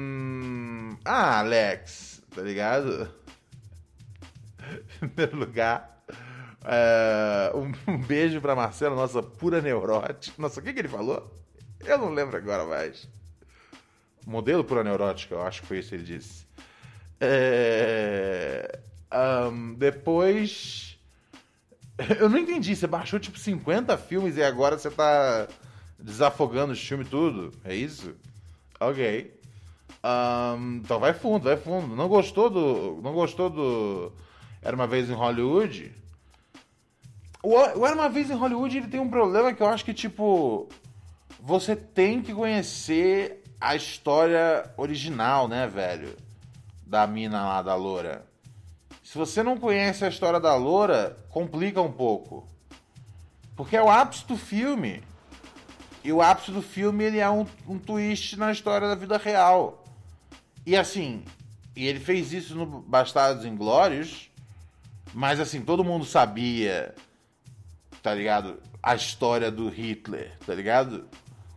Ahn, 0.00 0.96
Ah, 1.04 1.38
Alex, 1.40 2.22
tá 2.34 2.42
ligado? 2.42 3.08
Em 5.02 5.08
primeiro 5.08 5.36
lugar, 5.38 6.02
é, 6.64 7.50
um, 7.54 7.72
um 7.92 7.98
beijo 7.98 8.40
pra 8.40 8.54
Marcela, 8.54 8.94
nossa 8.94 9.22
pura 9.22 9.60
neurótica. 9.62 10.34
Nossa, 10.40 10.60
o 10.60 10.62
que, 10.62 10.72
que 10.74 10.78
ele 10.80 10.88
falou? 10.88 11.34
Eu 11.80 11.96
não 11.98 12.10
lembro 12.12 12.36
agora 12.36 12.64
mais. 12.66 13.08
Modelo 14.26 14.62
pura 14.62 14.84
neurótica, 14.84 15.34
eu 15.34 15.42
acho 15.42 15.62
que 15.62 15.66
foi 15.68 15.78
isso 15.78 15.88
que 15.88 15.94
ele 15.96 16.04
disse. 16.04 16.46
É, 17.18 18.78
ahn, 19.10 19.74
depois. 19.74 20.98
Eu 22.18 22.28
não 22.28 22.38
entendi. 22.38 22.74
Você 22.74 22.86
baixou 22.86 23.18
tipo 23.18 23.38
50 23.38 23.96
filmes 23.98 24.36
e 24.36 24.42
agora 24.42 24.78
você 24.78 24.90
tá 24.90 25.48
desafogando 25.98 26.72
os 26.72 26.80
filmes 26.80 27.08
tudo? 27.08 27.52
É 27.64 27.74
isso? 27.74 28.14
Ok. 28.78 29.38
Ahn, 30.02 30.78
então 30.78 30.98
vai 30.98 31.12
fundo, 31.12 31.44
vai 31.44 31.56
fundo. 31.56 31.94
Não 31.94 32.08
gostou 32.08 32.48
do. 32.48 33.00
Não 33.02 33.12
gostou 33.12 33.50
do. 33.50 34.12
Era 34.62 34.76
uma 34.76 34.86
vez 34.86 35.10
em 35.10 35.14
Hollywood? 35.14 35.92
O 37.42 37.58
Era 37.86 37.94
uma 37.94 38.08
vez 38.08 38.30
em 38.30 38.34
Hollywood 38.34 38.76
ele 38.76 38.88
tem 38.88 39.00
um 39.00 39.08
problema 39.08 39.52
que 39.52 39.62
eu 39.62 39.68
acho 39.68 39.84
que, 39.84 39.94
tipo. 39.94 40.68
Você 41.42 41.74
tem 41.74 42.20
que 42.20 42.34
conhecer 42.34 43.42
a 43.58 43.74
história 43.74 44.70
original, 44.76 45.48
né, 45.48 45.66
velho? 45.66 46.14
Da 46.86 47.06
mina 47.06 47.42
lá, 47.42 47.62
da 47.62 47.74
loura. 47.74 48.29
Se 49.10 49.18
você 49.18 49.42
não 49.42 49.58
conhece 49.58 50.04
a 50.04 50.08
história 50.08 50.38
da 50.38 50.54
loura, 50.54 51.16
complica 51.30 51.82
um 51.82 51.90
pouco. 51.90 52.46
Porque 53.56 53.76
é 53.76 53.82
o 53.82 53.90
ápice 53.90 54.24
do 54.24 54.36
filme. 54.36 55.02
E 56.04 56.12
o 56.12 56.22
ápice 56.22 56.52
do 56.52 56.62
filme 56.62 57.02
ele 57.02 57.18
é 57.18 57.28
um, 57.28 57.44
um 57.66 57.76
twist 57.76 58.36
na 58.36 58.52
história 58.52 58.86
da 58.86 58.94
vida 58.94 59.18
real. 59.18 59.82
E 60.64 60.76
assim, 60.76 61.24
e 61.74 61.88
ele 61.88 61.98
fez 61.98 62.32
isso 62.32 62.54
no 62.54 62.64
Bastardos 62.64 63.44
Inglórios, 63.44 64.30
mas 65.12 65.40
assim, 65.40 65.60
todo 65.60 65.82
mundo 65.82 66.04
sabia, 66.04 66.94
tá 68.00 68.14
ligado? 68.14 68.62
A 68.80 68.94
história 68.94 69.50
do 69.50 69.68
Hitler, 69.68 70.38
tá 70.46 70.54
ligado? 70.54 71.08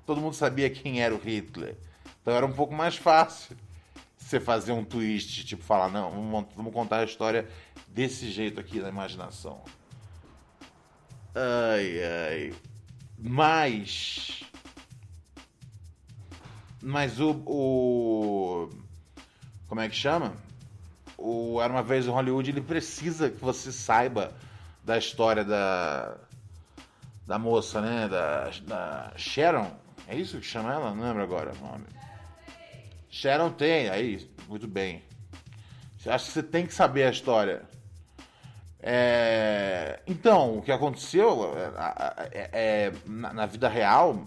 Todo 0.08 0.20
mundo 0.20 0.34
sabia 0.34 0.72
quem 0.72 1.04
era 1.04 1.14
o 1.14 1.20
Hitler. 1.20 1.78
Então 2.20 2.34
era 2.34 2.48
um 2.48 2.52
pouco 2.52 2.74
mais 2.74 2.96
fácil 2.96 3.56
você 4.24 4.40
fazer 4.40 4.72
um 4.72 4.84
twist, 4.84 5.46
tipo, 5.46 5.64
falar, 5.64 5.90
não, 5.90 6.10
vamos, 6.10 6.46
vamos 6.56 6.74
contar 6.74 7.00
a 7.00 7.04
história 7.04 7.48
desse 7.88 8.32
jeito 8.32 8.60
aqui 8.60 8.80
na 8.80 8.90
imaginação. 8.90 9.62
Ai, 11.36 12.04
ai. 12.04 12.54
Mas. 13.18 14.44
Mas 16.82 17.20
o. 17.20 17.32
o 17.46 18.70
como 19.68 19.82
é 19.82 19.90
que 19.90 19.96
chama? 19.96 20.34
O 21.18 21.62
Era 21.62 21.74
uma 21.74 21.84
vez 21.84 22.06
em 22.06 22.10
Hollywood, 22.10 22.50
ele 22.50 22.62
precisa 22.62 23.30
que 23.30 23.40
você 23.40 23.72
saiba 23.72 24.34
da 24.84 24.98
história 24.98 25.44
da. 25.44 26.18
Da 27.26 27.40
moça, 27.40 27.82
né? 27.82 28.08
Da, 28.08 28.50
da 28.68 29.14
Sharon. 29.16 29.72
É 30.08 30.16
isso 30.16 30.40
que 30.40 30.46
chama 30.46 30.74
ela? 30.74 30.94
Não 30.94 31.04
lembro 31.04 31.24
agora 31.24 31.54
o 31.54 31.66
nome. 31.66 31.86
Sharon 33.16 33.52
tem, 33.52 33.90
aí, 33.90 34.28
muito 34.50 34.68
bem. 34.68 35.04
Acho 36.08 36.26
que 36.26 36.32
você 36.32 36.42
tem 36.42 36.66
que 36.66 36.74
saber 36.74 37.04
a 37.04 37.12
história. 37.12 37.62
É, 38.82 40.00
Então, 40.08 40.58
o 40.58 40.62
que 40.64 40.72
aconteceu 40.72 41.54
é, 41.56 42.40
é- 42.40 42.50
é- 42.52 42.92
na, 43.06 43.32
na 43.34 43.46
vida 43.46 43.70
real, 43.70 44.26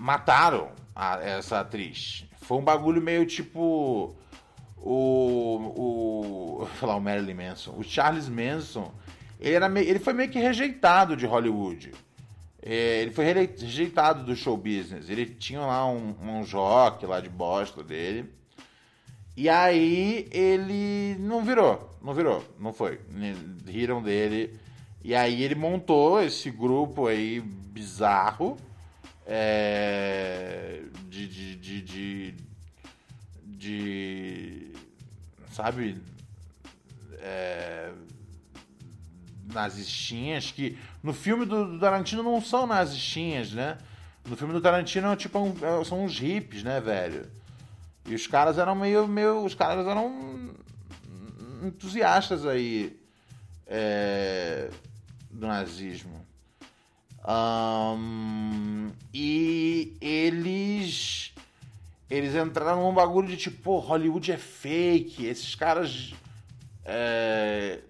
mataram 0.00 0.70
a- 0.94 1.20
essa 1.22 1.60
atriz. 1.60 2.26
Foi 2.42 2.58
um 2.58 2.64
bagulho 2.64 3.00
meio 3.00 3.24
tipo. 3.24 4.14
O. 4.78 6.60
o 6.62 6.66
falar 6.78 6.96
o 6.96 7.00
Marilyn 7.00 7.34
Manson. 7.34 7.72
O 7.78 7.82
Charles 7.84 8.28
Manson. 8.28 8.92
Ele, 9.40 9.54
era 9.54 9.68
meio- 9.68 9.88
ele 9.88 9.98
foi 10.00 10.12
meio 10.12 10.28
que 10.30 10.38
rejeitado 10.40 11.16
de 11.16 11.24
Hollywood. 11.24 11.92
É, 12.68 13.02
ele 13.02 13.12
foi 13.12 13.24
rejeitado 13.26 14.24
do 14.24 14.34
show 14.34 14.56
business. 14.56 15.08
Ele 15.08 15.24
tinha 15.24 15.60
lá 15.60 15.88
um, 15.88 16.16
um 16.20 16.44
jockey 16.44 17.06
lá 17.06 17.20
de 17.20 17.28
bosta 17.28 17.80
dele. 17.80 18.28
E 19.36 19.48
aí 19.48 20.26
ele 20.32 21.14
não 21.20 21.44
virou, 21.44 21.96
não 22.02 22.12
virou, 22.12 22.42
não 22.58 22.72
foi. 22.72 22.98
Riram 23.66 24.02
dele. 24.02 24.58
E 25.04 25.14
aí 25.14 25.44
ele 25.44 25.54
montou 25.54 26.20
esse 26.20 26.50
grupo 26.50 27.06
aí 27.06 27.40
bizarro 27.40 28.56
é, 29.24 30.80
de, 31.08 31.28
de, 31.28 31.54
de, 31.56 31.82
de, 31.82 32.34
de- 33.44 34.72
sabe, 35.52 36.00
é, 37.20 37.92
nazistinhas 39.52 40.50
que 40.50 40.78
no 41.02 41.12
filme 41.12 41.44
do, 41.46 41.72
do 41.72 41.78
Tarantino 41.78 42.22
não 42.22 42.40
são 42.40 42.66
nazistinhas, 42.66 43.52
né? 43.52 43.78
No 44.28 44.36
filme 44.36 44.52
do 44.52 44.60
Tarantino 44.60 45.12
é 45.12 45.16
tipo 45.16 45.38
um- 45.38 45.54
é- 45.62 45.84
são 45.84 46.04
uns 46.04 46.18
hippies, 46.18 46.62
né, 46.62 46.80
velho? 46.80 47.26
E 48.04 48.14
os 48.14 48.26
caras 48.26 48.58
eram 48.58 48.74
meio, 48.74 49.06
meio 49.06 49.44
os 49.44 49.54
caras 49.54 49.86
eram 49.86 50.50
entusiastas 51.62 52.44
aí 52.46 52.98
é, 53.66 54.70
do 55.30 55.46
nazismo. 55.46 56.24
Ahn, 57.24 58.90
e 59.12 59.96
eles 60.00 61.32
eles 62.08 62.36
entraram 62.36 62.82
num 62.84 62.94
bagulho 62.94 63.26
de 63.26 63.36
tipo, 63.36 63.78
Hollywood 63.78 64.30
é 64.30 64.36
fake, 64.38 65.26
esses 65.26 65.54
caras. 65.56 66.14
é, 66.84 67.80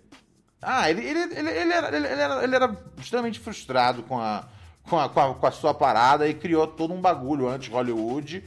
Ah, 0.61 0.90
ele, 0.90 1.04
ele, 1.04 1.20
ele, 1.34 1.50
ele, 1.50 1.72
era, 1.72 1.96
ele, 1.96 2.07
era, 2.07 2.44
ele 2.44 2.54
era 2.54 2.76
extremamente 2.98 3.38
frustrado 3.38 4.02
com 4.02 4.18
a, 4.18 4.44
com, 4.88 4.98
a, 4.98 5.09
com, 5.09 5.20
a, 5.20 5.34
com 5.34 5.46
a 5.46 5.50
sua 5.50 5.74
parada 5.74 6.28
e 6.28 6.34
criou 6.34 6.66
todo 6.66 6.92
um 6.92 7.00
bagulho 7.00 7.48
anti-Hollywood. 7.48 8.42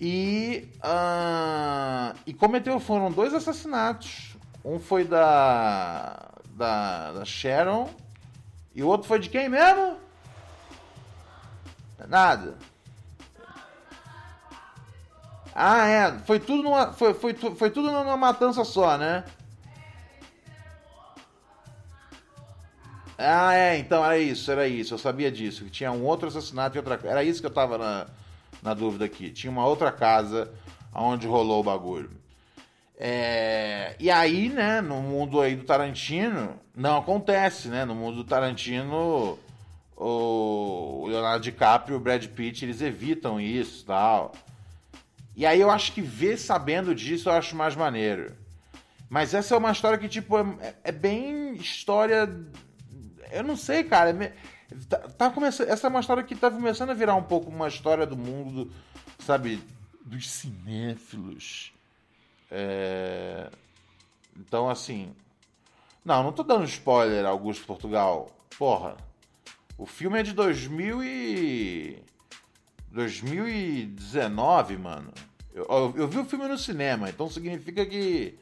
E, 0.00 0.68
ah, 0.80 2.14
e 2.26 2.32
cometeu, 2.32 2.78
foram 2.78 3.10
dois 3.10 3.34
assassinatos. 3.34 4.36
Um 4.64 4.78
foi 4.78 5.04
da, 5.04 6.28
da, 6.50 7.12
da 7.12 7.24
Sharon 7.24 7.88
e 8.74 8.82
o 8.82 8.86
outro 8.86 9.08
foi 9.08 9.18
de 9.18 9.28
quem 9.28 9.48
mesmo? 9.48 9.96
Nada. 12.06 12.56
Ah, 15.54 15.88
é. 15.88 16.18
Foi 16.20 16.38
tudo 16.38 16.62
numa, 16.62 16.92
foi, 16.92 17.12
foi, 17.12 17.34
foi 17.34 17.70
tudo 17.70 17.90
numa 17.90 18.16
matança 18.16 18.62
só, 18.64 18.96
né? 18.96 19.24
Ah, 23.18 23.52
é, 23.52 23.78
então 23.78 24.04
era 24.04 24.16
isso, 24.18 24.50
era 24.50 24.68
isso. 24.68 24.94
Eu 24.94 24.98
sabia 24.98 25.30
disso, 25.30 25.64
que 25.64 25.70
tinha 25.70 25.90
um 25.90 26.04
outro 26.04 26.28
assassinato 26.28 26.76
e 26.76 26.78
outra 26.78 27.00
Era 27.04 27.24
isso 27.24 27.40
que 27.40 27.46
eu 27.46 27.50
tava 27.50 27.76
na, 27.76 28.06
na 28.62 28.74
dúvida 28.74 29.04
aqui. 29.04 29.30
Tinha 29.30 29.50
uma 29.50 29.66
outra 29.66 29.90
casa 29.90 30.50
onde 30.94 31.26
rolou 31.26 31.60
o 31.60 31.64
bagulho. 31.64 32.10
É, 32.96 33.96
e 33.98 34.10
aí, 34.10 34.48
né, 34.48 34.80
no 34.80 35.02
mundo 35.02 35.40
aí 35.40 35.54
do 35.56 35.64
Tarantino, 35.64 36.54
não 36.74 36.98
acontece, 36.98 37.68
né? 37.68 37.84
No 37.84 37.94
mundo 37.94 38.16
do 38.16 38.24
Tarantino, 38.24 39.38
o 39.96 41.06
Leonardo 41.08 41.42
DiCaprio 41.42 41.94
e 41.94 41.96
o 41.96 42.00
Brad 42.00 42.24
Pitt, 42.26 42.64
eles 42.64 42.80
evitam 42.80 43.40
isso 43.40 43.84
tal. 43.84 44.32
E 45.36 45.46
aí 45.46 45.60
eu 45.60 45.70
acho 45.70 45.92
que 45.92 46.00
ver 46.00 46.36
sabendo 46.36 46.94
disso 46.94 47.28
eu 47.28 47.32
acho 47.32 47.54
mais 47.54 47.76
maneiro. 47.76 48.32
Mas 49.08 49.32
essa 49.32 49.54
é 49.54 49.58
uma 49.58 49.70
história 49.70 49.96
que, 49.96 50.08
tipo, 50.08 50.36
é, 50.36 50.74
é 50.84 50.92
bem 50.92 51.54
história. 51.54 52.28
Eu 53.32 53.42
não 53.42 53.56
sei, 53.56 53.84
cara. 53.84 54.12
me- 54.12 54.32
Tá, 54.88 54.98
tá 54.98 55.30
começando, 55.30 55.68
essa 55.70 55.86
é 55.86 55.90
uma 55.90 56.00
história 56.00 56.22
que 56.22 56.34
tá 56.36 56.50
começando 56.50 56.90
a 56.90 56.94
virar 56.94 57.14
um 57.14 57.22
pouco 57.22 57.48
uma 57.50 57.68
história 57.68 58.04
do 58.06 58.16
mundo, 58.18 58.70
sabe, 59.18 59.62
dos 60.04 60.28
cinéfilos. 60.30 61.72
É, 62.50 63.48
Então, 64.36 64.68
assim. 64.68 65.14
Não, 66.04 66.22
não 66.22 66.32
tô 66.32 66.42
dando 66.42 66.64
spoiler, 66.64 67.24
Augusto 67.26 67.64
Portugal. 67.66 68.30
Porra. 68.58 68.96
O 69.78 69.86
filme 69.86 70.18
é 70.20 70.22
de 70.22 70.32
2000 70.34 71.02
e... 71.02 72.02
2019, 72.90 74.76
mano. 74.76 75.12
Eu, 75.54 75.64
eu, 75.64 75.94
eu 75.96 76.08
vi 76.08 76.18
o 76.18 76.24
filme 76.24 76.46
no 76.48 76.58
cinema, 76.58 77.08
então 77.10 77.28
significa 77.28 77.84
que. 77.84 78.34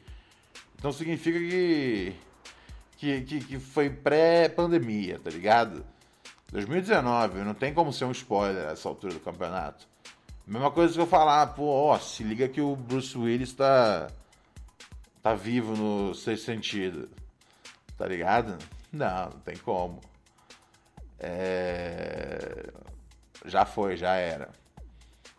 Então 0.77 0.91
significa 0.91 1.37
que. 1.39 2.13
Que, 2.97 3.21
que, 3.21 3.39
que 3.39 3.59
foi 3.59 3.89
pré-pandemia, 3.89 5.19
tá 5.19 5.29
ligado? 5.29 5.85
2019, 6.51 7.39
não 7.43 7.53
tem 7.53 7.73
como 7.73 7.93
ser 7.93 8.05
um 8.05 8.11
spoiler 8.11 8.69
essa 8.69 8.89
altura 8.89 9.13
do 9.13 9.19
campeonato. 9.19 9.87
Mesma 10.45 10.71
coisa 10.71 10.93
que 10.93 10.99
eu 11.01 11.05
falar, 11.05 11.47
pô, 11.47 11.65
ó, 11.65 11.99
se 11.99 12.23
liga 12.23 12.47
que 12.47 12.61
o 12.61 12.75
Bruce 12.75 13.17
Willis 13.17 13.53
tá. 13.53 14.07
tá 15.21 15.35
vivo 15.35 15.75
no 15.75 16.15
sexto 16.15 16.45
sentido. 16.45 17.09
Tá 17.97 18.07
ligado? 18.07 18.57
Não, 18.91 19.25
não 19.25 19.39
tem 19.41 19.57
como. 19.57 19.99
É. 21.19 22.71
Já 23.45 23.65
foi, 23.65 23.97
já 23.97 24.15
era. 24.15 24.49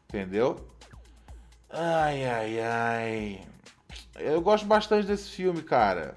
Entendeu? 0.08 0.68
Ai, 1.70 2.26
ai, 2.26 2.60
ai. 2.60 3.46
Eu 4.16 4.40
gosto 4.42 4.66
bastante 4.66 5.06
desse 5.06 5.30
filme, 5.30 5.62
cara. 5.62 6.16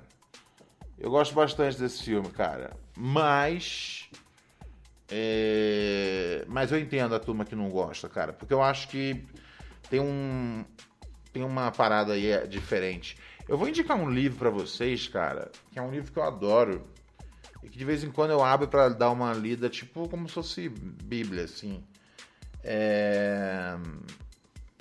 Eu 1.01 1.09
gosto 1.09 1.33
bastante 1.33 1.79
desse 1.79 2.03
filme, 2.03 2.29
cara. 2.29 2.77
Mas. 2.95 4.07
é, 5.09 6.45
Mas 6.47 6.71
eu 6.71 6.79
entendo 6.79 7.15
a 7.15 7.19
turma 7.19 7.43
que 7.43 7.55
não 7.55 7.69
gosta, 7.71 8.07
cara. 8.07 8.31
Porque 8.31 8.53
eu 8.53 8.61
acho 8.61 8.87
que 8.87 9.25
tem 9.89 9.99
um. 9.99 10.63
Tem 11.33 11.43
uma 11.43 11.71
parada 11.71 12.13
aí 12.13 12.27
é, 12.27 12.45
diferente. 12.45 13.17
Eu 13.47 13.57
vou 13.57 13.67
indicar 13.67 13.97
um 13.97 14.09
livro 14.11 14.37
pra 14.37 14.49
vocês, 14.51 15.07
cara. 15.07 15.51
Que 15.71 15.79
é 15.79 15.81
um 15.81 15.89
livro 15.89 16.11
que 16.11 16.19
eu 16.19 16.23
adoro. 16.23 16.87
E 17.63 17.69
que 17.69 17.79
de 17.79 17.85
vez 17.85 18.03
em 18.03 18.11
quando 18.11 18.31
eu 18.31 18.43
abro 18.43 18.67
pra 18.67 18.89
dar 18.89 19.09
uma 19.09 19.33
lida, 19.33 19.69
tipo, 19.69 20.07
como 20.07 20.27
se 20.27 20.35
fosse 20.35 20.69
Bíblia, 20.69 21.45
assim. 21.45 21.83
É. 22.63 23.75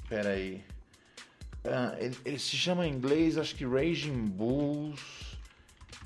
Pera 0.07 0.31
aí. 0.31 0.63
Ah, 1.65 1.97
ele, 1.99 2.17
ele 2.27 2.39
se 2.39 2.57
chama 2.57 2.87
em 2.87 2.93
inglês, 2.93 3.39
acho 3.39 3.55
que 3.55 3.65
Raging 3.65 4.27
Bulls. 4.27 5.30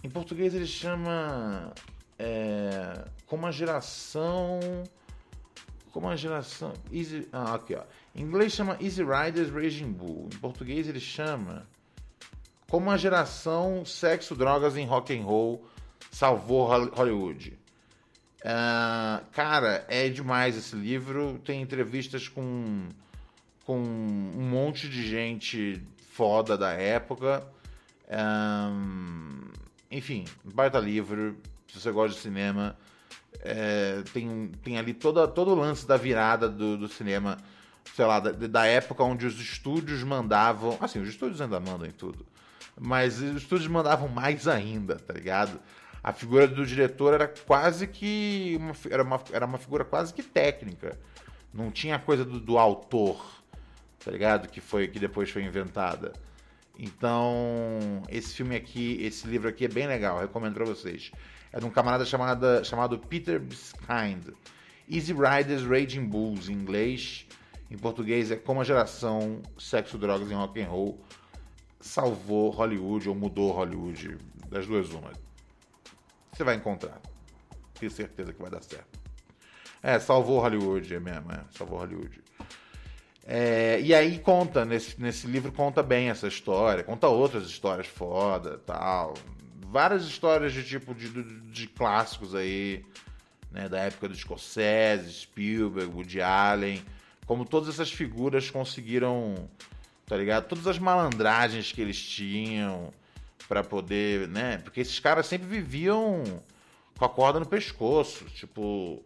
Em 0.05 0.11
português 0.11 0.55
ele 0.55 0.67
chama. 0.67 1.73
É, 2.19 3.07
como 3.27 3.47
a 3.47 3.51
geração. 3.51 4.61
Como 5.91 6.09
a 6.09 6.15
geração. 6.15 6.75
Easy, 6.93 7.27
ah, 7.33 7.55
aqui 7.55 7.75
ó. 7.75 7.83
Em 8.15 8.23
inglês 8.23 8.53
chama 8.53 8.77
Easy 8.83 9.03
Riders 9.03 9.51
Raging 9.51 9.93
Bull. 9.93 10.29
Em 10.33 10.37
português 10.39 10.87
ele 10.87 11.01
chama. 11.01 11.67
Como 12.69 12.91
a 12.91 12.97
geração 12.99 13.85
sexo, 13.87 14.35
drogas 14.37 14.77
em 14.77 14.85
rock 14.87 15.17
and 15.19 15.23
roll 15.25 15.65
salvou 16.11 16.67
Hol- 16.71 16.91
Hollywood. 16.95 17.59
Ah, 18.45 19.23
cara, 19.33 19.87
é 19.89 20.09
demais 20.11 20.55
esse 20.57 20.77
livro. 20.77 21.41
Tem 21.45 21.63
entrevistas 21.63 22.29
com, 22.29 22.89
com 23.65 23.79
um 23.79 24.43
monte 24.51 24.87
de 24.87 25.03
gente 25.09 25.83
foda 26.13 26.59
da 26.59 26.73
época. 26.73 27.43
Ahn, 28.11 29.41
enfim, 29.95 30.25
baita 30.43 30.79
livro. 30.79 31.37
Se 31.69 31.81
você 31.81 31.91
gosta 31.91 32.17
de 32.17 32.23
cinema, 32.23 32.77
é, 33.41 34.03
tem, 34.13 34.51
tem 34.63 34.79
ali 34.79 34.93
toda, 34.93 35.27
todo 35.29 35.53
o 35.53 35.55
lance 35.55 35.87
da 35.87 35.97
virada 35.97 36.49
do, 36.49 36.77
do 36.77 36.89
cinema, 36.89 37.39
sei 37.95 38.05
lá, 38.05 38.19
da, 38.21 38.33
da 38.33 38.67
época 38.67 39.05
onde 39.05 39.27
os 39.27 39.41
estúdios 39.41 40.03
mandavam. 40.03 40.77
Assim, 40.81 41.01
os 41.01 41.09
estúdios 41.09 41.41
ainda 41.41 41.61
mandam 41.61 41.87
em 41.87 41.93
tudo. 41.93 42.27
Mas 42.79 43.21
os 43.21 43.43
estúdios 43.43 43.69
mandavam 43.69 44.09
mais 44.09 44.49
ainda, 44.49 44.97
tá 44.97 45.15
ligado? 45.15 45.61
A 46.03 46.13
figura 46.13 46.47
do 46.47 46.67
diretor 46.67 47.15
era 47.15 47.29
quase 47.29 47.87
que. 47.87 48.57
Uma, 48.59 48.73
era, 48.91 49.03
uma, 49.03 49.21
era 49.33 49.47
uma 49.47 49.59
figura 49.59 49.85
quase 49.85 50.13
que 50.13 50.23
técnica. 50.23 50.99
Não 51.53 51.71
tinha 51.71 51.97
a 51.97 51.99
coisa 52.01 52.25
do, 52.25 52.41
do 52.41 52.59
autor, 52.59 53.25
tá 54.05 54.11
ligado? 54.11 54.49
Que 54.49 54.61
foi 54.61 54.89
que 54.89 54.99
depois 54.99 55.31
foi 55.31 55.45
inventada. 55.45 56.13
Então, 56.79 58.03
esse 58.09 58.35
filme 58.35 58.57
aqui, 58.57 58.99
esse 59.01 59.27
livro 59.27 59.49
aqui 59.49 59.65
é 59.65 59.69
bem 59.69 59.87
legal, 59.87 60.19
recomendo 60.19 60.55
pra 60.55 60.65
vocês. 60.65 61.13
É 61.53 61.61
de 61.61 61.65
um 61.65 61.71
camarada 61.71 62.05
chamada, 62.05 62.65
chamado 62.65 62.99
Peter 62.99 63.39
Biskind. 63.41 64.35
Easy 64.91 65.13
Riders 65.13 65.63
Raging 65.63 66.07
Bulls, 66.07 66.49
em 66.49 66.53
inglês. 66.53 67.27
Em 67.71 67.79
português 67.79 68.31
é 68.31 68.37
Como 68.37 68.61
a 68.61 68.65
geração 68.65 69.41
sexo, 69.59 69.97
drogas 69.97 70.31
em 70.31 70.35
rock 70.35 70.61
and 70.61 70.69
roll 70.69 71.01
salvou 71.85 72.49
Hollywood 72.49 73.09
ou 73.11 73.15
mudou 73.15 73.53
Hollywood. 73.53 74.17
Das 74.49 74.67
duas, 74.67 74.91
uma. 74.91 75.13
Você 76.33 76.43
vai 76.43 76.57
encontrar. 76.57 76.99
Tenho 77.79 77.93
certeza 77.93 78.33
que 78.33 78.41
vai 78.41 78.51
dar 78.51 78.63
certo. 78.63 78.99
É, 79.83 79.99
salvou 79.99 80.41
Hollywood, 80.41 80.95
é 80.95 80.99
mesmo, 80.99 81.31
é, 81.31 81.45
salvou 81.51 81.79
Hollywood. 81.79 82.24
É, 83.27 83.81
e 83.81 83.95
aí 83.95 84.19
conta, 84.19 84.67
nesse, 84.67 85.01
nesse 85.01 85.27
livro 85.27 85.51
conta 85.51 85.83
bem 85.83 86.11
essa 86.11 86.29
história, 86.29 86.85
conta 86.85 87.09
outras 87.09 87.47
histórias 87.47 87.87
foda 87.87 88.61
tal. 88.67 89.15
Várias 89.71 90.05
histórias 90.05 90.53
de 90.53 90.63
tipo 90.63 90.95
de, 90.95 91.09
de, 91.09 91.41
de 91.41 91.67
clássicos 91.67 92.35
aí, 92.35 92.85
né, 93.51 93.69
da 93.69 93.79
época 93.79 94.09
do 94.09 94.15
Scorsese, 94.15 95.11
Spielberg, 95.11 95.91
Woody 95.93 96.21
Allen, 96.21 96.85
como 97.27 97.47
todas 97.47 97.71
essas 97.71 97.91
figuras 97.91 98.51
conseguiram, 98.51 99.49
tá 100.07 100.17
ligado? 100.17 100.47
Todas 100.47 100.67
as 100.67 100.79
malandragens 100.79 101.73
que 101.73 101.81
eles 101.81 102.01
tinham 102.01 102.93
pra 103.49 103.65
poder, 103.65 104.29
né? 104.29 104.59
Porque 104.59 104.81
esses 104.81 104.99
caras 105.01 105.27
sempre 105.27 105.47
viviam 105.49 106.23
com 106.99 107.05
a 107.05 107.09
corda 107.09 107.41
no 107.41 107.47
pescoço, 107.47 108.27
tipo, 108.27 109.03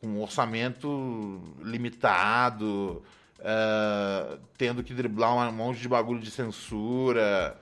com 0.00 0.08
um 0.08 0.22
orçamento 0.22 1.40
limitado, 1.62 3.02
eh, 3.42 4.38
tendo 4.58 4.82
que 4.82 4.92
driblar 4.92 5.32
um 5.48 5.52
monte 5.52 5.80
de 5.80 5.88
bagulho 5.88 6.20
de 6.20 6.30
censura. 6.30 7.58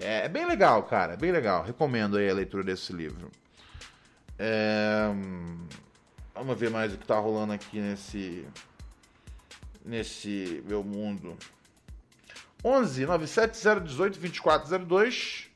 É, 0.00 0.24
é 0.26 0.28
bem 0.28 0.46
legal, 0.46 0.82
cara, 0.84 1.14
é 1.14 1.16
bem 1.16 1.30
legal. 1.30 1.62
Recomendo 1.62 2.16
aí 2.16 2.28
a 2.28 2.34
leitura 2.34 2.64
desse 2.64 2.92
livro. 2.92 3.30
É, 4.38 5.10
vamos 6.34 6.58
ver 6.58 6.70
mais 6.70 6.94
o 6.94 6.98
que 6.98 7.06
tá 7.06 7.18
rolando 7.18 7.52
aqui 7.52 7.78
nesse 7.78 8.46
nesse 9.84 10.62
meu 10.66 10.82
mundo. 10.82 11.36
11 12.64 13.06
97018 13.06 14.18
2402. 14.18 15.50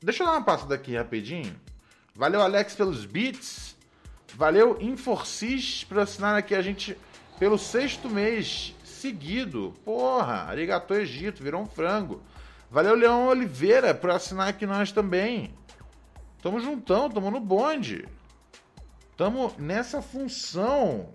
Deixa 0.00 0.22
eu 0.22 0.26
dar 0.26 0.34
uma 0.34 0.44
passada 0.44 0.74
aqui 0.74 0.96
rapidinho. 0.96 1.58
Valeu, 2.14 2.40
Alex, 2.40 2.74
pelos 2.74 3.04
beats. 3.04 3.76
Valeu, 4.34 4.76
Inforcis, 4.80 5.84
por 5.84 5.98
assinar 5.98 6.36
aqui 6.36 6.54
a 6.54 6.62
gente 6.62 6.96
pelo 7.38 7.58
sexto 7.58 8.08
mês 8.10 8.74
seguido. 8.84 9.74
Porra, 9.84 10.44
Arigato 10.48 10.94
Egito, 10.94 11.42
virou 11.42 11.62
um 11.62 11.66
frango. 11.66 12.20
Valeu, 12.70 12.94
Leão 12.94 13.28
Oliveira, 13.28 13.94
por 13.94 14.10
assinar 14.10 14.48
aqui 14.48 14.66
nós 14.66 14.92
também. 14.92 15.54
Tamo 16.42 16.60
juntão, 16.60 17.08
tamo 17.08 17.30
no 17.30 17.40
bonde. 17.40 18.06
Tamo 19.16 19.52
nessa 19.58 20.02
função. 20.02 21.08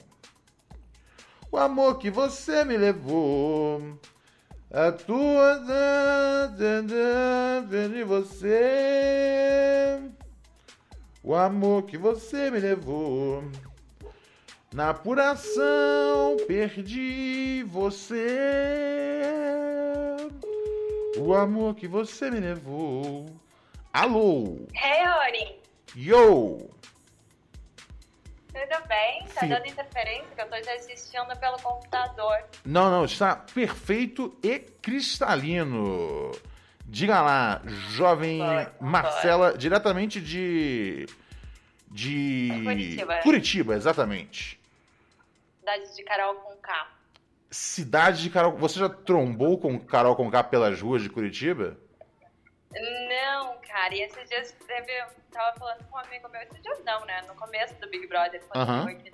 O 1.52 1.58
amor 1.58 2.00
que 2.00 2.10
você 2.10 2.66
me 2.66 2.76
levou. 2.76 4.00
A 4.72 4.92
tua. 4.92 5.62
de 7.70 8.04
você. 8.04 10.02
O 11.24 11.36
amor 11.36 11.84
que 11.84 11.98
você 11.98 12.50
me 12.50 12.60
levou. 12.60 13.44
Na 14.74 14.90
apuração 14.90 16.36
perdi 16.48 17.64
você. 17.68 18.38
O 21.16 21.36
amor 21.36 21.76
que 21.76 21.88
você 21.88 22.32
me 22.32 22.40
levou. 22.40 23.28
Alô? 23.94 24.58
Hey, 24.74 25.08
Ori. 25.28 25.60
Yo! 25.96 26.72
Tudo 28.48 28.88
bem? 28.88 29.28
Tá 29.36 29.42
Sim. 29.42 29.50
dando 29.50 29.68
interferência 29.68 30.26
que 30.36 30.42
eu 30.42 30.50
tô 30.50 30.64
já 30.64 30.74
assistindo 30.74 31.38
pelo 31.40 31.58
computador. 31.62 32.44
Não, 32.66 32.90
não, 32.90 33.06
está 33.06 33.36
perfeito 33.36 34.36
e 34.42 34.58
cristalino. 34.58 36.32
Diga 36.84 37.22
lá, 37.22 37.62
jovem 37.92 38.40
Marcela, 38.82 39.56
diretamente 39.56 40.20
de. 40.20 41.06
De. 41.92 42.50
Curitiba. 42.64 43.16
Curitiba, 43.18 43.76
exatamente. 43.76 44.63
Cidade 45.64 45.96
de 45.96 46.04
Carol 46.04 46.36
com 46.36 46.58
K. 46.58 46.88
Cidade 47.50 48.22
de 48.22 48.30
Carol. 48.30 48.58
Você 48.58 48.80
já 48.80 48.90
trombou 48.90 49.58
com 49.58 49.80
Carol 49.80 50.14
Conká 50.14 50.44
pelas 50.44 50.82
ruas 50.82 51.02
de 51.02 51.10
Curitiba? 51.10 51.78
Não, 52.74 53.62
cara, 53.62 53.96
e 53.96 54.02
esses 54.02 54.28
dias 54.28 54.52
teve. 54.52 54.92
eu 54.92 55.08
Tava 55.32 55.58
falando 55.58 55.88
com 55.88 55.96
um 55.96 56.00
amigo 56.00 56.28
meu, 56.28 56.42
esses 56.42 56.62
dias 56.62 56.84
não, 56.84 57.06
né? 57.06 57.22
No 57.28 57.36
começo 57.36 57.74
do 57.76 57.90
Big 57.90 58.06
Brother, 58.08 58.44
quando 58.46 58.62
Aham. 58.62 58.84
foi 58.84 59.14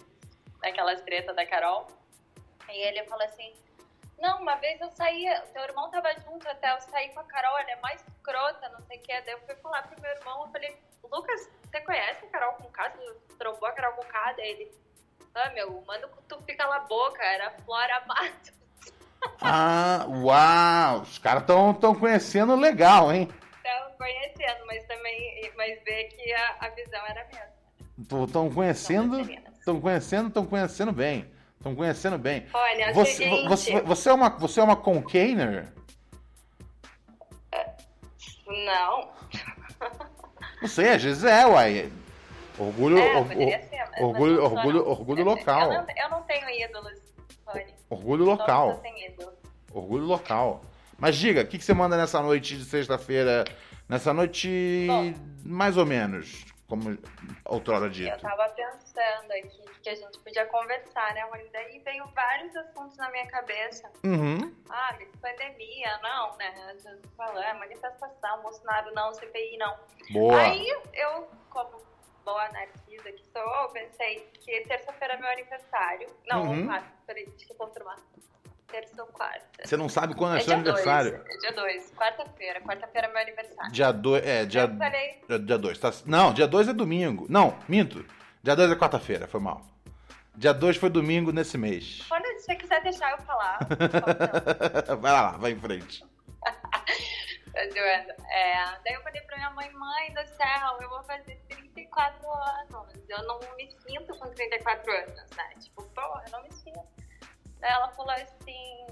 tretas 1.02 1.36
da 1.36 1.46
Carol. 1.46 1.88
E 2.68 2.78
ele 2.88 3.04
falou 3.06 3.26
assim: 3.26 3.54
Não, 4.18 4.42
uma 4.42 4.56
vez 4.56 4.82
eu 4.82 4.90
saí, 4.90 5.26
teu 5.54 5.62
irmão 5.62 5.92
tava 5.92 6.12
junto 6.22 6.48
até, 6.50 6.72
eu 6.72 6.82
saí 6.82 7.10
com 7.10 7.20
a 7.20 7.24
Carol, 7.26 7.60
ela 7.60 7.72
é 7.72 7.76
mais 7.82 8.04
escrota, 8.08 8.70
não 8.70 8.82
sei 8.88 8.98
o 8.98 9.02
que. 9.02 9.22
Daí 9.22 9.34
eu 9.34 9.42
fui 9.42 9.56
falar 9.58 9.84
pro 9.84 10.02
meu 10.02 10.12
irmão, 10.12 10.46
eu 10.46 10.52
falei, 10.52 10.76
Lucas, 11.12 11.50
você 11.64 11.80
conhece 11.82 12.26
a 12.26 12.30
Carol 12.30 12.54
com 12.54 12.72
K? 12.72 12.90
Você 12.90 13.38
trombou 13.38 13.70
a 13.70 13.72
Carol 13.72 13.94
com 13.94 14.06
K? 14.06 14.34
Daí 14.34 14.50
ele, 14.50 14.72
ah, 15.36 15.52
meu, 15.54 15.84
manda 15.88 16.08
que 16.08 16.24
tu 16.28 16.42
fica 16.46 16.68
na 16.68 16.80
boca, 16.82 17.24
era 17.24 17.52
Flora 17.66 18.04
Mato. 18.08 18.60
Ah, 19.42 20.06
uau! 20.08 21.02
Os 21.02 21.18
caras 21.18 21.42
estão 21.42 21.74
tão 21.74 21.94
conhecendo 21.96 22.56
legal, 22.56 23.12
hein? 23.12 23.30
Então, 23.60 23.92
conhecendo, 23.98 24.66
mas 24.66 24.84
também, 24.86 25.52
mas 25.58 25.84
ver 25.84 26.06
que 26.06 26.34
a, 26.34 26.56
a 26.62 26.70
visão 26.70 27.06
era 27.08 27.22
a 27.22 27.26
mesma. 27.26 28.26
Estão 28.26 28.50
conhecendo. 28.50 29.20
Estão 29.60 29.82
conhecendo, 29.82 30.28
estão 30.30 30.46
conhecendo 30.46 30.92
bem. 30.94 31.30
Estão 31.58 31.76
conhecendo 31.76 32.18
bem. 32.18 32.48
Olha, 32.54 32.84
é 32.86 32.92
o 32.92 32.94
você, 32.94 33.12
seguinte- 33.12 33.48
você, 33.50 33.82
você 33.82 34.10
é 34.10 34.14
uma, 34.14 34.30
você 34.30 34.60
é 34.62 34.64
uma 34.64 34.76
concainer? 34.78 35.68
Não. 38.48 39.12
Você 40.62 40.88
é, 40.88 41.00
Gisé, 41.00 41.46
uai. 41.46 41.92
Orgulho, 42.60 42.98
É, 43.00 43.18
or- 43.18 43.28
ser, 43.28 44.04
orgulho, 44.04 44.36
não 44.36 44.44
orgulho, 44.44 44.88
orgulho 44.90 45.22
Eu 45.22 45.26
local. 45.26 45.70
não, 45.72 45.86
eu 45.98 46.10
não 46.10 46.22
tenho 46.24 46.50
ídolos. 46.50 47.00
Orgulho 47.90 48.26
local. 48.26 48.82
Orgulho 49.72 50.04
local. 50.06 50.62
Mas 50.98 51.16
diga, 51.16 51.42
o 51.42 51.48
que, 51.48 51.58
que 51.58 51.64
você 51.64 51.74
manda 51.74 51.96
nessa 51.96 52.22
noite 52.22 52.58
de 52.58 52.66
sexta-feira? 52.66 53.46
Nessa 53.88 54.14
noite, 54.14 54.78
mais 55.44 55.78
ou 55.78 55.86
menos, 55.86 56.46
como 56.68 56.98
outrora 57.46 57.90
dito. 57.90 58.12
Eu 58.12 58.20
tava 58.20 58.48
pensando 58.50 59.32
aqui 59.32 59.62
que 59.82 59.90
a 59.90 59.96
gente 59.96 60.20
podia 60.20 60.46
conversar, 60.46 61.14
né, 61.16 61.22
Rony? 61.32 61.50
Daí 61.54 61.80
veio 61.80 62.06
vários 62.14 62.56
assuntos 62.58 62.98
na 62.98 63.10
minha 63.10 63.26
cabeça. 63.28 63.90
Uhum. 64.04 64.54
Ah, 64.70 64.96
pandemia, 65.22 65.98
não, 66.04 66.38
né? 66.38 66.54
Falando, 67.16 67.40
é, 67.40 67.54
manifestação, 67.54 68.42
Bolsonaro 68.44 68.94
não, 68.94 69.14
CPI 69.14 69.58
não. 69.58 69.76
Boa. 70.12 70.40
Aí 70.42 70.68
eu, 70.94 71.28
como 71.50 71.82
boa 72.30 72.46
anarquista 72.46 73.12
que 73.12 73.24
sou, 73.34 73.42
eu 73.42 73.70
pensei 73.70 74.28
que 74.46 74.62
terça-feira 74.68 75.16
é 75.16 75.18
meu 75.18 75.30
aniversário. 75.30 76.08
Não, 76.28 76.44
Uhum. 76.44 76.66
quarta, 76.68 76.88
peraí, 77.08 77.26
deixa 77.38 77.52
eu 77.54 77.58
confirmar. 77.58 77.96
Terça 78.68 79.02
ou 79.02 79.08
quarta? 79.08 79.66
Você 79.66 79.76
não 79.76 79.90
sabe 79.90 80.14
quando 80.14 80.36
é, 80.36 80.38
É 80.38 80.42
seu 80.42 80.54
dia 80.54 80.64
dois, 80.64 80.88
aniversário? 80.88 81.24
É 81.28 81.38
dia 81.38 81.52
2, 81.54 81.92
quarta-feira. 81.96 82.62
Quarta-feira 82.62 83.08
é 83.08 83.12
meu 83.12 83.20
aniversário. 83.22 83.72
Dia 83.72 83.92
2, 83.92 84.24
é, 84.28 84.46
dia 84.46 84.62
Eu 84.62 84.78
falei- 84.78 85.22
dia 85.40 85.58
2, 85.58 85.80
tá? 85.80 85.92
Não, 86.06 86.32
dia 86.34 86.48
2 86.48 86.68
é 86.68 86.74
domingo. 86.74 87.26
Não, 87.28 87.58
minto. 87.68 88.06
Dia 88.44 88.56
2 88.56 88.72
é 88.72 88.76
quarta-feira, 88.76 89.28
foi 89.28 89.40
mal. 89.40 89.62
Dia 90.36 90.54
2 90.54 90.78
foi 90.78 90.90
domingo 90.92 91.32
nesse 91.32 91.58
mês. 91.58 92.06
Quando 92.08 92.26
você 92.40 92.56
quiser 92.56 92.82
deixar 92.84 93.12
eu 93.12 93.18
falar, 93.26 93.58
vai 95.02 95.12
lá, 95.12 95.32
vai 95.32 95.52
em 95.52 95.60
frente. 95.60 96.06
Zoando. 97.52 98.14
É, 98.30 98.80
daí 98.84 98.94
eu 98.94 99.02
falei 99.02 99.22
pra 99.22 99.38
minha 99.38 99.50
mãe, 99.52 99.70
mãe 99.72 100.14
do 100.14 100.26
céu, 100.28 100.78
eu 100.82 100.90
vou 100.90 101.04
fazer 101.04 101.36
34 101.48 102.32
anos. 102.32 102.94
Eu 103.08 103.24
não 103.24 103.40
me 103.56 103.70
sinto 103.72 104.18
com 104.18 104.30
34 104.30 104.92
anos, 104.92 105.30
né? 105.36 105.50
Tipo, 105.60 105.84
porra, 105.90 106.24
eu 106.28 106.32
não 106.32 106.44
me 106.44 106.52
sinto. 106.54 106.88
Daí 107.60 107.72
ela 107.72 107.92
falou 107.92 108.12
assim, 108.12 108.88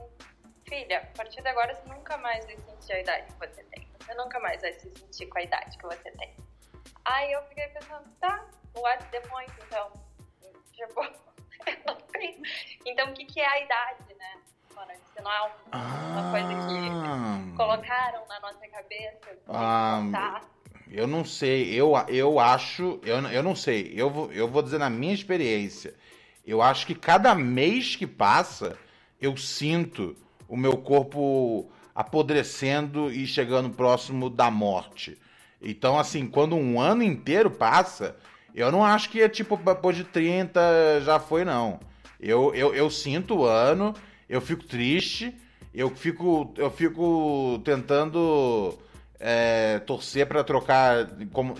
filha, 0.67 0.99
a 0.99 1.17
partir 1.17 1.41
de 1.41 1.47
agora 1.47 1.73
você 1.73 1.87
nunca 1.87 2.17
mais 2.17 2.45
vai 2.45 2.57
sentir 2.57 2.93
a 2.93 2.99
idade 2.99 3.33
que 3.33 3.39
você 3.39 3.63
tem. 3.63 3.87
Você 3.99 4.13
nunca 4.15 4.39
mais 4.39 4.61
vai 4.61 4.73
se 4.73 4.89
sentir 4.95 5.27
com 5.27 5.37
a 5.37 5.43
idade 5.43 5.77
que 5.77 5.83
você 5.83 6.11
tem. 6.11 6.35
Aí 7.05 7.31
eu 7.31 7.41
fiquei 7.43 7.67
pensando, 7.69 8.09
tá, 8.19 8.49
what's 8.75 9.07
the 9.11 9.21
point, 9.21 9.51
então? 9.65 9.91
Tipo, 10.73 11.03
eu 11.03 11.77
não 11.85 11.99
sei. 12.11 12.41
Então 12.85 13.09
o 13.09 13.13
que, 13.13 13.25
que 13.25 13.39
é 13.39 13.47
a 13.47 13.59
idade, 13.59 14.13
né? 14.15 14.41
Mano, 14.77 14.91
se 15.15 15.21
não 15.23 15.31
é 15.31 15.41
um- 15.41 16.11
uma 16.11 16.31
coisa 16.31 16.47
que 16.47 17.55
colocaram 17.57 18.27
na 18.29 18.39
nossa 18.39 18.67
cabeça. 18.67 19.37
Ah, 19.47 20.03
tá. 20.11 20.41
eu 20.91 21.07
não 21.07 21.25
sei, 21.25 21.73
eu, 21.73 21.93
eu 22.07 22.39
acho, 22.39 22.99
eu, 23.03 23.17
eu 23.29 23.41
não 23.43 23.55
sei, 23.55 23.91
eu 23.95 24.09
vou, 24.09 24.31
eu 24.31 24.47
vou 24.47 24.61
dizer 24.61 24.77
na 24.77 24.89
minha 24.89 25.13
experiência, 25.13 25.95
eu 26.45 26.61
acho 26.61 26.85
que 26.85 26.93
cada 26.93 27.33
mês 27.33 27.95
que 27.95 28.05
passa, 28.05 28.77
eu 29.19 29.35
sinto 29.35 30.15
o 30.47 30.55
meu 30.55 30.77
corpo 30.77 31.67
apodrecendo 31.95 33.11
e 33.11 33.25
chegando 33.25 33.69
próximo 33.71 34.29
da 34.29 34.51
morte. 34.51 35.17
Então, 35.59 35.97
assim, 35.97 36.27
quando 36.27 36.55
um 36.55 36.79
ano 36.79 37.01
inteiro 37.01 37.49
passa, 37.49 38.15
eu 38.53 38.71
não 38.71 38.85
acho 38.85 39.09
que 39.09 39.21
é 39.21 39.27
tipo, 39.27 39.57
depois 39.57 39.97
de 39.97 40.03
30 40.03 40.61
já 41.01 41.19
foi, 41.19 41.43
não. 41.43 41.79
Eu, 42.19 42.53
eu, 42.55 42.73
eu 42.73 42.89
sinto 42.89 43.39
o 43.39 43.45
ano, 43.45 43.93
eu 44.29 44.41
fico 44.41 44.63
triste, 44.63 45.33
eu 45.73 45.89
fico, 45.95 46.53
eu 46.57 46.69
fico 46.71 47.59
tentando 47.63 48.77
é, 49.19 49.79
torcer 49.79 50.25
para 50.27 50.43
trocar 50.43 51.05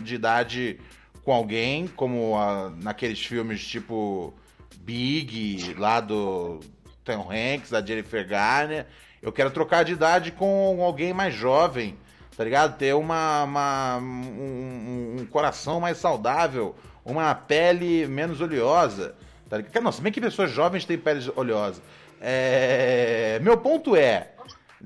de 0.01 0.15
idade 0.15 0.79
com 1.23 1.31
alguém, 1.33 1.87
como 1.87 2.35
a- 2.37 2.69
naqueles 2.81 3.19
filmes 3.23 3.65
tipo 3.65 4.33
Big, 4.79 5.73
lá 5.77 5.99
do 5.99 6.59
Tom 7.03 7.29
Hanks, 7.31 7.71
da 7.71 7.85
Jennifer 7.85 8.25
Garner. 8.27 8.85
Eu 9.21 9.31
quero 9.31 9.51
trocar 9.51 9.83
de 9.83 9.93
idade 9.93 10.31
com 10.31 10.81
alguém 10.83 11.13
mais 11.13 11.33
jovem, 11.33 11.97
tá 12.35 12.43
ligado? 12.43 12.77
Ter 12.77 12.93
uma, 12.95 13.43
uma- 13.43 13.97
um, 13.97 15.15
um- 15.17 15.21
um 15.21 15.25
coração 15.25 15.79
mais 15.79 15.97
saudável, 15.97 16.75
uma 17.03 17.33
pele 17.35 18.07
menos 18.07 18.39
oleosa. 18.39 19.15
Tá 19.49 19.57
ligado? 19.57 19.81
Não, 19.83 19.91
se 19.91 20.01
bem 20.01 20.11
que 20.11 20.21
pessoas 20.21 20.51
jovens 20.51 20.85
têm 20.85 20.97
pele 20.97 21.29
oleosa. 21.35 21.81
É, 22.21 23.39
Meu 23.41 23.57
ponto 23.57 23.95
é, 23.95 24.31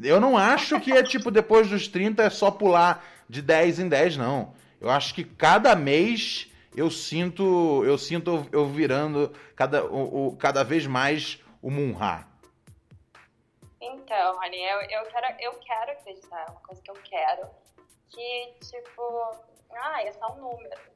eu 0.04 0.20
não 0.20 0.38
acho 0.38 0.80
que 0.80 0.92
é 0.92 1.04
tipo 1.04 1.32
depois 1.32 1.70
dos 1.70 1.88
30 1.88 2.24
é 2.24 2.30
só 2.30 2.50
pular 2.52 3.04
de 3.30 3.42
10 3.42 3.80
em 3.80 3.90
10, 3.90 4.18
não. 4.18 4.54
Eu 4.80 4.90
acho 4.90 5.14
que 5.14 5.24
cada 5.24 5.76
mês 5.76 6.50
eu 6.76 6.90
sinto 6.90 7.84
eu 7.86 7.98
sinto 7.98 8.48
eu 8.52 8.68
virando 8.68 9.32
cada, 9.56 9.86
o, 9.86 10.28
o- 10.30 10.36
cada 10.38 10.64
vez 10.64 10.86
mais 10.88 11.40
o 11.62 11.70
Munha. 11.70 12.26
Então, 13.80 14.36
Rony, 14.38 14.58
eu, 14.58 14.82
eu, 14.82 15.06
quero, 15.06 15.28
eu 15.40 15.54
quero 15.54 15.92
acreditar, 15.92 16.46
é 16.48 16.52
uma 16.52 16.60
coisa 16.62 16.82
que 16.82 16.92
eu 16.92 16.96
quero, 17.04 17.48
que, 18.10 18.54
tipo, 18.62 19.02
ah, 19.76 20.04
é 20.04 20.12
só 20.12 20.34
um 20.34 20.42
número? 20.42 20.91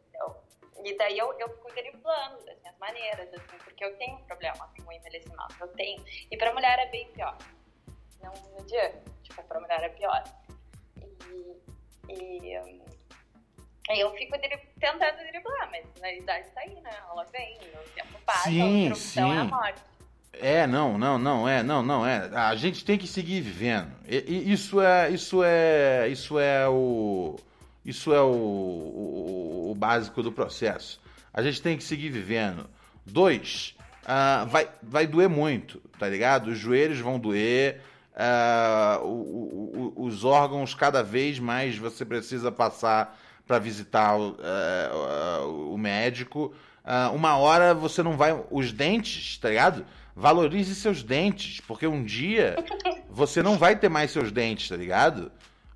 E 0.84 0.98
daí 0.98 1.18
eu, 1.18 1.32
eu 1.40 1.50
fico 1.50 1.72
driblando 1.74 2.46
das 2.46 2.60
minhas 2.62 2.78
maneiras, 2.80 3.28
assim, 3.34 3.58
porque 3.64 3.84
eu 3.84 3.96
tenho 3.98 4.18
um 4.18 4.24
problema 4.24 4.70
com 4.78 4.84
o 4.90 4.92
envelhecimento, 4.94 5.56
eu 5.60 5.68
tenho. 5.70 6.04
E 6.30 6.38
pra 6.38 6.54
mulher 6.54 6.78
é 6.80 6.86
bem 6.92 7.08
pior. 7.12 7.38
Não, 8.22 8.32
não 8.52 8.60
adianta, 8.60 9.02
tipo, 9.24 9.42
pra 9.44 9.60
mulher 9.60 9.84
é 9.84 9.90
pior. 9.90 10.24
E, 12.10 12.14
e 12.14 12.56
aí 13.90 14.00
eu 14.00 14.12
fico 14.16 14.38
dri- 14.38 14.60
tentando 14.80 15.18
driblar, 15.32 15.70
mas 15.72 15.86
a 16.04 16.12
idade 16.14 16.50
tá 16.52 16.62
aí, 16.62 16.76
né? 16.82 16.92
Ela 17.10 17.24
vem, 17.26 17.58
o 17.58 17.90
tempo 17.90 18.20
passa, 18.26 18.50
Sim, 18.50 18.90
a 18.90 18.92
opção 18.94 19.34
é 19.34 19.38
a 19.38 19.44
sim. 19.44 19.50
morte. 19.50 19.82
É, 20.34 20.68
não, 20.68 20.98
não, 20.98 21.18
não, 21.18 21.48
é, 21.48 21.64
não, 21.64 21.82
não, 21.82 22.06
é. 22.06 22.30
A 22.36 22.56
gente 22.56 22.84
tem 22.84 22.98
que 22.98 23.08
seguir 23.08 23.40
vivendo. 23.42 23.96
E- 24.06 24.26
e 24.28 24.52
isso 24.52 24.82
é, 24.82 25.10
isso 25.10 25.42
é, 25.44 26.08
isso 26.10 26.38
é 26.38 26.68
o, 26.68 27.38
isso 27.86 28.14
é 28.14 28.22
o, 28.22 28.26
o, 28.32 29.72
o 29.72 29.76
básico 29.76 30.24
do 30.24 30.32
processo. 30.32 31.00
A 31.34 31.42
gente 31.42 31.62
tem 31.62 31.78
que 31.78 31.84
seguir 31.84 32.10
vivendo. 32.10 32.70
Dois, 33.06 33.76
ah, 34.06 34.46
vai, 34.50 34.68
vai 34.82 35.06
doer 35.06 35.30
muito, 35.30 35.80
tá 36.00 36.08
ligado? 36.10 36.48
Os 36.48 36.58
joelhos 36.58 37.00
vão 37.00 37.20
doer, 37.20 37.82
ah, 38.16 39.00
o- 39.04 39.94
os 39.98 40.24
órgãos 40.24 40.74
cada 40.74 41.04
vez 41.04 41.38
mais 41.40 41.78
você 41.78 42.04
precisa 42.06 42.52
passar 42.52 43.18
para 43.46 43.60
visitar 43.60 44.18
o, 44.18 44.36
eh, 44.42 44.90
o 45.72 45.78
médico. 45.78 46.52
Uma 47.14 47.38
hora 47.38 47.76
você 47.76 48.02
não 48.02 48.18
vai. 48.18 48.36
Os 48.50 48.72
dentes, 48.72 49.38
tá 49.38 49.50
ligado? 49.50 49.86
Valorize 50.16 50.74
seus 50.74 51.04
dentes, 51.04 51.60
porque 51.68 51.86
um 51.86 52.04
dia 52.04 52.56
você 53.10 53.44
não 53.44 53.56
vai 53.58 53.76
ter 53.76 53.88
mais 53.90 54.10
seus 54.10 54.32
dentes, 54.32 54.68
tá 54.70 54.76
ligado? 54.76 55.32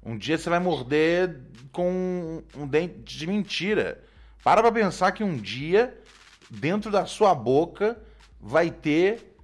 Um 0.09 0.17
dia 0.17 0.39
você 0.39 0.49
vai 0.49 0.57
morder 0.59 1.39
com 1.71 2.43
um 2.55 2.67
dente 2.67 3.15
de 3.15 3.27
mentira. 3.27 4.03
Para 4.43 4.59
pra 4.61 4.71
pensar 4.71 5.11
que 5.11 5.23
um 5.23 5.37
dia, 5.37 5.95
dentro 6.49 6.89
da 6.89 7.05
sua 7.05 7.35
boca, 7.35 7.95
vai 8.41 8.71
ter 8.71 9.35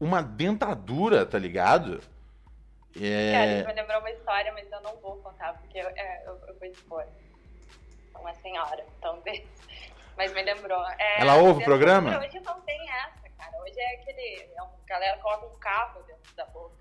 uma 0.00 0.22
dentadura, 0.22 1.26
tá 1.26 1.38
ligado? 1.38 2.00
Cara, 2.94 3.04
É... 3.04 3.58
isso 3.58 3.68
me 3.68 3.74
lembrou 3.74 3.98
uma 4.00 4.10
história, 4.10 4.50
mas 4.54 4.72
eu 4.72 4.80
não 4.80 4.96
vou 4.96 5.16
contar, 5.18 5.52
porque 5.58 5.78
eu, 5.78 5.88
é, 5.88 6.22
eu, 6.26 6.40
eu 6.48 6.58
vou 6.58 6.68
expor. 6.68 7.04
Uma 8.18 8.34
senhora, 8.36 8.86
talvez. 9.02 9.46
Mas 10.16 10.32
me 10.32 10.42
lembrou. 10.42 10.82
É, 10.98 11.20
Ela 11.20 11.36
ouve 11.36 11.60
o 11.60 11.64
programa? 11.64 12.18
Hoje 12.18 12.40
não 12.40 12.60
tem 12.62 12.80
essa, 12.90 13.28
cara. 13.36 13.52
Hoje 13.62 13.78
é 13.78 13.94
aquele. 14.00 14.48
É 14.56 14.62
um, 14.62 14.66
a 14.66 14.86
galera 14.88 15.18
coloca 15.18 15.46
um 15.54 15.58
carro 15.58 16.02
dentro 16.04 16.34
da 16.34 16.46
boca. 16.46 16.74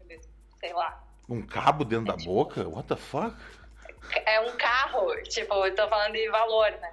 aquele- 0.00 0.20
Sei 0.58 0.72
lá. 0.72 1.04
Um 1.28 1.42
cabo 1.42 1.84
dentro 1.84 2.06
da 2.06 2.16
boca? 2.24 2.66
What 2.68 2.88
the 2.88 2.96
fuck? 2.96 3.36
É 4.24 4.40
um 4.40 4.56
carro, 4.56 5.14
tipo, 5.24 5.54
eu 5.66 5.74
tô 5.74 5.86
falando 5.88 6.12
de 6.14 6.28
valor, 6.30 6.70
né? 6.70 6.90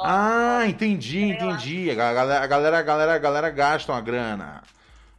Ah, 0.00 0.66
entendi, 0.66 1.22
entendi. 1.24 1.90
A 1.90 1.94
galera, 1.94 2.44
a 2.44 2.46
galera, 2.46 2.78
a 2.78 2.82
galera, 2.82 3.14
a 3.14 3.18
galera 3.18 3.50
gasta 3.50 3.90
uma 3.92 4.00
grana. 4.00 4.62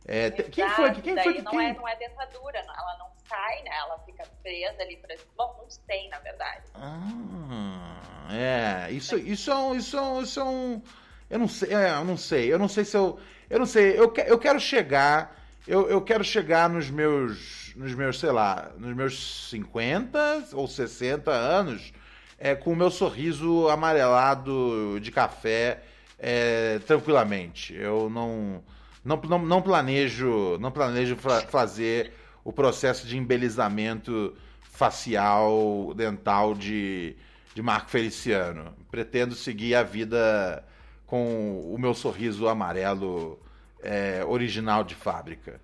É, 0.05 0.29
te- 0.29 0.43
quem 0.43 0.69
foi? 0.69 0.85
Exato, 0.85 1.01
Quem 1.01 1.19
foi 1.21 1.33
que 1.33 1.41
não, 1.41 1.51
quem? 1.51 1.67
é, 1.69 1.73
não 1.73 1.87
é 1.87 1.95
dentadura, 1.95 2.59
ela 2.59 2.97
não 2.99 3.07
sai, 3.27 3.61
né? 3.63 3.71
Ela 3.79 3.99
fica 4.05 4.23
presa 4.41 4.81
ali 4.81 4.95
pra. 4.97 5.15
Bom, 5.37 5.55
não 5.61 5.69
sei, 5.69 6.07
na 6.09 6.19
verdade. 6.19 6.61
Ah, 6.75 8.29
é, 8.31 8.91
isso, 8.91 9.17
isso 9.17 9.51
é 9.51 9.55
um, 9.55 9.75
isso 9.75 9.97
é 9.97 10.01
um, 10.01 10.21
isso 10.21 10.39
é 10.39 10.43
um, 10.43 10.81
eu 11.29 11.39
não 11.39 11.47
sei, 11.47 11.73
é, 11.73 11.89
eu 11.91 12.05
não 12.05 12.17
sei, 12.17 12.53
eu 12.53 12.59
não 12.59 12.67
sei 12.69 12.85
se 12.85 12.95
eu, 12.95 13.19
eu 13.49 13.59
não 13.59 13.65
sei, 13.65 13.99
eu, 13.99 14.13
eu 14.25 14.39
quero 14.39 14.59
chegar, 14.59 15.35
eu, 15.67 15.89
eu 15.89 16.01
quero 16.01 16.23
chegar 16.23 16.69
nos 16.69 16.89
meus, 16.89 17.58
nos 17.79 17.93
meus, 17.95 18.19
sei 18.19 18.31
lá, 18.31 18.71
nos 18.77 18.93
meus 18.95 19.49
50 19.49 20.49
ou 20.53 20.67
60 20.67 21.31
anos, 21.31 21.93
é, 22.37 22.53
com 22.55 22.73
o 22.73 22.75
meu 22.75 22.91
sorriso 22.91 23.69
amarelado 23.69 24.99
de 25.01 25.11
café, 25.11 25.81
é, 26.17 26.79
tranquilamente. 26.85 27.73
Eu 27.73 28.09
não, 28.09 28.61
não, 29.03 29.17
não, 29.39 29.61
planejo, 29.61 30.57
não 30.59 30.71
planejo 30.71 31.15
fa- 31.15 31.41
fazer 31.47 32.13
o 32.43 32.51
processo 32.51 33.07
de 33.07 33.17
embelezamento 33.17 34.35
facial, 34.61 35.93
dental 35.95 36.53
de, 36.53 37.15
de 37.55 37.61
Marco 37.61 37.89
Feliciano. 37.89 38.73
Pretendo 38.91 39.35
seguir 39.35 39.75
a 39.75 39.83
vida 39.83 40.63
com 41.05 41.61
o 41.73 41.77
meu 41.77 41.93
sorriso 41.93 42.47
amarelo 42.49 43.39
é, 43.81 44.23
original 44.25 44.83
de 44.83 44.95
fábrica. 44.95 45.61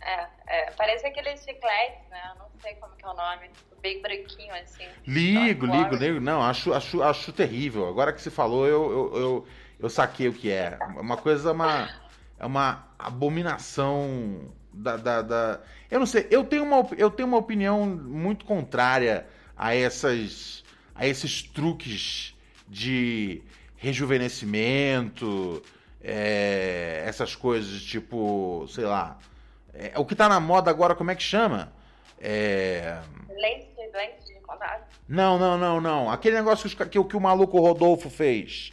É, 0.00 0.28
parece 0.76 1.06
aqueles 1.06 1.40
chicletes, 1.40 2.08
né? 2.10 2.20
Eu 2.34 2.38
não 2.40 2.46
sei 2.60 2.74
como 2.74 2.94
que 2.96 3.04
é 3.04 3.08
o 3.08 3.14
nome. 3.14 3.50
Bem 3.82 4.02
branquinho, 4.02 4.54
assim. 4.54 4.84
Ligo, 5.06 5.66
ligo, 5.66 5.94
ligo. 5.96 6.20
Não, 6.20 6.42
acho, 6.42 6.72
acho, 6.72 7.02
acho 7.02 7.32
terrível. 7.32 7.88
Agora 7.88 8.12
que 8.12 8.20
você 8.20 8.30
falou, 8.30 8.66
eu, 8.66 8.90
eu, 8.90 9.20
eu, 9.20 9.46
eu 9.80 9.88
saquei 9.90 10.28
o 10.28 10.32
que 10.32 10.50
é. 10.50 10.78
Uma 10.98 11.16
coisa, 11.16 11.52
uma, 11.52 11.88
é 12.38 12.44
uma 12.46 12.86
abominação 12.98 14.52
da, 14.72 14.96
da, 14.96 15.22
da- 15.22 15.60
Eu 15.90 15.98
não 16.00 16.06
sei, 16.06 16.26
eu 16.30 16.44
tenho, 16.44 16.64
uma, 16.64 16.86
eu 16.98 17.10
tenho 17.10 17.28
uma 17.28 17.38
opinião 17.38 17.86
muito 17.86 18.44
contrária 18.44 19.26
a 19.56 19.74
essas 19.74 20.64
a 20.94 21.06
esses 21.06 21.42
truques 21.42 22.34
de 22.66 23.42
rejuvenescimento, 23.76 25.62
é, 26.02 27.02
essas 27.06 27.34
coisas 27.36 27.82
tipo, 27.82 28.66
sei 28.68 28.84
lá. 28.84 29.18
É, 29.78 29.98
o 29.98 30.04
que 30.04 30.14
tá 30.14 30.28
na 30.28 30.40
moda 30.40 30.70
agora, 30.70 30.94
como 30.94 31.10
é 31.10 31.14
que 31.14 31.22
chama? 31.22 31.72
É. 32.20 32.98
Lente, 33.28 33.68
lente 33.94 34.24
de 34.26 34.40
contato. 34.40 34.84
Não, 35.08 35.38
não, 35.38 35.56
não, 35.58 35.80
não. 35.80 36.10
Aquele 36.10 36.36
negócio 36.36 36.68
que, 36.68 36.86
que, 36.86 36.98
o- 36.98 37.04
que 37.04 37.16
o 37.16 37.20
maluco 37.20 37.60
Rodolfo 37.60 38.08
fez. 38.10 38.72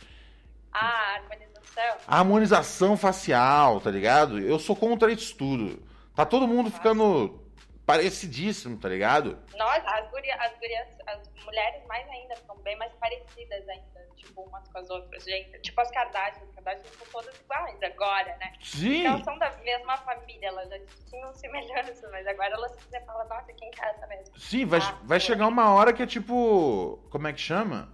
Ah, 0.71 1.15
harmonização. 1.17 1.97
A 2.07 2.19
harmonização 2.19 2.97
facial, 2.97 3.79
tá 3.81 3.91
ligado? 3.91 4.39
Eu 4.39 4.57
sou 4.59 4.75
contra 4.75 5.11
isso 5.11 5.35
tudo. 5.35 5.81
Tá 6.15 6.25
todo 6.25 6.47
mundo 6.47 6.71
ficando 6.71 7.41
parecidíssimo, 7.85 8.77
tá 8.77 8.87
ligado? 8.89 9.37
Nossa, 9.57 9.81
as, 9.87 10.09
guria, 10.09 10.35
as 10.35 10.53
gurias, 10.57 10.87
as 11.07 11.19
mulheres 11.43 11.85
mais 11.87 12.07
ainda 12.09 12.35
ficam 12.37 12.57
bem 12.59 12.77
mais 12.77 12.91
parecidas 12.93 13.67
ainda, 13.67 13.92
tipo, 14.33 14.41
umas 14.41 14.67
com 14.67 14.77
as 14.79 14.89
outras, 14.89 15.23
gente. 15.23 15.59
Tipo 15.59 15.79
as 15.81 15.91
Kardashian, 15.91 16.43
as 16.43 16.55
Kardashian 16.55 16.91
são 16.97 17.07
todas 17.11 17.39
iguais 17.39 17.77
agora, 17.83 18.35
né? 18.39 18.53
Sim. 18.61 19.05
Elas 19.05 19.23
são 19.23 19.37
da 19.37 19.51
mesma 19.63 19.97
família, 19.97 20.47
elas 20.47 20.69
já 20.69 20.79
tinham 21.09 21.33
semelhanças, 21.33 22.01
mas 22.11 22.25
agora 22.27 22.53
elas 22.53 22.71
você 22.75 22.99
fala, 23.01 23.23
nossa, 23.25 23.53
quem 23.53 23.69
que 23.71 23.81
é 23.81 23.89
essa 23.89 24.07
mesmo? 24.07 24.37
Sim, 24.37 24.65
vai, 24.65 24.79
Ah, 24.81 24.97
vai 25.03 25.19
chegar 25.19 25.47
uma 25.47 25.71
hora 25.71 25.93
que 25.93 26.03
é 26.03 26.07
tipo. 26.07 26.99
Como 27.09 27.27
é 27.27 27.33
que 27.33 27.39
chama? 27.39 27.89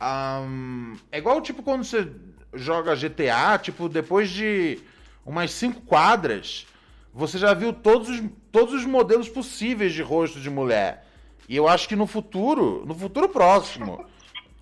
Ahn, 0.00 0.96
é 1.12 1.18
igual 1.18 1.40
tipo 1.40 1.62
quando 1.62 1.84
você 1.84 2.10
joga 2.52 2.94
GTA, 2.96 3.58
tipo, 3.58 3.88
depois 3.88 4.30
de 4.30 4.80
umas 5.24 5.52
cinco 5.52 5.80
quadras, 5.82 6.66
você 7.12 7.38
já 7.38 7.52
viu 7.54 7.72
todos 7.72 8.08
os, 8.08 8.22
todos 8.50 8.74
os 8.74 8.84
modelos 8.84 9.28
possíveis 9.28 9.92
de 9.92 10.02
rosto 10.02 10.40
de 10.40 10.50
mulher. 10.50 11.04
E 11.48 11.56
eu 11.56 11.68
acho 11.68 11.88
que 11.88 11.96
no 11.96 12.06
futuro, 12.06 12.84
no 12.86 12.94
futuro 12.94 13.28
próximo, 13.28 14.06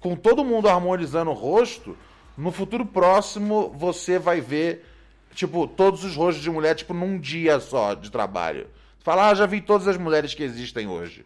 com 0.02 0.16
todo 0.16 0.44
mundo 0.44 0.68
harmonizando 0.68 1.30
o 1.30 1.34
rosto, 1.34 1.96
no 2.36 2.50
futuro 2.50 2.84
próximo 2.84 3.70
você 3.70 4.18
vai 4.18 4.40
ver, 4.40 4.84
tipo, 5.34 5.66
todos 5.66 6.02
os 6.04 6.16
rostos 6.16 6.42
de 6.42 6.50
mulher, 6.50 6.74
tipo, 6.74 6.92
num 6.92 7.18
dia 7.18 7.60
só 7.60 7.94
de 7.94 8.10
trabalho. 8.10 8.68
Você 8.98 9.04
fala, 9.04 9.28
ah, 9.30 9.34
já 9.34 9.46
vi 9.46 9.60
todas 9.60 9.86
as 9.88 9.96
mulheres 9.96 10.34
que 10.34 10.42
existem 10.42 10.86
hoje. 10.88 11.24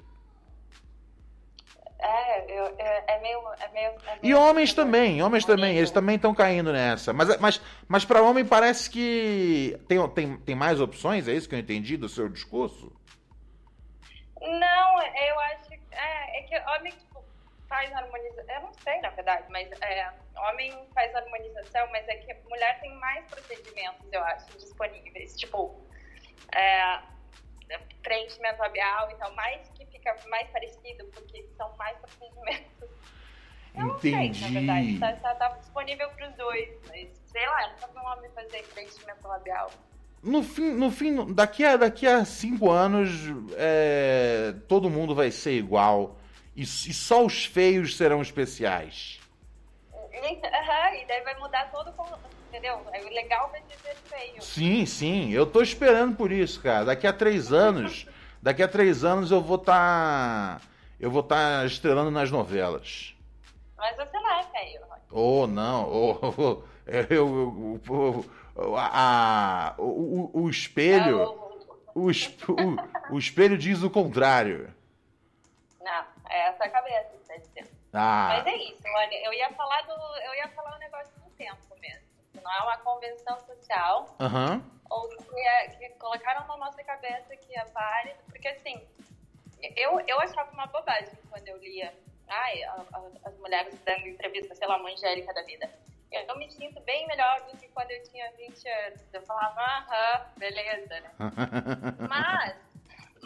É, 1.99 2.59
eu, 2.61 2.67
é, 2.79 3.15
é 3.17 3.21
meio. 3.21 3.39
É 3.59 3.69
meio, 3.73 3.91
é 4.07 4.19
E 4.23 4.27
meio- 4.27 4.39
homens 4.41 4.73
também, 4.75 5.23
homens 5.23 5.45
também, 5.45 5.77
eles 5.77 5.91
também 5.91 6.17
estão 6.17 6.35
caindo 6.35 6.73
nessa. 6.73 7.13
Mas, 7.13 7.37
mas, 7.39 7.61
mas 7.89 8.05
para 8.05 8.23
homem 8.23 8.45
parece 8.45 8.89
que 8.91 9.77
tem, 9.89 10.07
tem, 10.11 10.37
tem 10.37 10.55
mais 10.55 10.81
opções, 10.81 11.27
é 11.27 11.33
isso 11.33 11.49
que 11.49 11.55
eu 11.55 11.59
entendi 11.59 11.97
do 11.97 12.09
seu 12.09 12.29
discurso? 12.29 12.93
Não, 14.41 15.03
eu 15.03 15.41
acho. 15.41 15.73
É, 15.91 16.39
é 16.39 16.43
que 16.43 16.71
homem, 16.71 16.93
faz 17.69 17.93
harmonização. 17.93 18.55
Eu 18.55 18.61
não 18.63 18.75
sei, 18.75 19.01
na 19.01 19.11
verdade, 19.11 19.45
mas 19.51 19.71
é, 19.83 20.13
homem 20.37 20.89
faz 20.95 21.15
harmonização, 21.15 21.87
mas 21.93 22.07
é 22.09 22.17
que 22.17 22.35
mulher 22.49 22.81
tem 22.81 22.95
mais 22.97 23.25
procedimentos, 23.27 24.13
eu 24.13 24.23
acho, 24.25 24.47
disponíveis. 24.59 25.37
Tipo, 25.37 25.81
é, 26.55 27.01
preenchimento 28.03 28.61
labial 28.61 29.11
e 29.11 29.15
tal, 29.17 29.35
mais 29.35 29.69
que 29.71 29.87
fica 29.87 30.17
mais 30.29 30.49
parecido, 30.51 31.05
porque 31.07 31.47
são 31.57 31.75
mais 31.77 31.97
procedimentos. 31.99 32.91
Eu 33.75 33.87
não 33.87 33.99
sei, 33.99 34.13
na 34.13 34.49
verdade. 34.49 34.87
Entendi. 34.87 34.99
Tá, 34.99 35.13
tá, 35.17 35.35
tá 35.35 35.49
disponível 35.59 36.09
pros 36.11 36.35
dois, 36.35 36.69
mas 36.89 37.09
sei 37.27 37.47
lá, 37.47 37.65
eu 37.65 37.71
nunca 37.73 37.87
vi 37.89 37.99
um 37.99 38.07
homem 38.07 38.31
fazer 38.31 38.63
preenchimento 38.73 39.29
labial. 39.29 39.71
No 40.23 40.43
fim, 40.43 40.73
no 40.73 40.91
fim 40.91 41.35
daqui, 41.35 41.65
a, 41.65 41.77
daqui 41.77 42.07
a 42.07 42.25
cinco 42.25 42.71
anos, 42.71 43.11
é, 43.57 44.55
todo 44.67 44.89
mundo 44.89 45.15
vai 45.15 45.31
ser 45.31 45.53
igual. 45.53 46.17
E, 46.57 46.63
e 46.63 46.67
só 46.67 47.25
os 47.25 47.45
feios 47.45 47.97
serão 47.97 48.23
especiais. 48.23 49.21
Aham, 50.15 50.95
e 50.95 51.07
daí 51.07 51.21
vai 51.23 51.39
mudar 51.39 51.71
todo 51.71 51.91
o. 51.91 52.37
Entendeu? 52.49 52.81
É 52.93 53.01
legal 53.11 53.51
vai 53.51 53.61
ser 53.83 53.95
feio. 54.09 54.43
Sim, 54.43 54.87
sim, 54.87 55.31
eu 55.33 55.45
tô 55.47 55.61
esperando 55.61 56.17
por 56.17 56.33
isso, 56.33 56.61
cara. 56.63 56.87
Daqui 56.87 57.07
a 57.07 57.13
três 57.13 57.53
anos, 57.53 58.07
daqui 58.43 58.63
a 58.63 58.69
três 58.69 59.05
anos 59.05 59.31
eu 59.31 59.41
vou 59.43 59.57
estar. 59.57 60.63
eu 60.99 61.11
vou 61.11 61.21
estar 61.21 61.67
estrelando 61.67 62.11
nas 62.11 62.31
novelas. 62.31 63.15
Mas 63.77 63.95
você 63.97 64.19
não 64.19 64.31
é 64.39 64.43
feio, 64.45 64.81
Rony. 64.89 65.03
Oh, 65.11 65.47
não. 65.47 65.85
Oh, 65.93 66.19
oh, 66.39 66.63
eu, 66.87 67.81
eu- 67.91 68.25
eu- 68.57 68.77
a- 68.77 69.75
a- 69.75 69.75
o, 69.77 70.31
o- 70.35 70.43
o 70.45 70.49
espelho. 70.51 71.35
O, 71.95 72.11
esp- 72.11 72.49
o- 72.49 73.15
o 73.15 73.19
espelho 73.19 73.59
diz 73.59 73.83
o 73.83 73.91
contrário. 73.91 74.73
É 76.29 76.49
essa 76.49 76.65
a 76.65 76.69
cabeça 76.69 77.17
que 77.17 77.25
tá 77.25 77.37
dizendo. 77.37 77.69
Ah. 77.93 78.29
Mas 78.31 78.47
é 78.47 78.57
isso, 78.57 78.83
olha, 78.87 79.25
eu 79.25 79.33
ia 79.33 79.51
falar 79.51 79.83
do. 79.83 79.93
Eu 79.93 80.35
ia 80.35 80.49
falar 80.49 80.75
um 80.75 80.79
negócio 80.79 81.13
do 81.21 81.31
tempo 81.31 81.75
mesmo. 81.81 82.07
Não 82.43 82.53
é 82.53 82.63
uma 82.63 82.77
convenção 82.79 83.39
social 83.41 84.07
Aham. 84.21 84.63
ou 84.91 85.09
que, 85.09 85.41
é- 85.41 85.69
que 85.69 85.89
colocaram 85.99 86.47
na 86.47 86.57
nossa 86.57 86.83
cabeça 86.85 87.37
que 87.37 87.57
é 87.59 87.65
válido, 87.67 88.23
porque 88.29 88.49
assim, 88.49 88.81
eu, 89.75 89.99
eu 90.07 90.21
achava 90.21 90.51
uma 90.53 90.67
bobagem 90.67 91.19
quando 91.31 91.49
eu 91.49 91.57
lia, 91.59 91.93
ai, 92.29 92.63
a- 92.65 92.85
a- 92.93 93.29
as 93.29 93.37
mulheres 93.39 93.75
dando 93.85 94.07
entrevista, 94.07 94.55
sei 94.55 94.67
lá, 94.69 94.77
uma 94.77 94.91
Angélica 94.91 95.33
da 95.33 95.43
vida. 95.43 95.69
Eu, 96.13 96.23
eu 96.29 96.37
me 96.39 96.49
sinto 96.51 96.81
bem 96.83 97.07
melhor 97.09 97.41
do 97.43 97.57
que 97.57 97.67
quando 97.69 97.91
eu 97.91 98.03
tinha 98.05 98.31
20 98.33 98.69
anos. 98.69 99.03
Eu 99.13 99.23
falava, 99.23 99.61
aham, 99.61 100.27
beleza, 100.37 101.01
né? 101.01 101.11
Mas, 102.09 102.57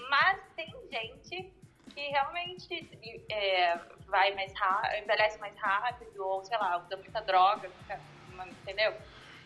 mas 0.09 0.41
tem 0.57 0.67
gente 0.91 1.53
que 1.95 2.01
realmente 2.01 2.89
é, 3.31 3.79
vai 4.09 4.35
mais 4.35 4.53
rápido, 4.55 5.03
envelhece 5.05 5.39
mais 5.39 5.55
rápido, 5.57 6.23
ou 6.25 6.45
sei 6.45 6.57
lá, 6.59 6.79
usa 6.85 6.97
muita 6.97 7.21
droga, 7.23 7.71
entendeu? 8.63 8.93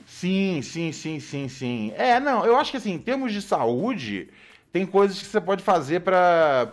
Sim, 0.06 0.60
sim, 0.62 0.92
sim, 0.92 1.18
sim, 1.20 1.48
sim. 1.48 1.92
É, 1.96 2.20
não, 2.20 2.44
eu 2.44 2.56
acho 2.56 2.70
que 2.70 2.76
assim, 2.76 2.92
em 2.92 2.98
termos 2.98 3.32
de 3.32 3.40
saúde, 3.40 4.28
tem 4.72 4.84
coisas 4.86 5.18
que 5.18 5.26
você 5.26 5.40
pode 5.40 5.62
fazer 5.62 6.00
pra 6.00 6.66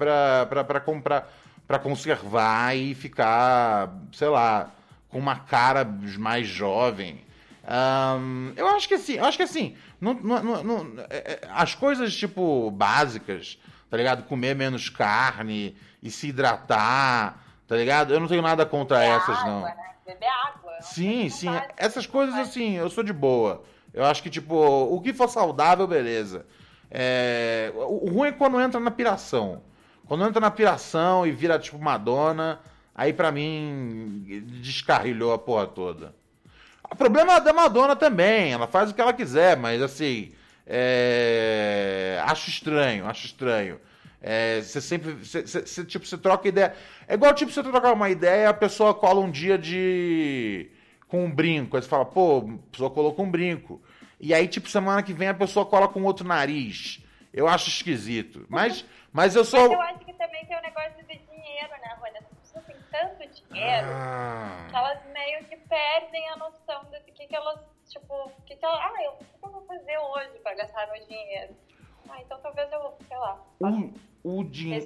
comprar, 0.84 1.32
pra 1.68 1.80
conservar 1.80 2.76
e 2.76 2.94
ficar, 2.94 3.94
sei 4.12 4.28
lá, 4.28 4.72
com 5.10 5.18
uma 5.18 5.40
cara 5.40 5.86
mais 6.18 6.48
jovem. 6.48 7.24
Ahn, 7.64 8.54
eu 8.58 8.68
acho 8.68 8.88
que 8.88 8.96
assim, 8.96 9.20
acho 9.20 9.38
que 9.38 9.44
assim, 9.44 9.78
não- 10.00 10.16
não- 10.16 10.64
não- 10.64 11.04
é, 11.10 11.34
é, 11.34 11.40
as 11.52 11.76
coisas 11.76 12.16
tipo 12.16 12.70
básicas, 12.72 13.60
tá 13.92 13.98
ligado? 13.98 14.24
Comer 14.24 14.56
menos 14.56 14.88
carne 14.88 15.76
e 16.02 16.10
se 16.10 16.30
hidratar, 16.30 17.44
tá 17.68 17.76
ligado? 17.76 18.14
Eu 18.14 18.22
não 18.22 18.28
tenho 18.28 18.42
nada 18.42 18.66
contra 18.66 19.04
essas, 19.04 19.38
não. 19.44 19.66
Água, 19.66 19.76
né? 19.76 19.92
Beber 20.08 20.30
água. 20.30 20.82
Sim, 20.82 21.28
sim. 21.30 21.50
Essas 21.76 22.08
coisas, 22.08 22.34
assim, 22.36 22.78
eu 22.78 22.90
sou 22.90 23.04
de 23.04 23.12
boa. 23.12 23.64
Eu 23.94 24.06
acho 24.06 24.24
que, 24.24 24.30
tipo, 24.30 24.56
o 24.56 25.02
que 25.02 25.14
for 25.14 25.28
saudável, 25.28 25.86
beleza. 25.86 26.46
É, 26.90 27.74
O 27.76 28.08
o 28.08 28.10
ruim 28.14 28.30
é 28.30 28.32
quando 28.32 28.62
entra 28.62 28.80
na 28.80 28.90
piração. 28.90 29.62
Quando 30.08 30.26
entra 30.26 30.40
na 30.40 30.50
piração 30.50 31.28
e 31.28 31.32
vira, 31.34 31.60
tipo, 31.60 31.78
Madonna, 31.78 32.62
aí 32.96 33.12
pra 33.12 33.30
mim 33.30 34.24
descarrilhou 34.62 35.34
a 35.34 35.38
porra 35.38 35.68
toda. 35.68 36.16
O 36.90 36.96
problema 36.96 37.34
é 37.34 37.42
da 37.42 37.52
Madonna 37.52 37.96
também, 37.96 38.54
ela 38.54 38.68
faz 38.68 38.90
o 38.90 38.94
que 38.94 39.02
ela 39.02 39.12
quiser, 39.14 39.58
mas 39.58 39.82
assim. 39.82 40.32
É, 40.74 42.22
Acho 42.26 42.50
estranho, 42.50 43.06
acho 43.08 43.26
estranho. 43.26 43.80
É, 44.22 44.62
Você 44.62 44.80
sempre. 44.80 45.14
Você, 45.14 45.42
você- 45.42 45.84
tipo, 45.86 46.06
você 46.06 46.18
troca 46.18 46.48
ideia. 46.48 46.76
É 47.08 47.16
igual, 47.16 47.34
tipo, 47.34 47.52
você 47.52 47.64
trocar 47.64 47.92
uma 47.94 48.10
ideia 48.10 48.50
a 48.50 48.54
pessoa 48.54 48.94
cola 48.94 49.20
um 49.20 49.32
dia 49.32 49.58
de. 49.58 50.70
com 51.08 51.26
um 51.26 51.32
brinco. 51.32 51.76
Aí 51.76 51.82
você 51.84 51.90
fala, 51.90 52.06
pô, 52.06 52.38
a 52.40 52.72
pessoa 52.72 52.90
colocou 52.92 53.26
um 53.26 53.32
brinco. 53.32 53.82
E 54.20 54.34
aí, 54.34 54.48
tipo, 54.48 54.70
semana 54.70 55.02
que 55.04 55.12
vem 55.14 55.28
a 55.28 55.34
pessoa 55.34 55.66
cola 55.66 55.88
com 55.88 56.04
outro 56.04 56.26
nariz. 56.28 57.04
Eu 57.34 57.48
acho 57.48 57.70
esquisito. 57.70 58.46
Mas, 58.48 58.86
mas 59.12 59.36
eu 59.36 59.44
sou. 59.44 59.62
Mas 59.62 59.72
eu 59.72 59.82
acho 59.82 60.06
que 60.06 60.14
também 60.14 60.46
tem 60.46 60.58
o 60.58 60.62
negócio 60.62 60.98
de 61.08 61.18
dinheiro, 61.18 61.72
né, 61.82 61.96
Rony? 62.00 62.18
As 62.20 62.26
pessoas 62.42 62.66
têm 62.66 62.76
tanto 62.92 63.44
dinheiro 63.50 63.88
Ah. 63.90 64.68
que 64.70 64.76
elas 64.76 65.00
meio 65.12 65.44
que 65.46 65.58
perdem 65.58 66.30
a 66.30 66.36
noção 66.38 66.84
do 66.86 67.12
que, 67.14 67.26
que 67.28 67.36
elas, 67.36 67.60
tipo, 67.92 68.14
o 68.14 68.42
que, 68.46 68.56
que 68.56 68.66
elas, 68.66 68.80
ah, 68.82 69.04
eu, 69.04 69.12
o 69.12 69.18
que 69.18 69.46
eu 69.46 69.52
vou 69.52 69.62
fazer 69.66 69.98
hoje 69.98 70.40
pra 70.44 70.56
gastar 70.56 70.88
meu 70.92 71.06
dinheiro? 71.06 71.54
Ah, 72.10 72.22
então 72.22 72.40
talvez 72.42 72.72
eu, 72.72 72.94
sei 73.08 73.18
lá, 73.18 73.40
O, 74.24 74.40
o 74.40 74.44
dinheiro. 74.44 74.86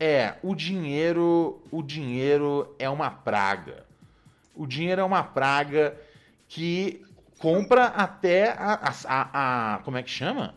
É, 0.00 0.06
é, 0.26 0.34
o 0.42 0.54
dinheiro. 0.54 1.62
O 1.70 1.82
dinheiro 1.82 2.74
é 2.78 2.88
uma 2.88 3.10
praga. 3.10 3.84
O 4.54 4.66
dinheiro 4.66 5.00
é 5.00 5.04
uma 5.04 5.22
praga 5.22 5.98
que 6.48 7.04
compra 7.38 7.86
até 7.86 8.50
a, 8.52 8.74
a- 8.74 8.92
a- 9.08 9.74
a- 9.74 9.78
como 9.78 9.96
é 9.96 10.02
que 10.02 10.10
chama? 10.10 10.54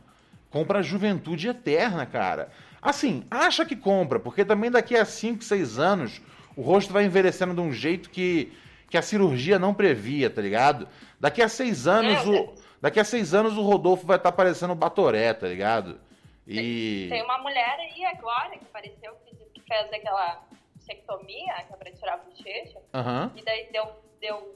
Compra 0.49 0.79
a 0.79 0.81
juventude 0.81 1.47
eterna, 1.47 2.05
cara. 2.05 2.49
Assim, 2.81 3.25
acha 3.31 3.65
que 3.65 3.75
compra, 3.75 4.19
porque 4.19 4.45
também 4.45 4.69
daqui 4.69 4.95
a 4.95 5.05
5, 5.05 5.43
6 5.43 5.79
anos 5.79 6.21
o 6.55 6.61
rosto 6.61 6.93
vai 6.93 7.03
envelhecendo 7.05 7.53
de 7.53 7.59
um 7.61 7.71
jeito 7.71 8.09
que, 8.09 8.53
que 8.89 8.97
a 8.97 9.01
cirurgia 9.01 9.57
não 9.59 9.73
previa, 9.73 10.29
tá 10.29 10.41
ligado? 10.41 10.87
Daqui 11.19 11.41
a 11.41 11.49
6 11.49 11.87
anos 11.87 12.25
o, 12.27 12.53
daqui 12.81 12.99
a 12.99 13.03
seis 13.03 13.33
anos 13.33 13.57
o 13.57 13.61
Rodolfo 13.61 14.05
vai 14.05 14.17
estar 14.17 14.31
parecendo 14.31 14.73
o 14.73 14.75
Batoré, 14.75 15.33
tá 15.33 15.47
ligado? 15.47 15.99
E 16.47 17.07
Tem 17.09 17.23
uma 17.23 17.39
mulher 17.39 17.77
aí 17.79 18.05
agora 18.05 18.51
que 18.51 18.65
apareceu 18.65 19.15
que, 19.25 19.35
que 19.35 19.61
fez 19.61 19.91
aquela 19.91 20.43
sectomia, 20.79 21.53
que 21.67 21.73
é 21.73 21.77
pra 21.77 21.91
tirar 21.91 22.13
a 22.13 22.17
bochecha, 22.17 22.79
Aham. 22.93 23.31
e 23.35 23.43
daí 23.43 23.67
deu, 23.71 23.87
deu 24.21 24.55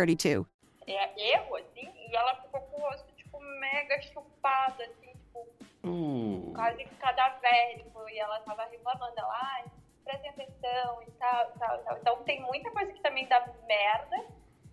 É, 0.87 1.33
erro, 1.35 1.55
assim, 1.57 1.89
e 2.09 2.15
ela 2.15 2.35
ficou 2.41 2.61
com 2.61 2.81
o 2.81 2.89
rosto, 2.89 3.11
tipo, 3.15 3.39
mega 3.39 4.01
chupado, 4.01 4.81
assim, 4.83 5.11
tipo, 5.11 5.47
Uh. 5.83 6.51
quase 6.53 6.83
cadavérico, 6.99 8.07
e 8.09 8.19
ela 8.19 8.39
tava 8.41 8.65
reclamando, 8.65 9.13
ela, 9.17 9.39
ai, 9.55 9.65
prestem 10.03 10.29
atenção 10.29 11.01
e 11.07 11.11
tal, 11.11 11.51
e 11.55 11.59
tal, 11.59 11.79
e 11.79 11.83
tal. 11.83 11.97
Então 11.97 12.23
tem 12.23 12.41
muita 12.41 12.69
coisa 12.71 12.91
que 12.91 13.01
também 13.01 13.27
dá 13.27 13.47
merda 13.67 14.25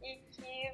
e 0.03 0.16
que, 0.31 0.72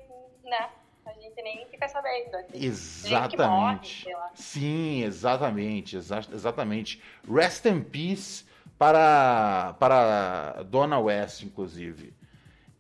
né, 0.49 0.71
a 1.07 1.13
gente 1.13 1.41
nem 1.43 1.67
fica 1.67 1.87
sabendo. 1.89 2.35
Assim. 2.37 2.53
Morre, 2.53 2.67
Exatamente. 2.67 4.03
sei 4.05 4.15
lá. 4.15 4.31
Sim, 4.35 5.03
exatamente, 5.05 5.97
exa- 5.97 6.29
exatamente. 6.33 7.03
Rest 7.29 7.65
in 7.67 7.83
peace 7.85 8.45
para 8.79 9.75
para 9.79 10.63
Dona 10.65 10.99
West, 10.99 11.43
inclusive. 11.43 12.15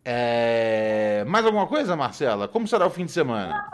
É, 0.05 1.24
Mais 1.26 1.46
alguma 1.46 1.66
coisa, 1.66 1.96
Marcela? 1.96 2.46
Como 2.46 2.66
será 2.68 2.86
o 2.86 2.90
fim 2.90 3.07
de 3.07 3.12
semana? 3.12 3.66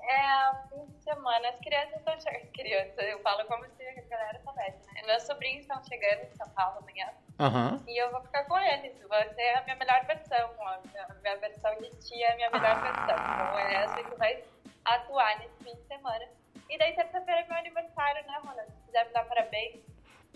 É, 0.00 0.68
fim 0.68 0.86
de 0.86 1.02
semana, 1.02 1.48
as 1.48 1.58
crianças 1.58 1.96
estão 1.96 2.20
chegando. 2.20 2.48
Crianças, 2.54 2.98
eu 2.98 3.18
falo 3.20 3.44
como 3.46 3.64
se 3.76 3.82
a 3.82 4.02
galera 4.08 4.40
soubesse, 4.44 4.78
né? 4.94 5.02
Meus 5.06 5.22
sobrinhos 5.24 5.62
estão 5.62 5.82
chegando 5.84 6.24
em 6.24 6.36
São 6.36 6.48
Paulo 6.50 6.78
amanhã. 6.78 7.08
Aham. 7.40 7.82
E 7.86 8.02
eu 8.02 8.10
vou 8.10 8.20
ficar 8.22 8.44
com 8.44 8.58
eles. 8.58 8.92
Vai 9.08 9.28
ser 9.34 9.54
a 9.56 9.62
minha 9.62 9.76
melhor 9.76 10.04
versão. 10.06 10.50
A 10.60 11.14
minha, 11.22 11.36
versão 11.36 11.74
de 11.80 11.90
tia 12.06 12.26
é 12.26 12.32
a 12.32 12.36
minha 12.36 12.50
melhor 12.50 12.82
versão. 12.82 13.14
Então 13.14 13.58
é 13.58 13.74
essa 13.84 14.02
que 14.02 14.14
vai 14.16 14.44
atuar 14.84 15.38
nesse 15.38 15.64
fim 15.64 15.74
de 15.74 15.86
semana. 15.86 16.24
E 16.68 16.78
daí 16.78 16.92
terça-feira 16.94 17.40
é 17.40 17.48
meu 17.48 17.56
aniversário, 17.56 18.26
né, 18.26 18.34
Rona? 18.44 18.62
Se 18.64 18.86
quiser 18.86 19.06
me 19.06 19.12
dar 19.12 19.24
parabéns. 19.24 19.80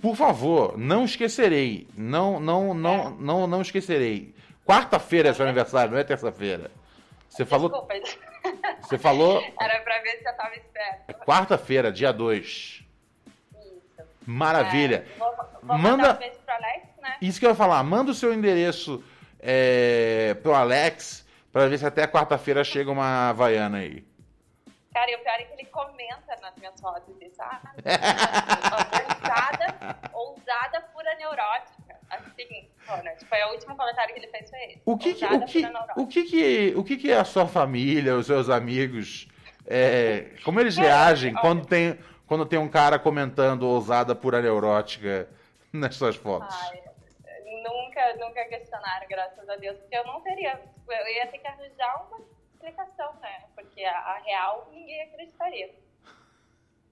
Por 0.01 0.17
favor, 0.17 0.79
não 0.79 1.05
esquecerei. 1.05 1.87
Não, 1.97 2.41
não, 2.41 2.73
não, 2.73 3.11
não, 3.11 3.47
não 3.47 3.61
esquecerei. 3.61 4.35
Quarta-feira 4.67 5.31
é 5.31 5.35
seu 5.35 5.45
aniversário, 5.45 5.93
não 5.93 5.99
é 5.99 6.05
terça-feira. 6.05 6.71
Você 7.29 7.45
falou. 7.45 7.69
Desculpa. 7.89 7.95
Você 8.83 8.99
falou 8.99 9.41
Era 9.61 9.81
pra 9.81 10.01
ver 10.01 10.19
se 10.19 10.29
eu 10.29 10.37
tava 10.37 10.55
esperto. 10.55 11.15
quarta-feira, 11.25 11.91
dia 11.93 12.13
2. 12.13 12.83
Maravilha. 14.27 15.07
É, 15.15 15.19
vou, 15.19 15.35
vou 15.63 15.79
Manda- 15.79 16.13
um 16.15 16.51
Alex, 16.53 16.87
né? 17.01 17.17
Isso 17.21 17.41
que 17.41 17.47
eu 17.47 17.51
ia 17.51 17.57
falar, 17.57 17.83
manda 17.83 18.11
o 18.11 18.15
seu 18.15 18.33
endereço 18.33 19.03
é, 19.41 20.35
pro 20.43 20.55
Alex 20.55 21.27
pra 21.53 21.67
ver 21.67 21.79
se 21.79 21.87
até 21.87 22.07
quarta-feira 22.07 22.63
chega 22.63 22.91
uma 22.91 23.31
Havaiana 23.31 23.79
aí. 23.79 24.05
Cara, 24.95 25.11
e 25.11 25.17
o 25.17 25.19
pior 25.21 25.35
é 25.41 25.45
que 25.45 25.53
ele 25.55 25.65
comenta 25.71 26.37
nas 26.41 26.55
minhas 26.57 26.79
fotos 26.81 27.15
isso. 27.21 27.41
Ah, 27.41 27.61
ousada, 28.73 29.99
ousada 30.13 30.81
pura 30.93 31.15
neurótica. 31.17 31.82
Assim, 32.13 32.69
pô, 32.87 32.97
né? 32.97 33.15
Tipo, 33.15 33.35
é 33.35 33.47
o 33.47 33.53
último 33.53 33.75
comentário 33.75 34.13
que 34.13 34.21
ele 34.21 34.29
fez 34.29 34.51
foi 34.51 34.59
esse. 34.65 34.83
O 34.85 34.99
que 34.99 35.15
que, 35.15 35.25
o 35.25 35.45
que, 35.47 35.67
o 35.97 36.07
que, 36.07 36.25
que, 36.25 36.75
o 36.77 36.85
que, 36.85 36.97
que 36.99 37.13
a 37.13 37.25
sua 37.25 37.49
família, 37.49 38.15
os 38.17 38.27
seus 38.27 38.51
amigos, 38.51 39.27
é, 39.67 40.35
como 40.45 40.61
eles 40.61 40.77
reagem 40.77 41.35
quando 41.35 41.67
tem, 41.67 41.99
quando 42.27 42.45
tem 42.45 42.59
um 42.59 42.69
cara 42.69 42.99
comentando 42.99 43.63
ousada 43.63 44.15
pura 44.15 44.43
neurótica 44.43 45.27
nas 45.73 45.95
suas 45.97 46.15
fotos? 46.17 46.55
Ai, 46.55 46.83
nunca, 47.63 48.15
nunca 48.17 48.45
questionaram, 48.45 49.07
graças 49.09 49.49
a 49.49 49.57
Deus, 49.57 49.79
porque 49.79 49.97
eu 49.97 50.05
não 50.05 50.21
teria. 50.21 50.61
Eu 50.87 51.15
ia 51.15 51.27
ter 51.29 51.39
que 51.39 51.47
arranjar 51.47 52.07
uma 52.09 52.19
explicação, 52.53 53.15
né? 53.23 53.45
Porque 53.55 53.83
a, 53.85 53.97
a 53.97 54.19
real 54.19 54.69
ninguém 54.71 55.03
acreditaria. 55.03 55.75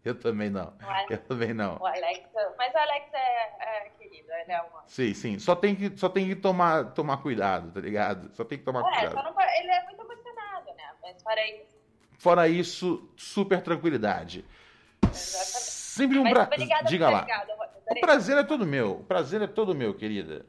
Eu 0.04 0.14
também 0.18 0.48
não. 0.48 0.72
É? 1.08 1.12
Eu 1.14 1.18
também 1.18 1.52
não. 1.52 1.76
O 1.76 1.86
Alex, 1.86 2.28
mas 2.56 2.72
o 2.74 2.78
Alex 2.78 3.12
é, 3.12 3.52
é 3.60 3.90
querido, 3.98 4.32
ele 4.32 4.52
é 4.52 4.62
uma. 4.62 4.82
Sim, 4.86 5.12
sim. 5.12 5.38
Só 5.38 5.54
tem 5.54 5.74
que, 5.76 5.96
só 5.98 6.08
tem 6.08 6.26
que 6.26 6.36
tomar, 6.36 6.92
tomar 6.94 7.18
cuidado, 7.18 7.70
tá 7.72 7.80
ligado? 7.80 8.34
Só 8.34 8.42
tem 8.44 8.58
que 8.58 8.64
tomar 8.64 8.80
É, 8.80 9.08
cuidado. 9.08 9.14
não, 9.16 9.40
ele 9.58 9.70
é 9.70 9.84
muito 9.84 10.00
emocionado, 10.00 10.66
né? 10.74 10.90
Mas 11.02 11.22
fora 11.22 11.46
isso, 11.50 11.80
Fora 12.18 12.48
isso, 12.48 13.10
super 13.16 13.62
tranquilidade. 13.62 14.44
Sempre 15.12 16.18
um 16.18 16.22
Mas 16.22 16.32
pra... 16.32 16.42
obrigada 16.44 16.84
Diga 16.84 17.10
lá. 17.10 17.20
ter 17.24 17.32
ligado, 17.32 17.50
O 17.90 18.00
prazer 18.00 18.38
é 18.38 18.42
todo 18.44 18.66
meu. 18.66 18.92
O 19.00 19.04
prazer 19.04 19.42
é 19.42 19.46
todo 19.46 19.74
meu, 19.74 19.94
querida. 19.94 20.46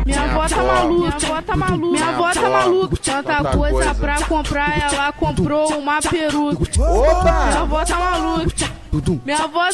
Minha 0.07 0.25
avó 0.25 0.49
tá 0.49 0.62
maluca, 0.62 0.97
minha 1.05 1.14
avó 1.16 1.43
tá 1.43 1.57
maluca, 1.57 1.91
minha 1.93 2.09
avó 2.09 2.33
tá 2.33 2.51
maluca. 2.51 2.97
Tanta 2.97 3.57
coisa. 3.57 3.95
pra 3.95 4.23
comprar, 4.25 4.93
ela 4.93 5.12
comprou 5.12 5.79
uma 5.79 6.01
peruca. 6.01 6.83
Opa! 6.83 7.47
Minha 7.47 7.61
avó 7.61 7.85
tá 7.85 7.99
maluca. 7.99 8.78
Minha 9.24 9.45
avó 9.45 9.68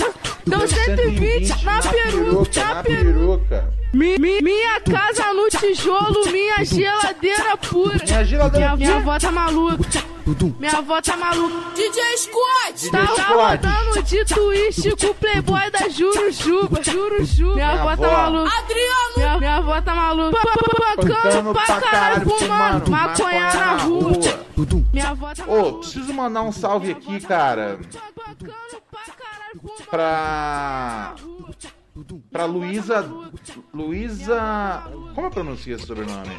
deu 0.46 0.66
120 0.68 1.64
na 1.64 1.80
peruca, 1.80 2.64
na 2.74 2.82
peruca. 2.82 3.74
Mi- 3.92 4.18
mi- 4.18 4.40
minha 4.42 4.80
casa 4.80 5.32
no 5.32 5.48
tijolo, 5.48 6.26
minha 6.32 6.64
geladeira 6.64 7.56
pura. 7.56 7.96
Minha 8.04 8.24
geladeira 8.24 8.76
minha, 8.76 8.88
minha 8.88 8.96
avó 8.96 9.18
tá 9.18 9.30
maluca. 9.30 10.02
Minha 10.58 10.78
avó 10.78 11.00
tá 11.00 11.16
maluca. 11.16 11.54
DJ 11.76 12.16
Scott! 12.16 12.90
Tá, 12.90 13.02
DJ 13.02 13.14
tá 13.16 13.22
rodando 13.28 14.02
de 14.02 14.24
twist 14.24 14.96
com 15.00 15.06
o 15.06 15.14
playboy 15.14 15.70
da 15.70 15.88
Jurujuba. 15.88 16.82
Jurujuba. 16.82 17.54
Minha, 17.54 17.66
Minha 17.72 17.82
avó 17.82 17.96
tá 17.96 18.10
maluca. 18.10 18.58
Adriano! 18.58 19.12
Minha, 19.16 19.38
minha 19.38 19.56
avó 19.58 19.80
tá 19.80 19.94
maluca. 19.94 20.38
Pancando 20.96 21.52
pra 21.52 21.80
caralho, 21.80 22.30
fumando 22.30 22.90
maconha 22.90 23.54
na 23.54 23.76
rua. 23.76 24.12
Minha 24.92 25.08
avó 25.10 25.32
tá 25.34 25.44
Ô, 25.46 25.74
preciso 25.74 26.12
mandar 26.12 26.42
um 26.42 26.50
salve 26.52 26.90
aqui, 26.92 27.20
cara. 27.20 27.78
Pra. 29.90 31.14
Pra 32.30 32.44
Luísa. 32.44 33.08
Luísa. 33.72 34.84
Como 35.14 35.26
eu 35.26 35.30
pronuncio 35.30 35.74
esse 35.74 35.86
sobrenome? 35.86 36.36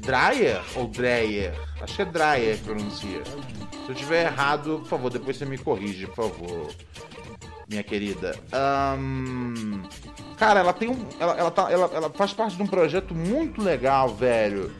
Dreyer 0.00 0.60
ou 0.74 0.88
Dreyer? 0.88 1.54
Acho 1.80 1.96
que 1.96 2.02
é 2.02 2.04
Dreyer 2.04 2.58
que 2.58 2.64
pronuncia. 2.64 3.22
Se 3.24 3.90
eu 3.90 3.94
tiver 3.94 4.26
errado, 4.26 4.78
por 4.80 4.88
favor, 4.88 5.10
depois 5.10 5.36
você 5.36 5.44
me 5.44 5.58
corrige, 5.58 6.06
por 6.06 6.30
favor. 6.30 6.70
Minha 7.68 7.82
querida. 7.82 8.38
Ahn, 8.52 9.82
Cara, 10.36 10.60
ela 10.60 10.72
tem 10.72 10.90
um. 10.90 11.06
Ela, 11.18 11.38
ela, 11.38 11.50
tá, 11.50 11.70
ela, 11.70 11.90
ela 11.92 12.10
faz 12.10 12.32
parte 12.32 12.56
de 12.56 12.62
um 12.62 12.66
projeto 12.66 13.14
muito 13.14 13.62
legal, 13.62 14.08
velho. 14.14 14.70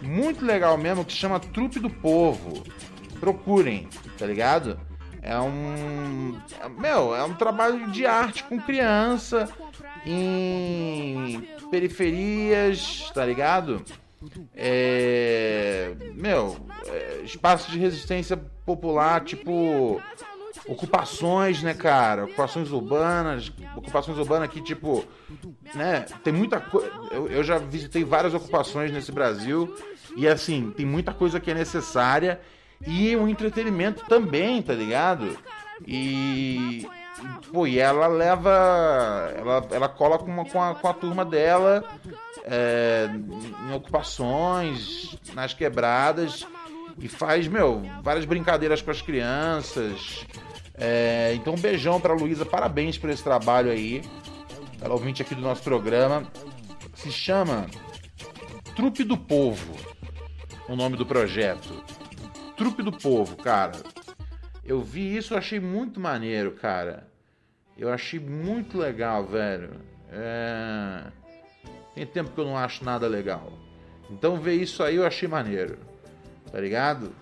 Muito 0.00 0.44
legal 0.44 0.76
mesmo, 0.76 1.04
que 1.04 1.12
chama 1.12 1.38
Trupe 1.38 1.78
do 1.78 1.90
Povo. 1.90 2.62
Procurem, 3.20 3.88
tá 4.18 4.26
ligado? 4.26 4.80
É 5.22 5.38
um. 5.38 6.36
Meu, 6.78 7.14
é 7.14 7.22
um 7.22 7.34
trabalho 7.34 7.88
de 7.92 8.04
arte 8.04 8.42
com 8.42 8.58
criança 8.58 9.48
em 10.04 11.48
periferias, 11.70 13.08
tá 13.14 13.24
ligado? 13.24 13.84
É. 14.52 15.94
Meu, 16.16 16.56
é, 16.88 17.20
espaço 17.24 17.70
de 17.70 17.78
resistência 17.78 18.36
popular, 18.66 19.22
tipo. 19.22 20.02
Ocupações, 20.68 21.60
né, 21.60 21.74
cara? 21.74 22.24
Ocupações 22.24 22.70
urbanas, 22.70 23.52
ocupações 23.74 24.16
urbanas 24.16 24.48
que, 24.48 24.60
tipo, 24.60 25.04
né, 25.74 26.06
tem 26.22 26.32
muita 26.32 26.60
coisa. 26.60 26.88
Eu, 27.10 27.26
eu 27.28 27.42
já 27.42 27.58
visitei 27.58 28.04
várias 28.04 28.32
ocupações 28.32 28.92
nesse 28.92 29.10
Brasil 29.10 29.76
e, 30.16 30.28
assim, 30.28 30.70
tem 30.70 30.86
muita 30.86 31.12
coisa 31.12 31.40
que 31.40 31.50
é 31.50 31.54
necessária 31.54 32.40
e 32.86 33.16
um 33.16 33.28
entretenimento 33.28 34.04
também, 34.06 34.60
tá 34.62 34.72
ligado? 34.74 35.36
E, 35.86 36.86
pô, 37.52 37.66
e 37.66 37.78
ela 37.78 38.06
leva. 38.06 39.32
Ela, 39.36 39.66
ela 39.70 39.88
cola 39.88 40.18
com, 40.18 40.26
uma- 40.30 40.44
com, 40.44 40.62
a, 40.62 40.74
com 40.74 40.88
a 40.88 40.94
turma 40.94 41.24
dela 41.24 41.84
é, 42.44 43.08
em 43.68 43.74
ocupações, 43.74 45.16
nas 45.34 45.54
quebradas, 45.54 46.46
e 46.98 47.08
faz, 47.08 47.46
meu, 47.48 47.82
várias 48.02 48.24
brincadeiras 48.24 48.82
com 48.82 48.90
as 48.90 49.00
crianças. 49.02 50.24
É, 50.74 51.32
então, 51.34 51.54
um 51.54 51.58
beijão 51.58 52.00
pra 52.00 52.14
Luísa, 52.14 52.44
parabéns 52.46 52.96
por 52.98 53.10
esse 53.10 53.22
trabalho 53.22 53.70
aí. 53.70 54.02
Ela 54.80 54.90
é 54.90 54.92
ouvinte 54.92 55.22
aqui 55.22 55.34
do 55.34 55.40
nosso 55.42 55.62
programa. 55.62 56.24
Se 56.94 57.10
chama 57.12 57.66
Trupe 58.74 59.04
do 59.04 59.16
Povo, 59.16 59.74
o 60.68 60.74
nome 60.74 60.96
do 60.96 61.06
projeto. 61.06 61.82
Trupe 62.62 62.82
do 62.84 62.92
Povo, 62.92 63.34
cara. 63.36 63.72
Eu 64.64 64.80
vi 64.80 65.16
isso, 65.16 65.34
eu 65.34 65.38
achei 65.38 65.58
muito 65.58 65.98
maneiro, 65.98 66.52
cara. 66.52 67.08
Eu 67.76 67.92
achei 67.92 68.20
muito 68.20 68.78
legal, 68.78 69.26
velho. 69.26 69.80
É... 70.12 71.02
Tem 71.92 72.06
tempo 72.06 72.30
que 72.30 72.38
eu 72.38 72.44
não 72.44 72.56
acho 72.56 72.84
nada 72.84 73.08
legal. 73.08 73.52
Então 74.08 74.36
ver 74.36 74.54
isso 74.54 74.80
aí 74.84 74.94
eu 74.94 75.04
achei 75.04 75.28
maneiro. 75.28 75.76
Tá 76.52 76.60
ligado? 76.60 77.12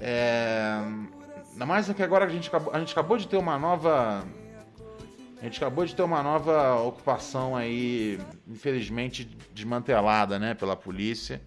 É... 0.00 0.80
Ainda 1.52 1.66
mais 1.66 1.88
é 1.88 1.94
que 1.94 2.02
agora 2.02 2.24
a 2.24 2.28
gente, 2.28 2.48
acabou, 2.48 2.74
a 2.74 2.80
gente 2.80 2.90
acabou 2.90 3.16
de 3.16 3.28
ter 3.28 3.36
uma 3.36 3.56
nova. 3.56 4.26
A 5.40 5.44
gente 5.44 5.58
acabou 5.58 5.86
de 5.86 5.94
ter 5.94 6.02
uma 6.02 6.20
nova 6.20 6.80
ocupação 6.80 7.54
aí, 7.54 8.18
infelizmente 8.48 9.24
desmantelada, 9.52 10.36
né, 10.36 10.52
pela 10.52 10.74
polícia. 10.74 11.40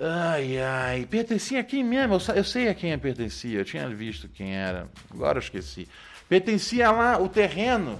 Ai, 0.00 0.58
ai. 0.58 1.04
Pertencia 1.04 1.60
a 1.60 1.64
quem 1.64 1.84
mesmo? 1.84 2.14
Eu, 2.14 2.34
eu 2.36 2.44
sei 2.44 2.68
a 2.68 2.74
quem 2.74 2.98
pertencia. 2.98 3.58
Eu 3.58 3.64
tinha 3.66 3.86
visto 3.88 4.28
quem 4.28 4.56
era. 4.56 4.88
Agora 5.10 5.36
eu 5.36 5.42
esqueci. 5.42 5.86
Pertencia 6.26 6.90
lá 6.90 7.20
o 7.20 7.28
terreno. 7.28 7.98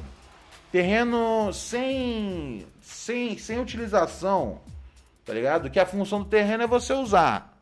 Terreno 0.73 1.53
sem, 1.53 2.67
sem, 2.81 3.37
sem 3.37 3.61
utilização. 3.61 4.63
Tá 5.27 5.35
ligado? 5.35 5.69
Que 5.69 5.79
a 5.79 5.85
função 5.85 6.23
do 6.23 6.29
terreno 6.29 6.63
é 6.63 6.67
você 6.67 6.95
usar. 6.95 7.61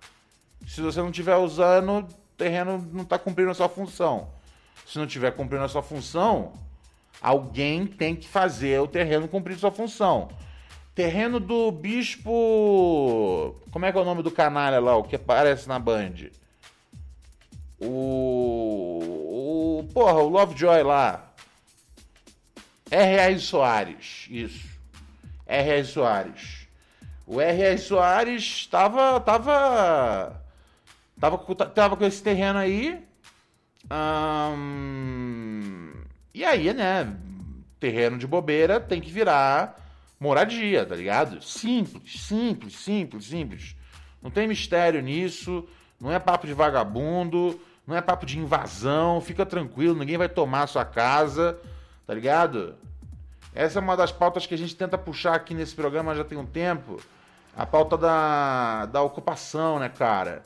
Se 0.67 0.81
você 0.81 1.01
não 1.01 1.11
estiver 1.11 1.37
usando, 1.37 1.99
o 1.99 2.03
terreno 2.37 2.89
não 2.93 3.03
está 3.03 3.19
cumprindo 3.19 3.51
a 3.51 3.55
sua 3.55 3.69
função. 3.69 4.29
Se 4.87 4.99
não 4.99 5.07
estiver 5.07 5.33
cumprindo 5.33 5.65
a 5.65 5.69
sua 5.69 5.83
função, 5.83 6.53
alguém 7.21 7.87
tem 7.87 8.15
que 8.15 8.29
fazer 8.29 8.81
o 8.81 8.87
terreno 8.87 9.27
cumprir 9.27 9.59
sua 9.59 9.73
função. 9.73 10.29
Terreno 10.99 11.39
do 11.39 11.71
bispo. 11.71 13.55
Como 13.71 13.87
é 13.87 13.93
que 13.93 13.99
é 13.99 14.01
o 14.01 14.05
nome 14.05 14.21
do 14.21 14.33
canalha 14.33 14.81
lá, 14.81 14.97
o 14.97 15.05
que 15.05 15.15
aparece 15.15 15.69
na 15.69 15.79
Band? 15.79 16.29
O. 17.79 18.99
o 19.79 19.93
porra, 19.95 20.15
o 20.15 20.29
Lovejoy 20.29 20.83
lá. 20.83 21.33
R.R. 22.91 23.39
Soares, 23.39 24.27
isso. 24.29 24.69
R.R. 25.47 25.85
Soares. 25.85 26.67
O 27.29 27.41
R.R. 27.41 27.79
Soares 27.79 28.43
estava. 28.43 29.21
Tava. 29.21 30.43
Tava, 31.21 31.39
tava 31.67 31.97
com 31.97 32.05
esse 32.07 32.21
terreno 32.21 32.59
aí. 32.59 33.01
E 36.35 36.45
aí, 36.45 36.75
né? 36.75 37.17
Terreno 37.79 38.19
de 38.19 38.27
bobeira 38.27 38.81
tem 38.81 39.01
que 39.01 39.13
virar 39.13 39.87
moradia, 40.19 40.85
tá 40.85 40.95
ligado? 40.95 41.43
Simples, 41.43 42.21
simples, 42.23 42.75
simples, 42.77 43.25
simples. 43.27 43.77
Não 44.23 44.31
tem 44.31 44.49
mistério 44.49 45.01
nisso, 45.01 45.67
não 46.01 46.11
é 46.13 46.19
papo 46.19 46.47
de 46.47 46.53
vagabundo, 46.53 47.61
não 47.87 47.97
é 47.97 48.01
papo 48.01 48.27
de 48.27 48.39
invasão, 48.39 49.21
fica 49.21 49.47
tranquilo, 49.47 49.95
ninguém 49.99 50.19
vai 50.19 50.29
tomar 50.29 50.63
a 50.63 50.67
sua 50.67 50.85
casa, 50.85 51.59
tá 52.07 52.15
ligado? 52.15 52.75
Essa 53.55 53.79
é 53.79 53.83
uma 53.83 53.97
das 53.97 54.13
pautas 54.13 54.47
que 54.47 54.55
a 54.55 54.59
gente 54.59 54.77
tenta 54.77 54.99
puxar 54.99 55.35
aqui 55.35 55.55
nesse 55.55 55.75
programa 55.75 56.15
já 56.15 56.25
tem 56.25 56.37
um 56.37 56.47
tempo. 56.47 57.01
A 57.57 57.67
pauta 57.67 57.97
da, 57.97 58.87
da 58.87 59.03
ocupação, 59.03 59.79
né, 59.79 59.89
cara? 59.89 60.43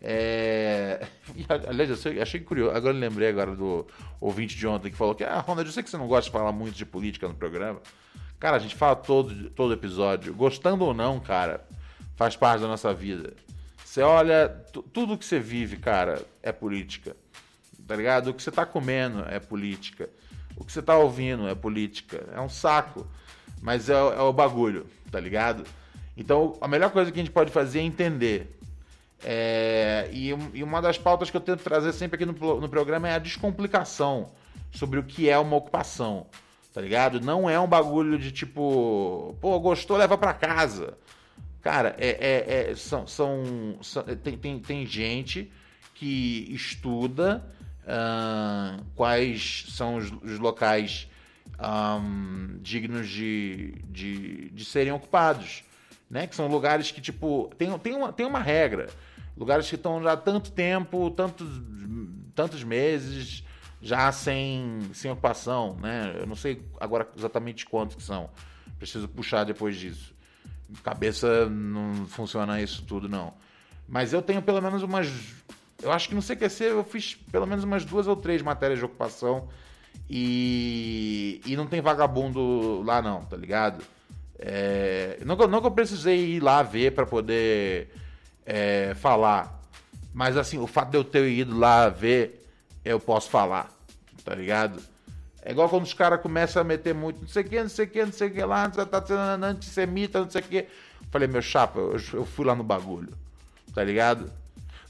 É... 0.00 1.06
Aliás, 1.68 1.90
eu 1.90 1.96
sei- 1.96 2.20
achei 2.20 2.40
curioso. 2.40 2.74
Agora 2.76 2.94
eu 2.94 2.98
lembrei 3.00 3.28
agora 3.28 3.54
do 3.54 3.86
ouvinte 4.20 4.56
de 4.56 4.66
ontem 4.66 4.90
que 4.90 4.96
falou 4.96 5.14
que, 5.14 5.24
ah, 5.24 5.38
Ronald, 5.40 5.68
eu 5.68 5.72
sei 5.72 5.82
que 5.82 5.90
você 5.90 5.96
não 5.96 6.08
gosta 6.08 6.24
de 6.24 6.30
falar 6.30 6.52
muito 6.52 6.74
de 6.74 6.86
política 6.86 7.28
no 7.28 7.34
programa. 7.34 7.80
Cara, 8.38 8.56
a 8.56 8.60
gente 8.60 8.74
fala 8.76 8.94
todo, 8.96 9.50
todo 9.50 9.72
episódio. 9.72 10.32
Gostando 10.34 10.84
ou 10.84 10.94
não, 10.94 11.18
cara, 11.18 11.64
faz 12.16 12.36
parte 12.36 12.60
da 12.60 12.68
nossa 12.68 12.94
vida. 12.94 13.32
Você 13.84 14.02
olha, 14.02 14.48
tu- 14.72 14.82
tudo 14.82 15.16
que 15.18 15.24
você 15.24 15.40
vive, 15.40 15.76
cara, 15.76 16.22
é 16.42 16.52
política. 16.52 17.16
Tá 17.86 17.96
ligado? 17.96 18.28
O 18.28 18.34
que 18.34 18.42
você 18.42 18.50
tá 18.50 18.64
comendo 18.66 19.24
é 19.28 19.40
política. 19.40 20.08
O 20.56 20.64
que 20.64 20.70
você 20.72 20.82
tá 20.82 20.96
ouvindo 20.96 21.48
é 21.48 21.54
política. 21.54 22.24
É 22.32 22.40
um 22.40 22.48
saco. 22.48 23.06
Mas 23.60 23.88
é, 23.88 23.94
é 23.94 24.20
o 24.20 24.32
bagulho, 24.32 24.86
tá 25.10 25.18
ligado? 25.18 25.64
Então, 26.16 26.56
a 26.60 26.68
melhor 26.68 26.90
coisa 26.90 27.10
que 27.10 27.18
a 27.18 27.22
gente 27.22 27.32
pode 27.32 27.50
fazer 27.50 27.80
é 27.80 27.82
entender. 27.82 28.56
É, 29.24 30.08
e, 30.12 30.28
e 30.54 30.62
uma 30.62 30.80
das 30.80 30.96
pautas 30.96 31.28
que 31.28 31.36
eu 31.36 31.40
tento 31.40 31.64
trazer 31.64 31.92
sempre 31.92 32.14
aqui 32.14 32.24
no, 32.24 32.60
no 32.60 32.68
programa 32.68 33.08
é 33.08 33.14
a 33.14 33.18
descomplicação 33.18 34.30
sobre 34.70 35.00
o 35.00 35.02
que 35.02 35.28
é 35.28 35.36
uma 35.38 35.56
ocupação, 35.56 36.26
tá 36.72 36.80
ligado? 36.80 37.20
Não 37.20 37.48
é 37.48 37.58
um 37.58 37.66
bagulho 37.66 38.18
de 38.18 38.30
tipo, 38.32 39.36
pô, 39.40 39.58
gostou, 39.60 39.96
leva 39.96 40.16
pra 40.18 40.34
casa. 40.34 40.96
Cara, 41.62 41.94
é, 41.98 42.08
é- 42.08 42.70
é- 42.70 42.74
são, 42.76 43.06
são, 43.06 43.78
são- 43.82 44.04
tem, 44.22 44.36
tem, 44.38 44.58
tem 44.58 44.86
gente 44.86 45.50
que 45.94 46.46
estuda 46.50 47.44
ah, 47.86 48.78
quais 48.94 49.66
são 49.70 49.96
os, 49.96 50.12
os 50.22 50.38
locais 50.38 51.08
ahm, 51.58 52.58
dignos 52.60 53.08
de, 53.08 53.74
de, 53.90 54.50
de 54.50 54.64
serem 54.64 54.92
ocupados, 54.92 55.64
né? 56.08 56.26
Que 56.26 56.36
são 56.36 56.46
lugares 56.46 56.90
que, 56.92 57.00
tipo, 57.00 57.50
tem, 57.58 57.76
tem, 57.78 57.94
uma, 57.96 58.12
tem 58.12 58.26
uma 58.26 58.38
regra. 58.40 58.88
Lugares 59.36 59.68
que 59.68 59.74
estão 59.74 60.02
já 60.02 60.12
há 60.12 60.16
tanto 60.16 60.52
tempo, 60.52 61.10
tantos, 61.10 61.46
tantos 62.34 62.62
meses, 62.62 63.42
já 63.80 64.10
sem, 64.12 64.80
sem 64.92 65.10
ocupação, 65.10 65.76
né? 65.80 66.16
Eu 66.18 66.26
não 66.26 66.34
sei 66.34 66.62
agora 66.80 67.08
exatamente 67.16 67.66
quantos 67.66 67.96
que 67.96 68.02
são. 68.02 68.28
Preciso 68.78 69.08
puxar 69.08 69.44
depois 69.44 69.76
disso. 69.76 70.14
Cabeça 70.82 71.48
não 71.48 72.06
funciona 72.06 72.60
isso 72.60 72.82
tudo, 72.82 73.08
não. 73.08 73.32
Mas 73.88 74.12
eu 74.12 74.20
tenho 74.20 74.42
pelo 74.42 74.60
menos 74.60 74.82
umas. 74.82 75.08
Eu 75.82 75.92
acho 75.92 76.08
que 76.08 76.14
no 76.14 76.22
CQC 76.22 76.64
eu 76.64 76.84
fiz 76.84 77.14
pelo 77.14 77.46
menos 77.46 77.64
umas 77.64 77.84
duas 77.84 78.06
ou 78.06 78.16
três 78.16 78.42
matérias 78.42 78.78
de 78.78 78.84
ocupação. 78.84 79.48
E, 80.10 81.40
e 81.44 81.56
não 81.56 81.66
tem 81.66 81.80
vagabundo 81.80 82.82
lá, 82.82 83.02
não, 83.02 83.24
tá 83.24 83.36
ligado? 83.36 83.84
É, 84.38 85.18
não, 85.24 85.36
que 85.36 85.46
não 85.46 85.60
que 85.60 85.66
eu 85.66 85.70
precisei 85.70 86.36
ir 86.36 86.40
lá 86.40 86.62
ver 86.62 86.92
pra 86.92 87.04
poder 87.04 87.88
é, 88.46 88.94
falar. 88.94 89.60
Mas 90.14 90.36
assim, 90.36 90.58
o 90.58 90.66
fato 90.66 90.90
de 90.90 90.96
eu 90.96 91.04
ter 91.04 91.28
ido 91.28 91.58
lá 91.58 91.88
ver, 91.88 92.47
eu 92.90 93.00
posso 93.00 93.28
falar, 93.30 93.68
tá 94.24 94.34
ligado? 94.34 94.80
É 95.42 95.52
igual 95.52 95.68
quando 95.68 95.84
os 95.84 95.94
caras 95.94 96.20
começam 96.20 96.60
a 96.60 96.64
meter 96.64 96.94
muito, 96.94 97.20
não 97.20 97.28
sei 97.28 97.42
o 97.42 97.48
que, 97.48 97.62
não 97.62 97.68
sei 97.68 97.84
o 97.86 97.88
que, 97.88 98.04
não 98.04 98.12
sei 98.12 98.28
o 98.28 98.30
que 98.32 98.42
lá, 98.44 98.68
tá 98.68 99.04
sendo 99.06 99.44
antissemita, 99.44 100.20
não 100.20 100.30
sei 100.30 100.40
o 100.40 100.44
que. 100.44 100.66
Falei, 101.10 101.28
meu 101.28 101.40
chapa, 101.40 101.78
eu, 101.78 101.96
eu 102.12 102.26
fui 102.26 102.44
lá 102.44 102.54
no 102.54 102.62
bagulho, 102.64 103.12
tá 103.74 103.82
ligado? 103.82 104.30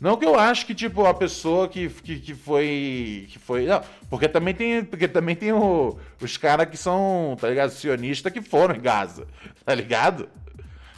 Não 0.00 0.16
que 0.16 0.24
eu 0.24 0.38
acho 0.38 0.64
que, 0.64 0.74
tipo, 0.74 1.04
a 1.06 1.12
pessoa 1.14 1.68
que, 1.68 1.88
que, 1.88 2.20
que 2.20 2.34
foi. 2.34 3.26
que 3.30 3.38
foi. 3.38 3.66
Não, 3.66 3.82
porque 4.08 4.28
também 4.28 4.54
tem, 4.54 4.84
porque 4.84 5.08
também 5.08 5.34
tem 5.34 5.52
o- 5.52 5.98
os 6.20 6.36
caras 6.36 6.68
que 6.68 6.76
são, 6.76 7.36
tá 7.40 7.48
ligado, 7.48 7.70
sionistas 7.70 8.32
que 8.32 8.40
foram 8.40 8.76
em 8.76 8.80
Gaza, 8.80 9.26
tá 9.64 9.74
ligado? 9.74 10.28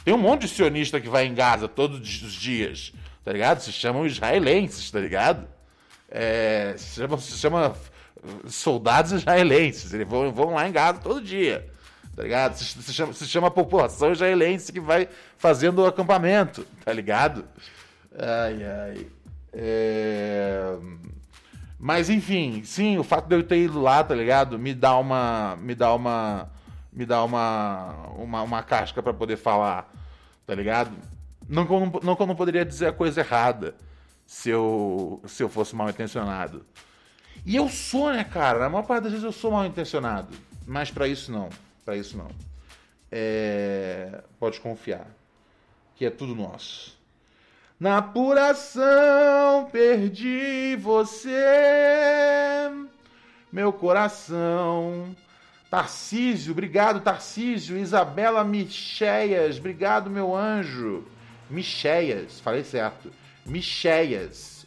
Tem 0.05 0.13
um 0.13 0.17
monte 0.19 0.41
de 0.41 0.49
sionista 0.49 0.99
que 1.01 1.09
vai 1.09 1.25
em 1.25 1.33
Gaza 1.33 1.67
todos 1.67 1.99
os 1.99 2.33
dias, 2.33 2.93
tá 3.23 3.31
ligado? 3.31 3.59
Se 3.59 3.71
chamam 3.71 4.05
israelenses, 4.05 4.89
tá 4.91 4.99
ligado? 4.99 5.47
É, 6.11 6.73
se, 6.77 6.99
chama, 6.99 7.17
se 7.17 7.37
chama 7.37 7.73
soldados 8.45 9.13
israelenses, 9.13 9.93
eles 9.93 10.07
vão, 10.07 10.31
vão 10.31 10.53
lá 10.55 10.67
em 10.67 10.71
Gaza 10.71 10.99
todo 10.99 11.21
dia, 11.21 11.65
tá 12.13 12.23
ligado? 12.23 12.55
Se, 12.55 12.65
se 12.65 12.93
chama, 12.93 13.13
se 13.13 13.25
chama 13.25 13.49
população 13.49 14.11
israelense 14.11 14.73
que 14.73 14.79
vai 14.81 15.07
fazendo 15.37 15.79
o 15.79 15.85
acampamento, 15.85 16.67
tá 16.83 16.91
ligado? 16.91 17.45
Ai, 18.13 18.63
ai. 18.63 19.07
É... 19.53 20.75
Mas 21.79 22.09
enfim, 22.09 22.61
sim, 22.63 22.97
o 22.97 23.03
fato 23.03 23.27
de 23.27 23.35
eu 23.35 23.43
ter 23.43 23.57
ido 23.57 23.81
lá, 23.81 24.03
tá 24.03 24.13
ligado? 24.13 24.59
Me 24.59 24.73
dá 24.73 24.97
uma. 24.97 25.57
Me 25.61 25.73
dá 25.73 25.95
uma. 25.95 26.49
Me 26.91 27.05
dá 27.05 27.23
uma. 27.23 27.95
Uma, 28.17 28.41
uma 28.43 28.63
casca 28.63 29.01
pra 29.01 29.13
poder 29.13 29.37
falar, 29.37 29.91
tá 30.45 30.53
ligado? 30.53 30.91
Não 31.49 31.65
que 31.65 31.73
eu 32.21 32.27
não 32.27 32.35
poderia 32.35 32.63
dizer 32.63 32.87
a 32.87 32.93
coisa 32.93 33.21
errada 33.21 33.73
se 34.31 34.49
eu, 34.49 35.21
se 35.27 35.43
eu 35.43 35.49
fosse 35.49 35.75
mal 35.75 35.89
intencionado. 35.89 36.65
E 37.45 37.53
eu 37.53 37.67
sou, 37.67 38.13
né, 38.13 38.23
cara? 38.23 38.59
Na 38.59 38.69
maior 38.69 38.83
parte 38.83 39.03
das 39.03 39.11
vezes 39.11 39.25
eu 39.25 39.31
sou 39.33 39.51
mal 39.51 39.65
intencionado. 39.65 40.33
Mas 40.65 40.89
pra 40.89 41.05
isso 41.05 41.29
não. 41.33 41.49
Pra 41.83 41.97
isso 41.97 42.17
não. 42.17 42.29
É... 43.11 44.23
Pode 44.39 44.61
confiar. 44.61 45.05
Que 45.95 46.05
é 46.05 46.09
tudo 46.09 46.33
nosso. 46.33 46.97
Na 47.77 47.97
apuração 47.97 49.67
perdi 49.69 50.77
você, 50.77 51.35
meu 53.51 53.73
coração. 53.73 55.13
Tarcísio, 55.69 56.53
obrigado, 56.53 57.01
Tarcísio. 57.01 57.77
Isabela 57.77 58.45
Micheias, 58.45 59.57
obrigado, 59.57 60.09
meu 60.09 60.33
anjo. 60.33 61.03
Micheias, 61.49 62.39
falei 62.39 62.63
certo. 62.63 63.11
Micheias, 63.45 64.65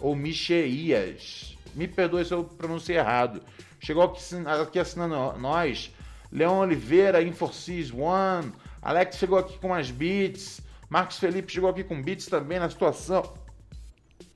ou 0.00 0.14
Micheias. 0.14 1.56
Me 1.74 1.88
perdoe 1.88 2.24
se 2.24 2.32
eu 2.32 2.44
pronunciei 2.44 2.98
errado. 2.98 3.42
Chegou 3.80 4.02
aqui, 4.04 4.18
assin- 4.18 4.44
aqui 4.46 4.78
assinando 4.78 5.38
nós. 5.38 5.92
Leão 6.30 6.58
Oliveira, 6.60 7.22
Inforcis 7.22 7.92
One. 7.92 8.52
Alex 8.80 9.16
chegou 9.16 9.38
aqui 9.38 9.58
com 9.58 9.68
umas 9.68 9.90
beats. 9.90 10.60
Marcos 10.88 11.18
Felipe 11.18 11.52
chegou 11.52 11.68
aqui 11.70 11.82
com 11.84 12.00
beats 12.02 12.26
também 12.26 12.58
na 12.58 12.68
situação. 12.70 13.34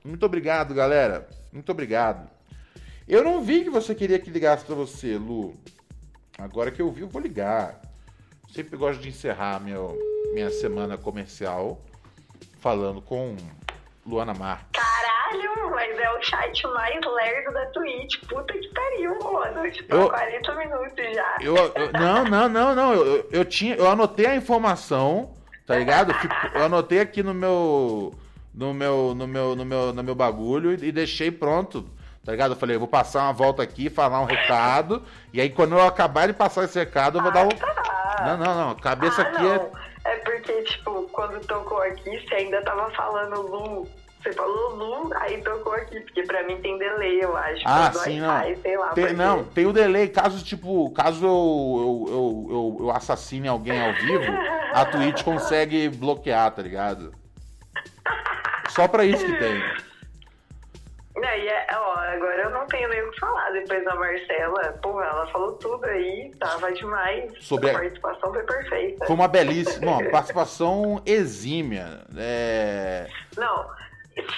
Muito 0.05 0.25
obrigado, 0.25 0.75
galera. 0.75 1.29
Muito 1.53 1.71
obrigado. 1.71 2.29
Eu 3.07 3.25
não 3.25 3.43
vi 3.43 3.65
que 3.65 3.71
você 3.71 3.95
queria 3.95 4.19
que 4.19 4.31
ligasse 4.31 4.65
pra 4.65 4.75
você, 4.75 5.17
Lu. 5.17 5.55
Agora 6.37 6.71
que 6.71 6.81
eu 6.83 6.91
vi, 6.93 7.01
eu 7.03 7.09
vou 7.09 7.21
ligar. 7.23 7.81
Sempre 8.53 8.77
gosto 8.77 9.01
de 9.01 9.09
encerrar 9.09 9.61
meu, 9.61 9.97
minha 10.35 10.51
semana 10.51 10.97
comercial 10.97 11.83
falando 12.61 13.01
com 13.03 13.37
Luana 14.09 14.33
Mar. 14.35 14.63
Caralho, 14.73 15.71
mas 15.71 15.99
é 15.99 16.11
o 16.11 16.23
chat 16.23 16.67
mais 16.69 16.99
lerdo 17.05 17.53
da 17.53 17.67
Twitch. 17.67 18.17
Puta 18.29 18.53
que 18.55 18.69
pariu, 18.69 19.19
mano. 19.23 19.71
Tipo, 19.71 19.95
Eu- 19.95 20.09
40 20.09 20.55
minutos 20.55 21.15
já. 21.15 21.37
Eu, 21.41 21.57
eu- 21.57 21.93
não, 21.93 22.25
não, 22.25 22.49
não, 22.49 22.75
não. 22.75 22.93
Eu, 22.95 23.29
eu, 23.31 23.45
tinha, 23.45 23.75
eu 23.77 23.89
anotei 23.89 24.27
a 24.27 24.35
informação, 24.37 25.35
tá 25.67 25.77
ligado? 25.77 26.13
Eu, 26.55 26.65
anotei 26.65 27.01
aqui 27.01 27.23
no 27.23 27.35
meu, 27.35 28.15
no 28.55 28.73
meu, 28.73 29.15
no 29.15 29.27
meu, 29.27 29.55
no 29.55 29.65
meu, 29.65 29.93
no 29.93 30.03
meu 30.03 30.15
bagulho 30.15 30.73
e, 30.73 30.89
e 30.89 30.93
deixei 30.93 31.31
pronto, 31.31 31.83
tá 32.25 32.33
ligado? 32.33 32.53
Eu 32.53 32.57
falei, 32.57 32.77
eu 32.77 32.81
vou 32.81 32.89
passar 32.89 33.25
uma 33.25 33.33
volta 33.33 33.63
aqui, 33.63 33.91
falar 33.91 34.21
um 34.21 34.25
recado 34.25 35.03
e 35.33 35.41
aí 35.41 35.51
quando 35.51 35.75
eu 35.77 35.87
acabar 35.87 36.27
de 36.27 36.33
passar 36.33 36.65
esse 36.65 36.79
recado 36.79 37.19
eu 37.19 37.23
vou 37.23 37.31
dar 37.33 37.45
um. 37.45 37.49
Não, 38.27 38.37
não, 38.37 38.55
não. 38.55 38.71
A 38.71 38.75
cabeça 38.75 39.23
Ah, 39.23 39.25
aqui 39.29 39.43
não. 39.43 39.55
é 39.55 39.89
É 40.13 40.17
porque, 40.17 40.63
tipo, 40.63 41.03
quando 41.13 41.39
tocou 41.47 41.81
aqui, 41.83 42.19
você 42.27 42.35
ainda 42.37 42.63
tava 42.63 42.91
falando 42.93 43.43
Lu. 43.43 43.89
Você 44.29 44.33
falou 44.35 44.75
Lu, 44.75 45.11
aí 45.15 45.41
tocou 45.43 45.73
aqui, 45.73 46.01
porque 46.01 46.23
pra 46.25 46.43
mim 46.43 46.61
tem 46.61 46.77
delay, 46.77 47.25
eu 47.25 47.35
acho. 47.35 47.63
Ah, 47.65 47.91
sim, 47.93 48.21
não. 48.21 48.57
Sei 48.57 48.77
lá, 48.77 48.89
Tem, 48.91 49.05
por 49.05 49.11
quê. 49.11 49.17
não, 49.17 49.45
tem 49.45 49.67
o 49.67 49.73
delay. 49.73 50.09
Caso, 50.09 50.45
tipo, 50.45 50.91
caso 50.91 51.25
eu, 51.25 52.07
eu, 52.11 52.47
eu, 52.51 52.77
eu, 52.81 52.91
assassine 52.91 53.49
alguém 53.49 53.81
ao 53.81 53.95
vivo, 53.95 54.31
a 54.75 54.85
Twitch 54.85 55.25
consegue 55.25 55.89
bloquear, 55.89 56.51
tá 56.51 56.61
ligado? 56.61 57.15
Só 58.69 58.87
pra 58.87 59.05
isso 59.05 59.25
que 59.25 59.39
tem. 59.39 59.63
Não, 61.17 61.35
e 61.35 61.49
é, 61.49 61.67
ó, 61.73 61.95
agora 61.99 62.43
eu 62.43 62.51
não 62.51 62.65
tenho 62.69 62.89
nem 62.91 63.03
o 63.03 63.11
que 63.11 63.19
falar. 63.19 63.51
Depois 63.51 63.85
da 63.85 63.93
Marcela, 63.97 64.79
porra, 64.81 65.05
ela 65.05 65.27
falou 65.33 65.53
tudo 65.55 65.85
aí, 65.85 66.31
tava 66.39 66.71
demais. 66.71 67.33
Sobre 67.41 67.71
a 67.71 67.73
participação 67.73 68.33
foi 68.33 68.43
perfeita. 68.45 69.05
Foi 69.05 69.17
uma 69.17 69.27
belíssima 69.27 69.97
uma 69.99 70.11
participação 70.11 71.03
exímia. 71.05 72.03
É... 72.17 73.09
Não, 73.37 73.67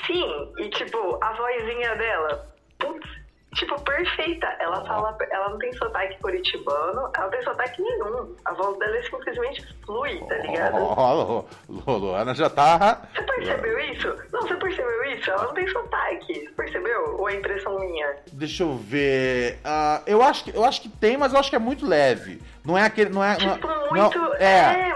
sim, 0.07 0.53
e 0.59 0.69
tipo, 0.71 1.19
a 1.23 1.33
vozinha 1.33 1.95
dela, 1.97 2.47
putz, 2.79 3.09
tipo, 3.55 3.81
perfeita. 3.83 4.47
Ela 4.61 4.85
fala, 4.87 5.17
ela 5.31 5.49
não 5.51 5.59
tem 5.59 5.73
sotaque 5.75 6.17
curitibano, 6.21 7.11
ela 7.15 7.25
não 7.25 7.31
tem 7.31 7.43
sotaque 7.43 7.83
nenhum. 7.83 8.35
A 8.45 8.53
voz 8.55 8.79
dela 8.79 8.97
é 8.97 9.03
simplesmente 9.03 9.67
flui, 9.85 10.19
tá 10.29 10.37
ligado? 10.37 10.77
Ó, 10.79 11.45
Lu- 11.69 11.99
Luana 11.99 12.35
já 12.35 12.49
tá. 12.49 13.03
Você 13.15 13.23
percebeu 13.23 13.79
isso? 13.93 14.15
Não, 14.33 14.43
você 14.43 14.55
percebeu 14.57 15.05
isso? 15.13 15.31
Ela 15.31 15.45
não 15.45 15.55
tem 15.55 15.67
sotaque, 15.69 16.35
você 16.47 16.51
percebeu? 16.57 17.17
Ou 17.19 17.29
é 17.29 17.35
impressão 17.35 17.79
minha? 17.81 18.17
Deixa 18.33 18.63
eu 18.63 18.77
ver. 18.77 19.59
Ah, 19.65 20.01
eu, 20.07 20.23
acho 20.23 20.45
que, 20.45 20.57
eu 20.57 20.65
acho 20.65 20.81
que 20.83 20.89
tem, 20.89 21.17
mas 21.17 21.33
eu 21.33 21.41
acho 21.41 21.51
que 21.51 21.57
é 21.57 21.61
muito 21.61 21.87
leve. 21.87 22.41
Não 22.65 22.77
é 22.79 22.85
aquele. 22.85 23.11
Não 23.11 23.25
é, 23.25 23.37
não, 23.39 23.55
Tipo, 23.55 23.67
não- 23.67 23.91
muito. 23.91 24.35
é. 24.35 24.89
é. 24.89 24.90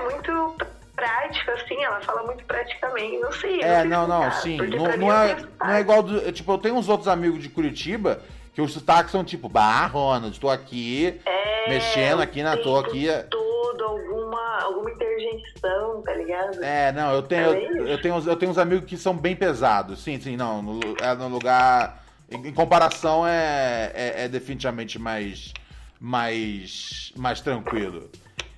Praticamente. 2.95 3.19
Não 3.21 3.33
sei. 3.33 3.61
É, 3.63 3.85
não, 3.85 4.07
não, 4.07 4.29
explicar, 4.29 4.43
sim. 4.43 4.57
Não, 4.57 4.85
pra 4.85 4.97
não 4.97 4.99
mim 4.99 5.09
é, 5.13 5.37
não 5.61 5.71
é 5.75 5.81
igual. 5.81 6.03
Do, 6.03 6.33
tipo, 6.33 6.53
eu 6.53 6.59
tenho 6.59 6.75
uns 6.77 6.89
outros 6.89 7.09
amigos 7.09 7.43
de 7.43 7.49
Curitiba 7.49 8.21
que 8.55 8.61
os 8.63 8.73
sotaques 8.73 9.11
são 9.11 9.25
tipo, 9.25 9.49
bah, 9.49 9.87
Ronald, 9.87 10.33
estou 10.35 10.49
aqui, 10.51 11.21
É, 11.27 11.69
mexendo 11.69 12.21
aqui 12.23 12.43
na 12.43 12.57
tô 12.57 12.77
aqui. 12.79 13.07
Todo, 13.29 13.83
alguma, 13.85 14.61
alguma 14.63 14.91
interjeição, 14.91 16.03
tá 16.03 16.15
ligado? 16.15 16.63
É, 16.63 16.93
não, 16.93 17.13
eu 17.13 17.23
tenho, 17.23 17.53
É 17.53 17.65
eu, 17.79 17.87
eu 17.89 18.01
tenho, 18.01 18.15
uns- 18.15 18.27
eu 18.27 18.37
tenho 18.37 18.53
uns 18.53 18.59
amigos 18.59 18.85
que 18.87 18.97
são 18.97 19.17
bem 19.17 19.35
pesados. 19.35 20.03
Sim, 20.03 20.21
sim, 20.21 20.37
não. 20.37 20.63
No, 20.63 20.81
é 21.01 21.15
no 21.17 21.29
lugar. 21.29 22.03
Em, 22.31 22.49
em 22.49 22.53
comparação, 22.53 23.27
é, 23.27 23.91
é, 23.95 24.25
é 24.25 24.29
definitivamente 24.29 24.99
mais. 25.01 25.53
mais. 26.01 27.13
mais 27.17 27.41
tranquilo. 27.41 28.09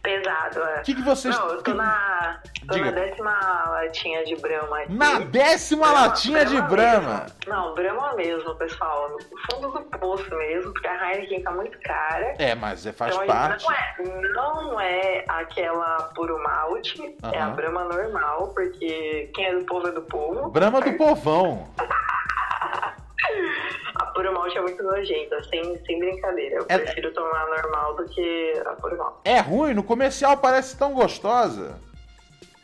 Pesado, 0.06 0.62
é. 0.62 0.80
Que 0.82 0.94
que 0.94 1.02
vocês- 1.02 1.36
Não, 1.36 1.48
eu 1.48 1.62
tô 1.64 1.74
na. 1.74 2.40
tô 2.68 2.74
Diga. 2.74 2.84
na 2.86 2.90
décima 2.92 3.32
latinha 3.70 4.24
de 4.24 4.36
Brahma 4.36 4.78
aqui. 4.82 4.92
Na 4.92 5.18
décima 5.18 5.90
latinha 5.90 6.44
de 6.44 6.62
Brahma. 6.62 7.22
mesmo. 7.24 7.36
Não, 7.48 7.74
Brahma 7.74 8.14
mesmo, 8.14 8.54
pessoal. 8.54 9.10
No 9.10 9.18
fundo 9.50 9.72
do 9.72 9.98
poço 9.98 10.32
mesmo, 10.36 10.72
porque 10.72 10.86
a 10.86 11.12
Heineken 11.12 11.42
tá 11.42 11.50
muito 11.50 11.76
cara. 11.80 12.36
É, 12.38 12.54
mas 12.54 12.86
é, 12.86 12.92
faz 12.92 13.16
Então, 13.16 13.26
parte. 13.26 13.64
Não 13.64 13.72
é, 13.72 14.62
não 14.62 14.80
é 14.80 15.24
aquela 15.26 16.04
puro 16.14 16.40
malte, 16.40 17.16
é 17.32 17.38
a 17.40 17.46
Aham. 17.46 17.54
Brahma 17.56 17.84
normal, 17.84 18.48
porque 18.54 19.28
quem 19.34 19.46
é 19.46 19.54
do 19.56 19.64
povo 19.64 19.88
é 19.88 19.90
do 19.90 20.02
povo. 20.02 20.50
Brahma 20.50 20.80
do 20.82 20.92
povão. 20.92 21.68
A 23.96 24.04
puro 24.06 24.32
malte 24.34 24.58
é 24.58 24.60
muito 24.60 24.82
nojenta, 24.82 25.42
sem, 25.44 25.76
sem 25.84 25.98
brincadeira. 25.98 26.56
Eu 26.56 26.66
É- 26.68 26.78
prefiro 26.78 27.12
tomar 27.14 27.46
normal 27.46 27.94
do 27.96 28.04
que 28.08 28.62
a 28.66 28.72
puro 28.74 28.96
malte. 28.98 29.18
É 29.24 29.40
ruim, 29.40 29.74
no 29.74 29.82
comercial 29.82 30.36
parece 30.36 30.76
tão 30.76 30.92
gostosa. 30.92 31.78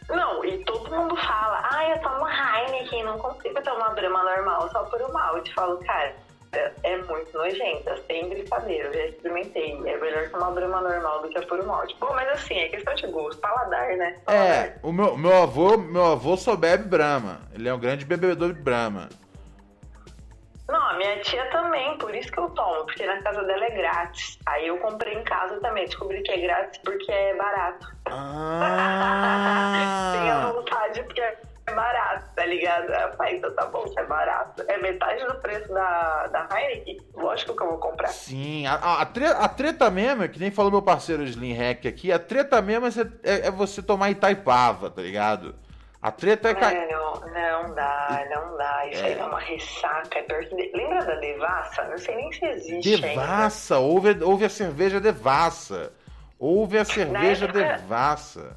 Não, 0.09 0.45
e 0.45 0.59
todo 0.65 0.91
mundo 0.95 1.17
fala, 1.17 1.67
ah, 1.73 1.89
eu 1.89 1.99
tomo 2.01 2.27
Heineken, 2.29 3.05
não 3.05 3.19
consigo 3.19 3.63
tomar 3.63 3.91
Brahma 3.95 4.23
normal, 4.23 4.69
só 4.71 4.85
puro 4.85 5.11
malte. 5.13 5.49
Eu 5.51 5.55
falo, 5.55 5.79
cara, 5.79 6.15
é, 6.53 6.71
é 6.83 6.97
muito 6.99 7.33
nojenta, 7.33 7.97
sem 8.07 8.29
brincadeira, 8.29 8.89
eu 8.89 8.93
já 8.95 9.07
experimentei. 9.07 9.73
É 9.87 9.97
melhor 9.97 10.29
tomar 10.29 10.51
Brahma 10.51 10.81
normal 10.83 11.23
do 11.23 11.29
que 11.31 11.39
a 11.39 11.47
puro 11.47 11.65
malte. 11.67 11.97
Bom, 11.99 12.13
mas 12.15 12.29
assim, 12.29 12.59
é 12.59 12.69
questão 12.69 12.95
de 12.95 13.07
gosto, 13.07 13.41
paladar, 13.41 13.97
né? 13.97 14.21
É, 14.27 14.75
o 14.83 14.93
meu, 14.93 15.17
meu 15.17 15.43
avô, 15.43 15.79
meu 15.79 16.05
avô 16.05 16.37
só 16.37 16.57
bebe 16.57 16.85
Brahma. 16.85 17.41
Ele 17.55 17.69
é 17.69 17.73
um 17.73 17.79
grande 17.81 18.05
bebedor 18.05 18.53
de 18.53 18.61
Brahma. 18.61 19.09
Não, 20.69 20.81
a 20.81 20.95
minha 20.95 21.19
tia 21.21 21.45
também, 21.51 21.99
por 21.99 22.15
isso 22.15 22.31
que 22.33 22.39
eu 22.39 22.49
tomo, 22.51 22.85
porque 22.87 23.05
na 23.05 23.21
casa 23.23 23.43
dela 23.45 23.65
é 23.65 23.71
grátis. 23.71 24.39
Aí 24.47 24.67
eu 24.69 24.79
comprei 24.79 25.15
em 25.15 25.25
casa 25.25 25.61
também, 25.61 25.85
descobri 25.85 26.23
que 26.23 26.31
é 26.33 26.39
grátis 26.41 26.81
porque 26.85 27.11
é 27.13 27.35
barato. 27.37 27.87
Tenho 30.13 30.33
a 30.35 30.53
vontade 30.53 31.03
porque 31.03 31.21
é 31.21 31.37
barato, 31.75 32.25
tá 32.35 32.45
ligado? 32.47 32.91
Eu 32.93 33.13
falei, 33.15 33.37
então 33.37 33.55
tá 33.55 33.67
bom, 33.67 33.85
é 33.97 34.05
barato. 34.05 34.63
É 34.69 34.79
metade 34.79 35.25
do 35.27 35.35
preço 35.37 35.73
da, 35.73 36.27
da 36.29 36.49
Heineken, 36.59 36.99
lógico 37.15 37.55
que 37.57 37.63
eu 37.63 37.69
vou 37.69 37.79
comprar. 37.79 38.09
Sim, 38.09 38.67
a, 38.67 38.75
a, 38.75 39.03
a 39.03 39.07
tre- 39.07 39.27
a 39.27 39.49
treta 39.49 39.91
mesmo, 39.91 40.23
é 40.23 40.29
que 40.29 40.39
nem 40.41 40.51
falou 40.51 40.71
meu 40.71 40.83
parceiro 40.83 41.23
Slim 41.25 41.55
Hack 41.55 41.87
aqui, 41.87 42.13
a 42.13 42.19
treta 42.19 42.61
mesmo 42.63 42.87
é 42.87 42.91
é- 43.25 43.47
é 43.47 43.51
você 43.51 43.83
tomar 43.83 44.11
Itaipava, 44.11 44.91
tá 44.91 45.03
ligado? 45.03 45.55
A 46.03 46.11
treta 46.11 46.49
é. 46.51 46.55
ca- 46.55 46.73
É, 46.73 46.91
não, 46.93 47.13
não 47.21 47.75
dá, 47.75 48.27
não 48.35 48.57
dá. 48.57 48.87
Isso 48.91 49.05
aí 49.05 49.13
É. 49.13 49.15
dá 49.17 49.27
uma 49.27 49.39
ressaca. 49.39 50.19
É 50.19 50.23
pior 50.23 50.45
de- 50.45 50.73
Lembra 50.75 51.05
da 51.05 51.15
Devassa? 51.15 51.85
Não 51.85 51.97
sei 51.99 52.17
nem 52.17 52.33
se 52.33 52.45
existe 52.45 52.95
ainda. 52.95 53.09
Devassa, 53.09 53.79
houve, 53.79 54.23
houve 54.25 54.45
a 54.45 54.51
cerveja 54.51 55.01
Devassa. 55.01 55.93
Houve 56.39 56.77
a 56.79 56.85
cerveja 56.85 57.45
época- 57.45 57.63
Devassa. 57.63 58.57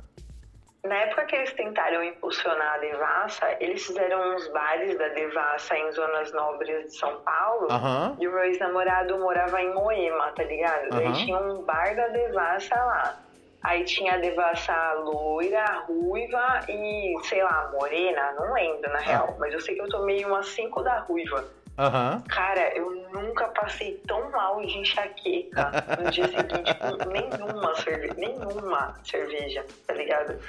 Na 0.84 0.96
época 0.98 1.26
que 1.26 1.36
eles 1.36 1.52
tentaram 1.54 2.04
impulsionar 2.04 2.76
a 2.76 2.78
Devassa, 2.78 3.56
eles 3.60 3.84
fizeram 3.86 4.36
uns 4.36 4.48
bares 4.50 4.96
da 4.98 5.08
Devassa 5.10 5.76
em 5.76 5.92
zonas 5.92 6.32
nobres 6.34 6.86
de 6.86 6.98
São 6.98 7.22
Paulo. 7.22 7.68
Aham. 7.72 8.16
E 8.20 8.28
o 8.28 8.32
meu 8.32 8.44
ex-namorado 8.44 9.18
morava 9.20 9.60
em 9.62 9.74
Moema, 9.74 10.32
tá 10.34 10.44
ligado? 10.44 10.90
Daí 10.90 11.06
Aham. 11.08 11.14
tinha 11.14 11.38
um 11.40 11.62
bar 11.64 11.96
da 11.96 12.08
Devassa 12.10 12.76
lá. 12.76 13.18
Aí 13.66 13.84
tinha 13.84 14.14
a 14.14 14.18
Devassa 14.18 14.94
loira, 15.04 15.84
ruiva 15.88 16.60
e, 16.70 17.16
sei 17.24 17.44
lá, 17.44 17.72
morena, 17.74 18.34
não 18.34 18.54
lembro 18.54 18.92
na 18.92 19.00
real. 19.00 19.36
Mas 19.40 19.54
eu 19.54 19.60
sei 19.60 19.74
que 19.74 19.82
eu 19.82 19.90
tomei 19.90 20.24
umas 20.24 20.48
cinco 20.50 20.84
da 20.84 21.00
ruiva. 21.00 21.44
Aham. 21.78 22.24
Cara, 22.30 22.78
eu 22.78 22.92
nunca 23.12 23.45
passei 23.56 23.94
tão 24.08 24.30
mal 24.32 24.62
de 24.62 24.78
enxaqueca 24.78 25.72
no 26.04 26.12
dia 26.12 26.28
seguinte 26.28 26.74
com 26.76 27.10
nenhuma 27.10 27.76
cerveja, 27.76 28.14
nenhuma 28.18 29.00
cerveja, 29.04 29.66
tá 29.88 29.94
ligado? 29.94 30.40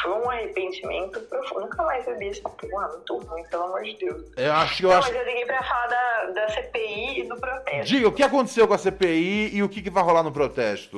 Foi 0.00 0.12
um 0.12 0.30
arrependimento 0.30 1.20
profundo. 1.22 1.62
Nunca 1.62 1.82
mais 1.82 2.04
bebi 2.06 2.28
essa 2.28 2.48
porra, 2.48 2.88
muito 2.88 3.18
ruim, 3.18 3.44
pelo 3.44 3.64
amor 3.64 3.82
de 3.82 3.94
Deus. 3.96 4.24
Eu 4.36 4.52
acho 4.52 4.76
que 4.76 4.84
eu 4.84 4.90
Não, 4.90 4.98
acho. 4.98 5.08
mas 5.12 5.20
eu 5.20 5.26
liguei 5.26 5.44
pra 5.46 5.62
falar 5.62 5.86
da, 5.88 6.24
da 6.32 6.48
CPI 6.50 7.20
e 7.20 7.28
do 7.28 7.36
protesto. 7.36 7.84
Diga, 7.86 8.08
o 8.08 8.12
que 8.12 8.22
aconteceu 8.22 8.66
com 8.68 8.74
a 8.74 8.78
CPI 8.78 9.50
e 9.56 9.62
o 9.62 9.68
que, 9.68 9.82
que 9.82 9.90
vai 9.90 10.02
rolar 10.02 10.22
no 10.22 10.32
protesto, 10.32 10.96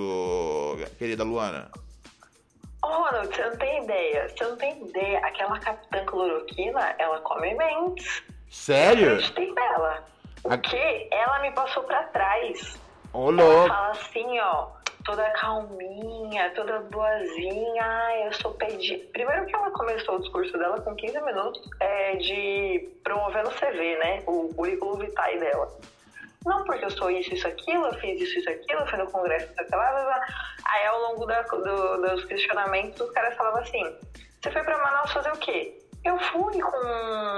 querida 0.98 1.24
Luana? 1.24 1.70
Ô, 2.82 2.86
Ronald, 2.86 3.34
você 3.34 3.42
não 3.42 3.56
tem 3.56 3.82
ideia. 3.84 4.28
Você 4.28 4.44
não 4.44 4.56
tem 4.56 4.82
ideia. 4.86 5.18
Aquela 5.20 5.58
capitã 5.58 6.04
cloroquina, 6.04 6.94
ela 6.98 7.18
come 7.20 7.54
mentes. 7.54 8.22
Sério? 8.50 9.06
Eu 9.06 9.12
acreditei 9.14 9.52
nela. 9.54 10.04
O 10.44 10.52
A- 10.52 10.58
quê? 10.58 11.08
Ela 11.10 11.38
me 11.40 11.50
passou 11.52 11.82
pra 11.84 12.02
trás. 12.04 12.80
Ô, 13.12 13.30
Ela 13.30 13.68
fala 13.68 13.90
assim, 13.92 14.40
ó, 14.40 14.66
toda 15.04 15.28
calminha, 15.30 16.50
toda 16.54 16.80
boazinha, 16.80 17.82
ai, 17.84 18.26
eu 18.26 18.32
sou 18.34 18.52
pedi. 18.54 18.96
Primeiro 19.12 19.46
que 19.46 19.54
ela 19.54 19.70
começou 19.70 20.16
o 20.16 20.20
discurso 20.20 20.52
dela 20.58 20.80
com 20.82 20.94
15 20.94 21.20
minutos 21.22 21.60
é, 21.80 22.16
de 22.16 22.90
promovendo 23.02 23.48
o 23.48 23.54
CV, 23.54 23.96
né? 23.98 24.22
O 24.26 24.52
currículo 24.54 24.98
vitae 24.98 25.38
dela. 25.38 25.68
Não, 26.44 26.62
porque 26.64 26.84
eu 26.84 26.90
sou 26.90 27.10
isso, 27.10 27.32
isso, 27.32 27.48
aquilo, 27.48 27.86
eu 27.86 27.94
fiz 27.94 28.20
isso, 28.20 28.38
isso, 28.38 28.50
aquilo, 28.50 28.80
eu 28.80 28.86
fui 28.86 28.98
no 28.98 29.10
congresso, 29.10 29.50
isso, 29.50 29.60
aquilo. 29.62 29.80
Aí 29.80 30.86
ao 30.86 31.00
longo 31.00 31.24
da- 31.24 31.40
do- 31.40 32.02
dos 32.02 32.24
questionamentos, 32.26 33.00
os 33.00 33.10
caras 33.12 33.34
falavam 33.34 33.60
assim, 33.62 33.82
você 34.42 34.50
foi 34.50 34.62
pra 34.62 34.76
Manaus 34.76 35.10
fazer 35.12 35.30
o 35.32 35.38
quê? 35.38 35.74
Eu 36.04 36.18
fui 36.18 36.60
com 36.60 36.86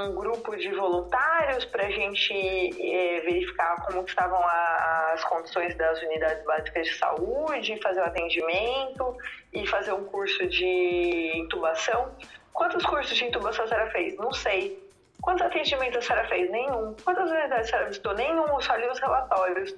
um 0.08 0.14
grupo 0.16 0.56
de 0.56 0.72
voluntários 0.74 1.64
pra 1.66 1.88
gente 1.88 2.32
eh, 2.34 3.20
verificar 3.20 3.76
como 3.86 4.04
estavam 4.04 4.38
a- 4.42 5.12
as 5.14 5.24
condições 5.24 5.74
das 5.76 6.02
unidades 6.02 6.44
básicas 6.44 6.86
de 6.88 6.94
saúde, 6.94 7.80
fazer 7.80 8.00
o 8.00 8.04
atendimento 8.04 9.16
e 9.52 9.64
fazer 9.68 9.92
um 9.92 10.04
curso 10.04 10.46
de 10.48 11.32
intubação. 11.36 12.10
Quantos 12.52 12.84
cursos 12.84 13.16
de 13.16 13.24
intubação 13.26 13.64
a 13.64 13.68
senhora 13.68 13.90
fez? 13.92 14.16
Não 14.16 14.32
sei. 14.32 14.82
Quantos 15.22 15.46
atendimentos 15.46 15.98
a 15.98 16.02
senhora 16.02 16.28
fez? 16.28 16.50
Nenhum. 16.50 16.94
Quantas 17.04 17.30
unidades 17.30 17.66
a 17.66 17.70
senhora 17.70 17.86
visitou? 17.88 18.14
Nenhum. 18.14 18.46
Eu 18.48 18.60
só 18.60 18.74
li 18.74 18.88
os 18.88 18.98
relatórios. 18.98 19.72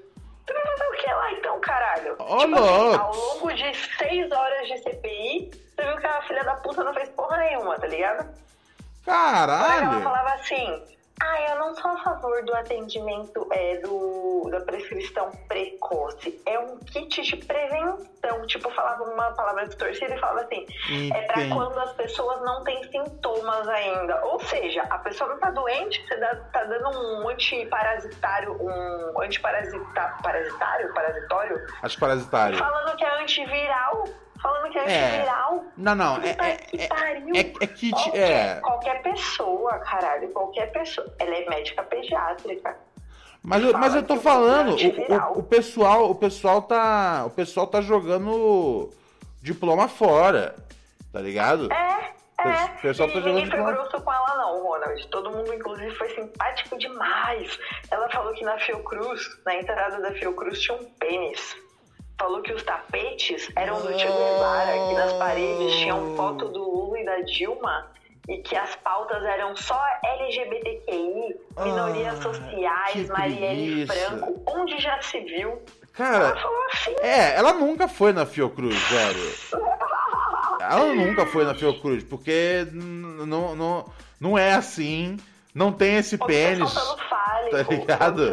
Tu 0.47 0.55
vai 0.55 0.67
fazer 0.67 0.85
o 0.89 0.93
que 0.93 1.11
lá 1.13 1.33
então, 1.33 1.61
caralho? 1.61 2.17
Ô, 2.19 2.39
tipo 2.39 2.55
assim, 2.57 2.97
ao 2.97 3.15
longo 3.15 3.53
de 3.53 3.75
seis 3.99 4.33
horas 4.33 4.67
de 4.67 4.79
CPI, 4.79 5.51
você 5.77 5.83
viu 5.85 5.97
que 5.99 6.07
a 6.07 6.23
filha 6.23 6.43
da 6.43 6.55
puta 6.57 6.83
não 6.83 6.95
fez 6.95 7.11
porra 7.11 7.37
nenhuma, 7.37 7.79
tá 7.79 7.87
ligado? 7.87 8.27
Ela 9.09 9.47
Caralho! 9.47 10.03
falava 10.03 10.31
assim, 10.35 10.83
ah, 11.21 11.41
eu 11.51 11.59
não 11.59 11.75
sou 11.75 11.91
a 11.91 11.97
favor 11.99 12.45
do 12.45 12.55
atendimento 12.55 13.49
é, 13.51 13.77
do, 13.79 14.49
da 14.51 14.61
prescrição 14.61 15.31
precoce. 15.49 16.41
É 16.47 16.59
um 16.59 16.77
kit 16.79 17.23
de 17.23 17.37
prevenção. 17.39 18.07
Tipo, 18.47 18.71
falava 18.71 19.03
uma 19.05 19.31
palavra 19.33 19.67
distorcida 19.67 20.15
e 20.15 20.19
falava 20.19 20.41
assim, 20.43 20.67
é 21.13 21.23
pra 21.23 21.41
Entendi. 21.43 21.55
quando 21.55 21.79
as 21.81 21.93
pessoas 21.93 22.41
não 22.43 22.63
têm 22.65 22.83
sintomas 22.91 23.67
ainda. 23.69 24.25
Ou 24.27 24.39
seja, 24.41 24.83
a 24.91 24.99
pessoa 24.99 25.31
não 25.31 25.39
tá 25.41 25.51
doente, 25.51 26.05
você 26.07 26.17
dá- 26.17 26.37
tá 26.53 26.65
dando 26.65 26.89
um 26.91 27.29
antiparasitário, 27.29 28.57
um 28.61 29.21
antiparasita, 29.23 30.15
parasitário, 30.23 30.93
parasitório, 30.95 31.67
Acho 31.83 31.99
parasitário. 31.99 32.59
falando 32.59 32.97
que 32.97 33.05
é 33.05 33.23
antiviral. 33.23 34.05
Falando 34.43 34.71
que 34.71 34.79
é 34.79 34.91
É. 34.91 35.07
antiviral. 35.07 35.65
Não, 35.77 35.95
não, 35.95 36.17
é, 36.23 36.31
é, 36.31 36.57
que 36.57 36.81
é, 36.81 36.87
pariu. 36.87 37.35
é, 37.35 37.41
é 37.41 37.67
kit. 37.67 37.91
Qualquer, 37.93 38.31
É. 38.31 38.61
qualquer 38.61 39.03
pessoa, 39.03 39.79
caralho, 39.81 40.29
qualquer 40.31 40.71
pessoa. 40.73 41.13
Ela 41.19 41.35
é 41.35 41.49
médica 41.49 41.83
pediátrica. 41.83 42.77
Mas, 43.43 43.63
eu- 43.63 43.73
mas 43.73 43.95
eu 43.95 44.03
tô 44.03 44.17
falando, 44.17 44.71
o, 44.71 44.73
antiviral. 44.75 45.33
o, 45.35 45.39
o 45.39 45.43
pessoal, 45.43 46.11
o 46.11 46.15
pessoal 46.15 46.63
tá. 46.63 47.25
O 47.27 47.31
pessoal 47.31 47.67
tá 47.67 47.81
jogando 47.81 48.91
diploma 49.43 49.89
fora. 49.89 50.55
Tá 51.13 51.21
ligado? 51.21 51.73
É, 51.73 52.13
O 52.45 52.49
é. 52.49 52.69
pessoal 52.83 53.09
e 53.09 53.13
tá 53.13 53.19
ninguém 53.21 53.47
jogando 53.47 53.51
foi 53.51 53.59
diploma. 53.59 53.73
grosso 53.73 54.05
com 54.05 54.13
ela, 54.13 54.37
não, 54.37 54.63
Ronald. 54.63 55.09
Todo 55.09 55.31
mundo, 55.31 55.55
inclusive, 55.55 55.91
foi 55.97 56.09
simpático 56.11 56.79
demais. 56.79 57.59
Ela 57.91 58.09
falou 58.11 58.33
que 58.35 58.45
na 58.45 58.59
Fiocruz, 58.59 59.21
na 59.47 59.55
entrada 59.57 60.01
da 60.01 60.13
Fiocruz, 60.13 60.61
tinha 60.61 60.77
um 60.77 60.85
pênis. 60.85 61.57
Falou 62.19 62.43
que 62.43 62.53
os 62.53 62.63
tapetes 62.63 63.49
eram 63.57 63.81
do 63.81 63.97
Che 63.99 64.07
Guevara, 64.07 64.73
que 64.89 64.95
nas 64.95 65.13
paredes 65.15 65.73
tinham 65.77 66.17
foto 66.17 66.49
do 66.49 66.63
Lula 66.65 66.99
e 67.01 67.05
da 67.05 67.21
Dilma. 67.21 67.87
E 68.29 68.39
que 68.39 68.55
as 68.57 68.77
pautas 68.77 69.23
eram 69.25 69.57
só 69.57 69.81
LGBTQI, 70.05 71.37
minorias 71.65 72.19
Ah, 72.19 72.23
sociais, 72.23 73.09
Marielle 73.09 73.87
preguiça. 73.87 73.95
Franco. 74.19 74.43
Onde 74.47 74.79
já 74.79 75.01
se 75.01 75.21
viu? 75.21 75.63
Cara, 75.95 76.27
Ela 76.29 76.37
falou 76.37 76.63
assim. 76.73 76.95
é, 77.01 77.35
ela 77.37 77.53
nunca 77.55 77.89
foi 77.89 78.13
na 78.13 78.27
Fiocruz, 78.27 78.77
velho. 78.89 79.33
Ela 80.61 80.95
nunca 80.95 81.25
foi 81.27 81.45
na 81.45 81.55
Fiocruz, 81.55 82.05
porque 82.05 82.67
não, 82.73 83.55
não, 83.57 83.85
não 84.21 84.37
é 84.39 84.53
assim, 84.53 85.17
não 85.55 85.73
tem 85.73 85.97
esse 85.97 86.19
pênis, 86.19 86.61
Obsessão 86.71 86.97
pelo 86.97 87.09
fálico. 87.09 87.57
tá 87.57 87.63
ligado? 87.75 88.31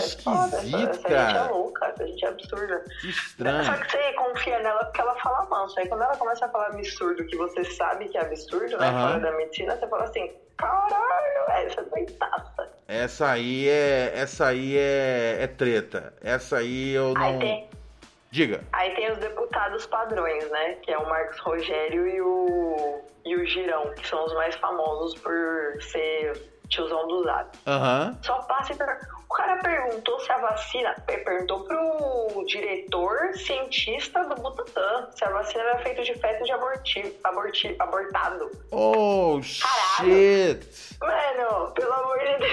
Foda. 0.00 0.56
É 0.56 0.60
esquisito, 0.60 0.90
essa 0.90 0.92
gente 0.92 1.08
cara. 1.08 1.38
é 1.38 1.50
louca, 1.50 1.86
essa 1.86 2.06
gente 2.06 2.24
é 2.24 2.28
absurda. 2.28 2.84
Que 3.00 3.08
estranho. 3.08 3.64
Só 3.64 3.72
que 3.74 3.90
você 3.90 4.12
confia 4.14 4.58
nela 4.60 4.84
porque 4.84 5.00
ela 5.00 5.14
fala 5.16 5.46
manso. 5.50 5.78
Aí 5.78 5.88
quando 5.88 6.02
ela 6.02 6.16
começa 6.16 6.46
a 6.46 6.48
falar 6.48 6.66
absurdo, 6.66 7.26
que 7.26 7.36
você 7.36 7.64
sabe 7.64 8.08
que 8.08 8.18
é 8.18 8.20
absurdo, 8.22 8.76
né? 8.78 8.88
Aham. 8.88 9.08
Fora 9.08 9.20
da 9.20 9.32
medicina, 9.36 9.76
você 9.76 9.86
fala 9.86 10.04
assim, 10.04 10.32
caralho, 10.56 11.50
essa 11.66 11.80
é 11.80 11.84
doidaça. 11.84 12.74
Essa 12.86 13.30
aí 13.30 13.68
é, 13.68 14.12
essa 14.14 14.46
aí 14.48 14.76
é, 14.76 15.38
é 15.40 15.46
treta. 15.46 16.12
Essa 16.22 16.58
aí 16.58 16.92
eu 16.92 17.14
não... 17.14 17.22
Aí 17.22 17.38
tem, 17.38 17.70
Diga. 18.30 18.64
aí 18.72 18.94
tem 18.96 19.12
os 19.12 19.18
deputados 19.18 19.86
padrões, 19.86 20.50
né? 20.50 20.74
Que 20.82 20.90
é 20.90 20.98
o 20.98 21.08
Marcos 21.08 21.38
Rogério 21.38 22.06
e 22.06 22.20
o, 22.20 23.00
e 23.24 23.36
o 23.36 23.46
Girão, 23.46 23.94
que 23.94 24.06
são 24.06 24.24
os 24.24 24.34
mais 24.34 24.54
famosos 24.56 25.18
por 25.20 25.32
ser 25.80 26.50
tiozão 26.68 27.06
do 27.06 27.22
Zap. 27.24 27.56
Aham. 27.66 28.18
Só 28.22 28.40
passa 28.42 28.72
e 28.72 28.76
per... 28.76 28.98
O 29.34 29.36
cara 29.36 29.56
perguntou 29.56 30.20
se 30.20 30.30
a 30.30 30.38
vacina. 30.38 30.94
Perguntou 31.08 31.64
pro 31.64 32.44
diretor 32.46 33.34
cientista 33.36 34.22
do 34.28 34.40
Butantan 34.40 35.08
se 35.10 35.24
a 35.24 35.30
vacina 35.30 35.60
era 35.64 35.78
feita 35.80 36.04
de 36.04 36.14
feto 36.14 36.44
de 36.44 36.52
aborti... 36.52 37.12
Aborti... 37.24 37.74
abortado. 37.80 38.48
Oh, 38.70 39.42
shit. 39.42 40.60
Mano, 41.00 41.72
pelo 41.72 41.92
amor 41.92 42.18
de 42.20 42.38
Deus. 42.38 42.52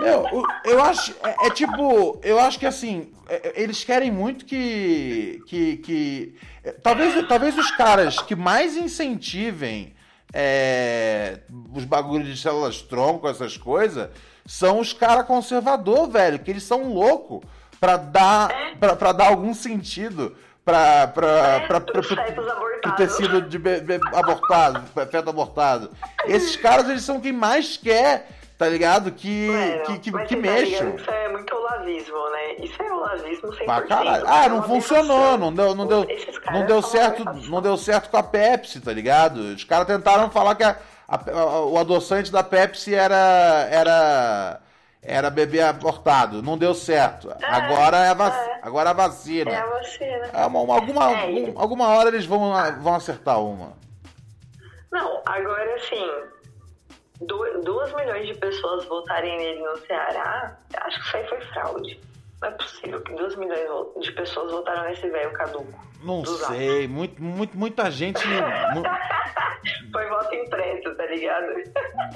Meu, 0.00 0.42
eu 0.64 0.82
acho. 0.82 1.14
É, 1.22 1.46
é 1.46 1.50
tipo. 1.50 2.18
Eu 2.22 2.40
acho 2.40 2.58
que 2.58 2.64
assim. 2.64 3.12
é- 3.28 3.48
é- 3.48 3.62
eles 3.62 3.84
querem 3.84 4.10
muito 4.10 4.46
que. 4.46 5.42
que, 5.46 5.76
que 5.76 6.38
é, 6.64 6.72
talvez, 6.72 7.28
talvez 7.28 7.58
os 7.58 7.70
caras 7.72 8.18
que 8.20 8.34
mais 8.34 8.78
incentivem 8.78 9.94
é, 10.32 11.40
os 11.74 11.84
bagulhos 11.84 12.28
de 12.28 12.36
células 12.38 12.80
tronco, 12.80 13.28
essas 13.28 13.58
coisas, 13.58 14.08
são 14.46 14.78
os 14.78 14.92
caras 14.92 15.26
conservador, 15.26 16.08
velho. 16.08 16.38
Que 16.38 16.50
eles 16.50 16.62
são 16.64 16.92
loucos 16.92 17.40
pra 17.80 17.96
dar, 17.96 18.50
pra, 18.78 18.96
pra 18.96 19.12
dar 19.12 19.28
algum 19.28 19.52
sentido 19.54 20.36
pra, 20.64 21.06
pra, 21.08 21.60
pra- 21.66 21.80
pro 21.80 22.02
tecido 22.96 23.42
de 23.42 23.58
be- 23.58 23.82
abortado, 24.14 24.82
feto 25.10 25.28
abortado. 25.30 25.90
Esses 26.26 26.56
caras, 26.56 26.88
eles 26.88 27.02
são 27.02 27.20
quem 27.20 27.32
mais 27.32 27.76
quer, 27.76 28.28
tá 28.58 28.68
ligado? 28.68 29.10
Que, 29.12 29.48
que, 29.86 29.92
que, 29.98 29.98
que 30.00 30.10
você 30.10 30.36
tá 30.36 30.36
mexam. 30.36 30.92
que 30.92 31.00
Isso 31.02 31.10
é 31.10 31.28
muito 31.28 31.54
olavismo, 31.54 32.30
né? 32.30 32.54
Isso 32.64 32.82
é 32.82 32.92
olavismo 32.92 33.48
100%. 33.52 33.64
Pra 33.64 33.82
caralho. 33.82 34.24
Ah, 34.26 34.48
não 34.48 34.56
É 34.56 34.58
uma 34.60 34.62
funcionou, 34.62 35.38
não 35.38 35.52
deu, 35.52 35.74
não 35.74 35.86
deu, 35.86 36.06
não 36.52 36.66
deu 36.66 36.82
certo, 36.82 37.24
não 37.48 37.60
deu 37.62 37.76
certo 37.76 38.10
com 38.10 38.16
a 38.16 38.22
Pepsi, 38.22 38.80
tá 38.80 38.92
ligado? 38.92 39.38
Os 39.38 39.64
caras 39.64 39.86
tentaram 39.86 40.30
falar 40.30 40.54
que 40.54 40.64
a- 40.64 40.76
a- 41.08 41.30
a- 41.30 41.64
o 41.66 41.78
adoçante 41.78 42.30
da 42.32 42.42
Pepsi 42.42 42.94
era 42.94 43.66
era 43.70 44.60
era 45.06 45.28
bebê 45.28 45.60
abortado, 45.60 46.42
não 46.42 46.56
deu 46.56 46.72
certo. 46.74 47.30
agora 47.42 47.98
é 47.98 48.08
a 48.08 48.14
vac- 48.14 48.58
agora 48.62 48.88
é 48.88 48.92
a 48.92 48.94
vacina. 48.94 49.50
É 49.50 49.56
a 49.56 49.66
vacina. 49.66 50.30
É 50.32 50.46
uma- 50.46 50.60
uma- 50.60 50.74
alguma, 50.76 51.10
É, 51.12 51.22
algum- 51.22 51.60
alguma 51.60 51.88
hora 51.88 52.08
eles 52.08 52.24
vão, 52.24 52.52
vão 52.80 52.94
acertar 52.94 53.38
uma. 53.38 53.74
Não, 54.90 55.20
agora 55.26 55.74
assim, 55.74 56.10
2 57.20 57.92
milhões 57.94 58.26
de 58.28 58.34
pessoas 58.34 58.84
votarem 58.86 59.36
nele 59.36 59.60
no 59.62 59.76
Ceará, 59.86 60.56
acho 60.78 61.00
que 61.00 61.06
isso 61.06 61.16
aí 61.18 61.28
foi 61.28 61.40
fraude. 61.48 62.00
Não 62.44 62.50
é 62.50 62.52
possível 62.52 63.00
que 63.00 63.14
2 63.14 63.36
milhões 63.36 64.04
de 64.04 64.12
pessoas 64.12 64.52
votaram 64.52 64.84
nesse 64.84 65.08
velho 65.08 65.32
caduco. 65.32 65.80
Não 66.02 66.22
sei, 66.26 66.86
muito, 66.86 67.22
muito, 67.22 67.56
muita 67.56 67.90
gente. 67.90 68.20
Foi 69.90 70.06
voto 70.08 70.34
impresso, 70.34 70.94
tá 70.94 71.06
ligado? 71.06 71.46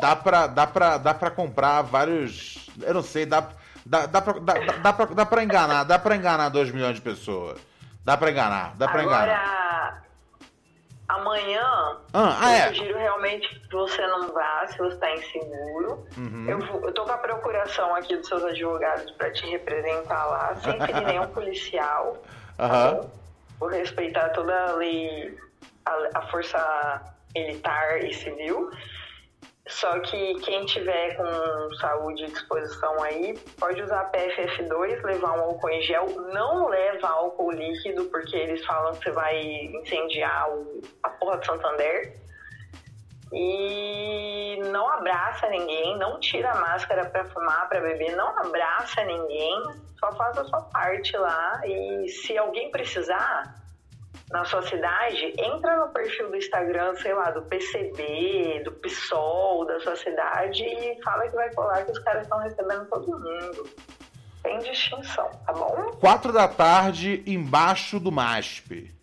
dá, 0.00 0.14
pra, 0.14 0.46
dá, 0.46 0.66
pra, 0.66 0.98
dá 0.98 1.14
pra 1.14 1.30
comprar 1.30 1.80
vários. 1.80 2.68
Eu 2.82 2.92
não 2.92 3.02
sei, 3.02 3.24
dá, 3.24 3.48
dá, 3.86 4.04
dá, 4.04 4.20
pra, 4.20 4.32
dá, 4.34 4.54
dá, 4.82 4.92
pra, 4.92 5.06
dá 5.06 5.24
pra 5.24 5.42
enganar, 5.42 5.84
dá 5.84 5.98
pra 5.98 6.14
enganar 6.16 6.50
2 6.50 6.70
milhões 6.72 6.96
de 6.96 7.00
pessoas. 7.00 7.58
Dá 8.04 8.14
pra 8.14 8.30
enganar, 8.30 8.76
dá 8.76 8.86
pra 8.86 9.02
enganar. 9.02 10.07
Amanhã, 11.08 11.96
Ah, 12.12 12.38
ah, 12.40 12.50
eu 12.50 12.56
é. 12.64 12.68
sugiro 12.68 12.98
realmente 12.98 13.48
que 13.60 13.74
você 13.74 14.06
não 14.08 14.28
vá 14.32 14.66
se 14.66 14.76
você 14.76 14.92
está 14.94 15.10
inseguro. 15.14 16.06
Uhum. 16.18 16.46
Eu, 16.46 16.58
vou- 16.60 16.84
eu 16.84 16.92
tô 16.92 17.04
com 17.04 17.12
a 17.12 17.16
procuração 17.18 17.94
aqui 17.94 18.14
dos 18.14 18.28
seus 18.28 18.44
advogados 18.44 19.10
para 19.12 19.30
te 19.32 19.46
representar 19.46 20.26
lá, 20.26 20.54
sem 20.56 20.78
ferir 20.84 21.06
nenhum 21.06 21.26
policial. 21.32 22.22
Aham. 22.58 23.08
Vou 23.58 23.70
respeitar 23.70 24.28
toda 24.30 24.54
a 24.66 24.72
lei, 24.72 25.34
a, 25.86 26.18
a 26.18 26.22
força 26.30 27.02
militar 27.34 28.04
e 28.04 28.12
civil. 28.12 28.70
Só 29.68 30.00
que 30.00 30.34
quem 30.40 30.64
tiver 30.64 31.14
com 31.16 31.74
saúde 31.76 32.24
e 32.24 32.30
disposição 32.30 33.02
aí, 33.02 33.38
pode 33.60 33.82
usar 33.82 34.10
PFF2, 34.10 35.02
levar 35.04 35.32
um 35.38 35.42
álcool 35.42 35.68
em 35.68 35.82
gel. 35.82 36.06
Não 36.32 36.68
leva 36.68 37.06
álcool 37.08 37.50
líquido, 37.50 38.06
porque 38.06 38.34
eles 38.34 38.64
falam 38.64 38.94
que 38.94 39.04
você 39.04 39.10
vai 39.10 39.38
incendiar 39.42 40.50
o- 40.50 40.80
a 41.02 41.10
porra 41.10 41.36
do 41.36 41.44
Santander. 41.46 42.16
E 43.30 44.58
não 44.72 44.88
abraça 44.88 45.48
ninguém, 45.50 45.98
não 45.98 46.18
tira 46.18 46.50
a 46.50 46.60
máscara 46.60 47.04
pra 47.04 47.26
fumar, 47.26 47.68
pra 47.68 47.78
beber, 47.80 48.16
não 48.16 48.38
abraça 48.38 49.04
ninguém, 49.04 49.62
só 50.00 50.10
faz 50.12 50.38
a 50.38 50.44
sua 50.46 50.62
parte 50.62 51.14
lá. 51.14 51.60
E 51.66 52.08
se 52.08 52.38
alguém 52.38 52.70
precisar, 52.70 53.54
na 54.30 54.44
sua 54.44 54.62
cidade, 54.62 55.34
entra 55.38 55.76
no 55.78 55.92
perfil 55.92 56.30
do 56.30 56.36
Instagram, 56.36 56.94
sei 56.96 57.14
lá, 57.14 57.30
do 57.30 57.42
PCB, 57.42 58.62
do 58.64 58.72
PSOL 58.72 59.64
da 59.64 59.80
sua 59.80 59.96
cidade 59.96 60.62
e 60.62 61.02
fala 61.02 61.28
que 61.28 61.34
vai 61.34 61.52
colar 61.54 61.84
que 61.84 61.92
os 61.92 61.98
caras 62.00 62.22
estão 62.22 62.38
recebendo 62.38 62.86
todo 62.86 63.06
mundo. 63.06 63.70
Tem 64.42 64.58
distinção, 64.58 65.30
tá 65.46 65.52
bom? 65.52 65.92
4 65.98 66.32
da 66.32 66.46
tarde, 66.46 67.22
embaixo 67.26 67.98
do 67.98 68.12
MASP. 68.12 68.94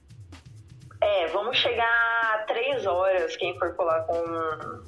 É, 1.02 1.28
vamos 1.28 1.58
chegar 1.58 2.34
a 2.34 2.38
três 2.48 2.86
horas, 2.86 3.36
quem 3.36 3.58
for 3.58 3.74
colar 3.76 4.02
com, 4.04 4.82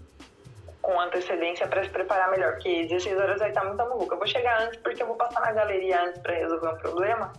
com 0.81 0.99
antecedência 1.01 1.67
pra 1.67 1.83
se 1.83 1.89
preparar 1.89 2.29
melhor, 2.31 2.53
porque 2.53 2.85
16 2.85 3.17
horas 3.17 3.39
vai 3.39 3.49
estar 3.49 3.63
muita 3.65 3.85
maluca. 3.85 4.13
Eu 4.13 4.19
vou 4.19 4.27
chegar 4.27 4.61
antes 4.61 4.79
porque 4.79 5.01
eu 5.01 5.07
vou 5.07 5.15
passar 5.15 5.41
na 5.41 5.51
galeria 5.51 6.03
antes 6.03 6.21
pra 6.21 6.33
resolver 6.33 6.69
um 6.69 6.77
problema. 6.77 7.33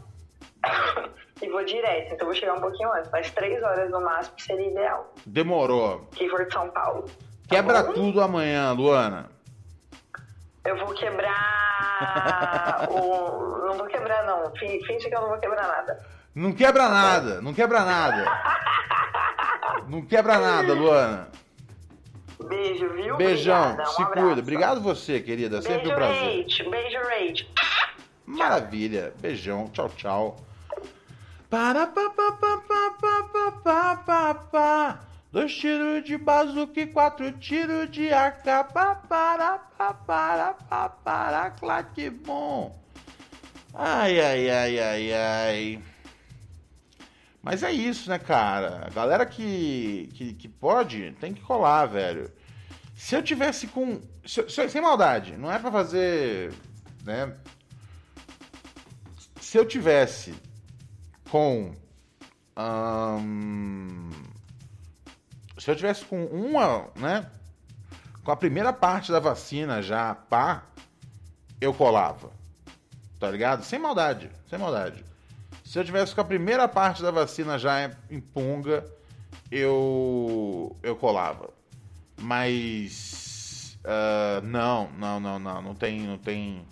e 1.43 1.49
vou 1.49 1.65
direto, 1.65 2.15
então 2.15 2.27
vou 2.27 2.35
chegar 2.35 2.55
um 2.55 2.61
pouquinho 2.61 2.93
antes, 2.93 3.11
mas 3.13 3.31
três 3.31 3.63
horas 3.63 3.91
no 3.91 4.01
máximo 4.01 4.39
seria 4.41 4.71
ideal. 4.71 5.13
Demorou. 5.27 6.09
Quem 6.15 6.29
for 6.29 6.45
de 6.47 6.53
São 6.53 6.69
Paulo. 6.71 7.05
Quebra 7.49 7.83
tudo 7.85 8.21
amanhã, 8.21 8.73
Luana. 8.73 9.31
Eu 10.65 10.77
vou 10.79 10.89
quebrar 10.95 12.87
o. 12.91 13.67
Não 13.67 13.75
vou 13.79 13.87
quebrar, 13.87 14.25
não. 14.27 14.51
Fin- 14.57 14.85
Finge 14.85 15.09
que 15.09 15.15
eu 15.15 15.21
não 15.23 15.29
vou 15.29 15.39
quebrar 15.39 15.67
nada. 15.67 16.05
Não 16.35 16.53
quebra 16.53 16.89
nada, 16.89 17.41
não 17.41 17.55
quebra 17.55 17.81
nada. 17.85 18.25
Não 19.89 20.03
quebra 20.05 20.39
nada, 20.39 20.75
Luana. 20.75 21.29
Beijo, 22.45 22.89
viu? 22.91 23.17
Beijão, 23.17 23.63
Obrigada, 23.73 23.83
um 23.91 23.93
se 23.95 24.03
abraço. 24.03 24.27
cuida. 24.27 24.41
Obrigado 24.41 24.81
você, 24.81 25.21
querida. 25.21 25.61
Sempre 25.63 25.79
Beijo, 25.89 25.93
um 25.93 25.97
prazer. 25.97 26.71
Beijo, 26.71 26.99
Rach. 27.01 27.49
Maravilha. 28.27 29.13
Beijão. 29.19 29.69
Tchau, 29.73 29.89
tchau. 29.97 30.37
Para, 31.51 31.87
pa, 31.87 32.11
pa, 32.11 32.33
pa, 32.33 32.57
pa, 32.59 32.91
pa, 33.01 33.53
pa, 33.53 33.97
pa, 33.97 34.35
pa. 34.35 35.01
Dois 35.33 35.55
tiros 35.55 36.05
de 36.05 36.19
bazuca 36.19 36.81
e 36.81 36.87
quatro 36.87 37.33
tiros 37.33 37.91
de 37.91 38.13
AK. 38.13 38.45
Pa, 38.73 38.95
para, 38.95 39.59
pa, 39.59 39.95
para, 39.95 40.53
pa, 40.55 40.89
para, 40.91 41.51
claro 41.53 41.87
que 41.95 42.11
bom. 42.11 42.79
Ai, 43.73 44.21
ai, 44.21 44.51
ai, 44.51 44.79
ai, 44.79 45.13
ai. 45.15 45.83
Mas 47.43 47.63
é 47.63 47.73
isso, 47.73 48.11
né, 48.11 48.19
cara? 48.19 48.87
A 48.87 48.91
galera 48.91 49.25
que, 49.25 50.11
que, 50.15 50.35
que 50.35 50.49
pode 50.49 51.13
tem 51.21 51.33
que 51.33 51.41
colar, 51.41 51.87
velho. 51.87 52.31
Se 52.95 53.15
eu 53.15 53.23
tivesse 53.23 53.69
com. 53.69 54.03
se 54.27 54.47
se 54.51 54.69
sem 54.69 54.83
maldade, 54.83 55.37
não 55.37 55.51
é 55.51 55.59
pra 55.59 55.71
fazer. 55.73 56.53
né? 57.05 57.33
Se 59.41 59.57
eu 59.57 59.65
tivesse 59.65 60.35
com. 61.31 61.75
ahn, 62.57 64.11
Se 65.59 65.71
eu 65.71 65.77
tivesse 65.77 66.05
com 66.05 66.25
uma, 66.27 66.89
né? 66.97 67.31
Com 68.25 68.31
a 68.31 68.37
primeira 68.37 68.73
parte 68.73 69.11
da 69.11 69.21
vacina 69.21 69.83
já 69.83 70.15
pá, 70.15 70.65
eu 71.61 71.73
colava. 71.73 72.31
Tá 73.19 73.31
ligado? 73.31 73.65
Sem 73.65 73.79
maldade, 73.79 74.31
sem 74.49 74.59
maldade. 74.59 75.05
Se 75.65 75.79
eu 75.79 75.85
tivesse 75.85 76.15
com 76.15 76.21
a 76.21 76.25
primeira 76.25 76.69
parte 76.69 77.03
da 77.03 77.11
vacina 77.11 77.59
já 77.59 77.91
em 78.11 78.21
punga, 78.21 78.87
eu 79.51 80.77
eu 80.83 80.97
colava. 80.97 81.51
Mas 82.21 83.79
uh, 83.85 84.45
não, 84.45 84.91
não, 84.99 85.21
não, 85.21 85.39
não, 85.39 85.63
não 85.63 85.75
tem, 85.75 86.01
não 86.01 86.19
tem, 86.19 86.65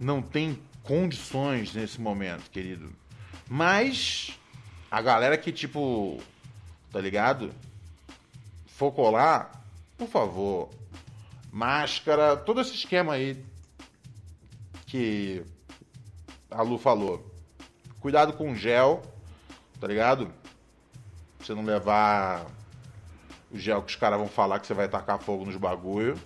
não 0.00 0.22
tem 0.22 0.58
condições 0.82 1.74
nesse 1.74 2.00
momento, 2.00 2.50
querido. 2.50 2.90
Mas 3.48 4.38
a 4.90 5.00
galera 5.00 5.38
que 5.38 5.50
tipo, 5.50 6.20
tá 6.92 7.00
ligado? 7.00 7.52
For 8.66 8.92
colar, 8.92 9.64
por 9.96 10.08
favor, 10.08 10.70
máscara, 11.50 12.36
todo 12.36 12.60
esse 12.60 12.74
esquema 12.74 13.14
aí 13.14 13.42
que 14.86 15.44
a 16.50 16.62
Lu 16.62 16.78
falou. 16.78 17.24
Cuidado 18.00 18.32
com 18.32 18.54
gel, 18.54 19.02
tá 19.80 19.86
ligado? 19.86 20.32
Você 21.40 21.54
não 21.54 21.64
levar 21.64 22.46
o 23.50 23.58
gel 23.58 23.82
que 23.82 23.90
os 23.90 23.96
caras 23.96 24.18
vão 24.18 24.28
falar 24.28 24.60
que 24.60 24.66
você 24.66 24.74
vai 24.74 24.88
tacar 24.88 25.18
fogo 25.18 25.44
nos 25.44 25.56
bagulho. 25.56 26.18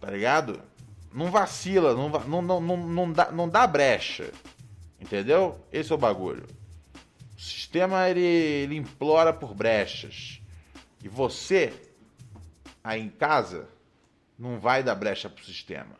Tá 0.00 0.10
ligado? 0.10 0.60
Não 1.12 1.30
vacila, 1.30 1.94
não, 1.94 2.08
não, 2.08 2.60
não, 2.60 2.76
não, 2.76 3.12
dá, 3.12 3.30
não 3.30 3.48
dá 3.48 3.66
brecha. 3.66 4.32
Entendeu? 5.02 5.58
Esse 5.72 5.90
é 5.90 5.94
o 5.96 5.98
bagulho. 5.98 6.46
O 7.36 7.40
sistema 7.40 8.08
ele, 8.08 8.20
ele 8.20 8.76
implora 8.76 9.32
por 9.32 9.52
brechas. 9.52 10.40
E 11.02 11.08
você, 11.08 11.72
aí 12.84 13.02
em 13.02 13.08
casa, 13.08 13.68
não 14.38 14.60
vai 14.60 14.84
dar 14.84 14.94
brecha 14.94 15.28
pro 15.28 15.44
sistema. 15.44 15.96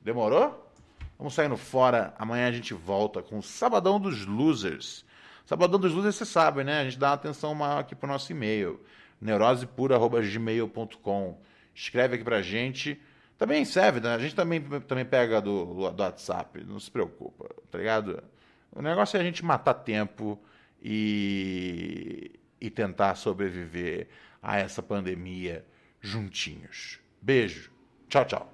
Demorou? 0.00 0.72
Vamos 1.18 1.34
saindo 1.34 1.56
fora. 1.56 2.14
Amanhã 2.16 2.46
a 2.46 2.52
gente 2.52 2.72
volta 2.72 3.20
com 3.20 3.38
o 3.38 3.42
Sabadão 3.42 3.98
dos 3.98 4.24
Losers. 4.24 5.04
Sabadão 5.44 5.80
dos 5.80 5.92
Losers, 5.92 6.14
você 6.14 6.24
sabe, 6.24 6.62
né? 6.62 6.78
A 6.80 6.84
gente 6.84 7.00
dá 7.00 7.08
uma 7.08 7.14
atenção 7.14 7.52
maior 7.52 7.80
aqui 7.80 7.96
pro 7.96 8.08
nosso 8.08 8.30
e-mail. 8.30 8.80
neurosepura.gmail.com 9.20 11.36
Escreve 11.74 12.14
aqui 12.14 12.22
pra 12.22 12.42
gente. 12.42 13.02
Também 13.40 13.64
serve, 13.64 14.00
né? 14.00 14.14
A 14.14 14.18
gente 14.18 14.34
também, 14.34 14.60
também 14.60 15.02
pega 15.06 15.40
do, 15.40 15.90
do 15.90 16.02
WhatsApp. 16.02 16.62
Não 16.62 16.78
se 16.78 16.90
preocupa, 16.90 17.48
tá 17.70 17.78
ligado? 17.78 18.22
O 18.70 18.82
negócio 18.82 19.16
é 19.16 19.20
a 19.20 19.24
gente 19.24 19.42
matar 19.42 19.72
tempo 19.72 20.38
e, 20.82 22.38
e 22.60 22.68
tentar 22.68 23.14
sobreviver 23.14 24.08
a 24.42 24.58
essa 24.58 24.82
pandemia 24.82 25.64
juntinhos. 26.02 27.00
Beijo. 27.22 27.72
Tchau, 28.10 28.26
tchau. 28.26 28.52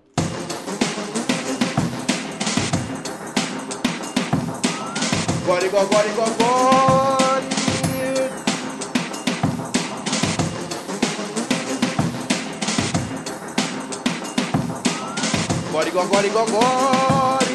Gore, 15.76 15.90
gore, 15.90 16.30
gore. 16.30 17.46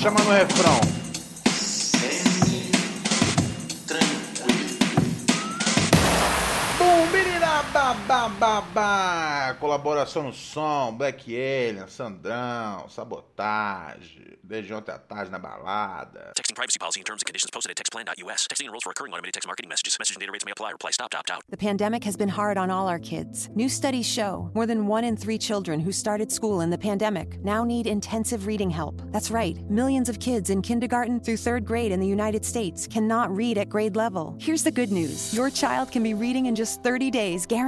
Chama 0.00 0.20
no 0.22 0.30
refrão. 0.30 0.97
Ba, 7.78 7.94
ba, 8.08 8.28
ba, 8.28 8.60
ba. 8.74 9.56
Colaboração 9.60 10.24
no 10.24 10.32
som, 10.32 10.96
Black 10.96 11.30
Alien, 11.30 11.86
Sandrão, 11.86 12.88
Sabotagem, 12.88 14.36
desde 14.42 14.74
ontem 14.74 14.90
à 14.90 14.98
tarde 14.98 15.30
na 15.30 15.38
balada. 15.38 16.32
Texting 16.34 16.54
privacy 16.54 16.78
policy 16.78 16.98
and 17.00 17.06
terms 17.06 17.22
and 17.22 17.26
conditions 17.26 17.50
posted 17.50 17.70
at 17.70 17.76
textplan.us. 17.76 18.46
Texting 18.50 18.66
enrolls 18.66 18.82
for 18.82 18.90
recurring 18.90 19.12
automated 19.12 19.34
text 19.34 19.46
marketing 19.46 19.68
messages. 19.68 19.96
Message 19.98 20.16
and 20.16 20.20
data 20.20 20.32
rates 20.32 20.44
may 20.44 20.50
apply. 20.50 20.72
Reply 20.72 20.90
stop, 20.90 21.14
opt 21.14 21.30
out. 21.30 21.42
The 21.50 21.56
pandemic 21.56 22.02
has 22.02 22.16
been 22.16 22.28
hard 22.28 22.58
on 22.58 22.70
all 22.70 22.88
our 22.88 22.98
kids. 22.98 23.48
New 23.54 23.68
studies 23.68 24.06
show 24.06 24.50
more 24.54 24.66
than 24.66 24.88
one 24.88 25.04
in 25.04 25.16
three 25.16 25.38
children 25.38 25.78
who 25.78 25.92
started 25.92 26.32
school 26.32 26.62
in 26.62 26.70
the 26.70 26.78
pandemic 26.78 27.38
now 27.44 27.62
need 27.64 27.86
intensive 27.86 28.46
reading 28.46 28.70
help. 28.70 29.00
That's 29.12 29.30
right, 29.30 29.56
millions 29.70 30.08
of 30.08 30.18
kids 30.18 30.50
in 30.50 30.62
kindergarten 30.62 31.20
through 31.20 31.36
third 31.36 31.64
grade 31.64 31.92
in 31.92 32.00
the 32.00 32.06
United 32.06 32.44
States 32.44 32.88
cannot 32.88 33.34
read 33.34 33.56
at 33.56 33.68
grade 33.68 33.94
level. 33.94 34.36
Here's 34.40 34.64
the 34.64 34.72
good 34.72 34.90
news 34.90 35.32
your 35.32 35.50
child 35.50 35.92
can 35.92 36.02
be 36.02 36.14
reading 36.14 36.46
in 36.46 36.56
just 36.56 36.82
30 36.82 37.10
days, 37.10 37.46
guaranteed, 37.46 37.67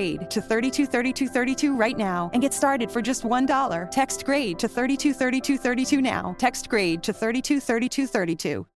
grade 0.01 0.31
to 0.31 0.41
323232 0.41 1.75
right 1.75 1.97
now 1.97 2.31
and 2.33 2.41
get 2.41 2.53
started 2.53 2.89
for 2.89 3.01
just 3.01 3.23
$1. 3.23 3.91
Text 3.91 4.25
grade 4.25 4.57
to 4.57 4.67
323232 4.67 6.01
now. 6.01 6.35
Text 6.39 6.69
grade 6.69 7.03
to 7.03 7.13
323232. 7.13 8.65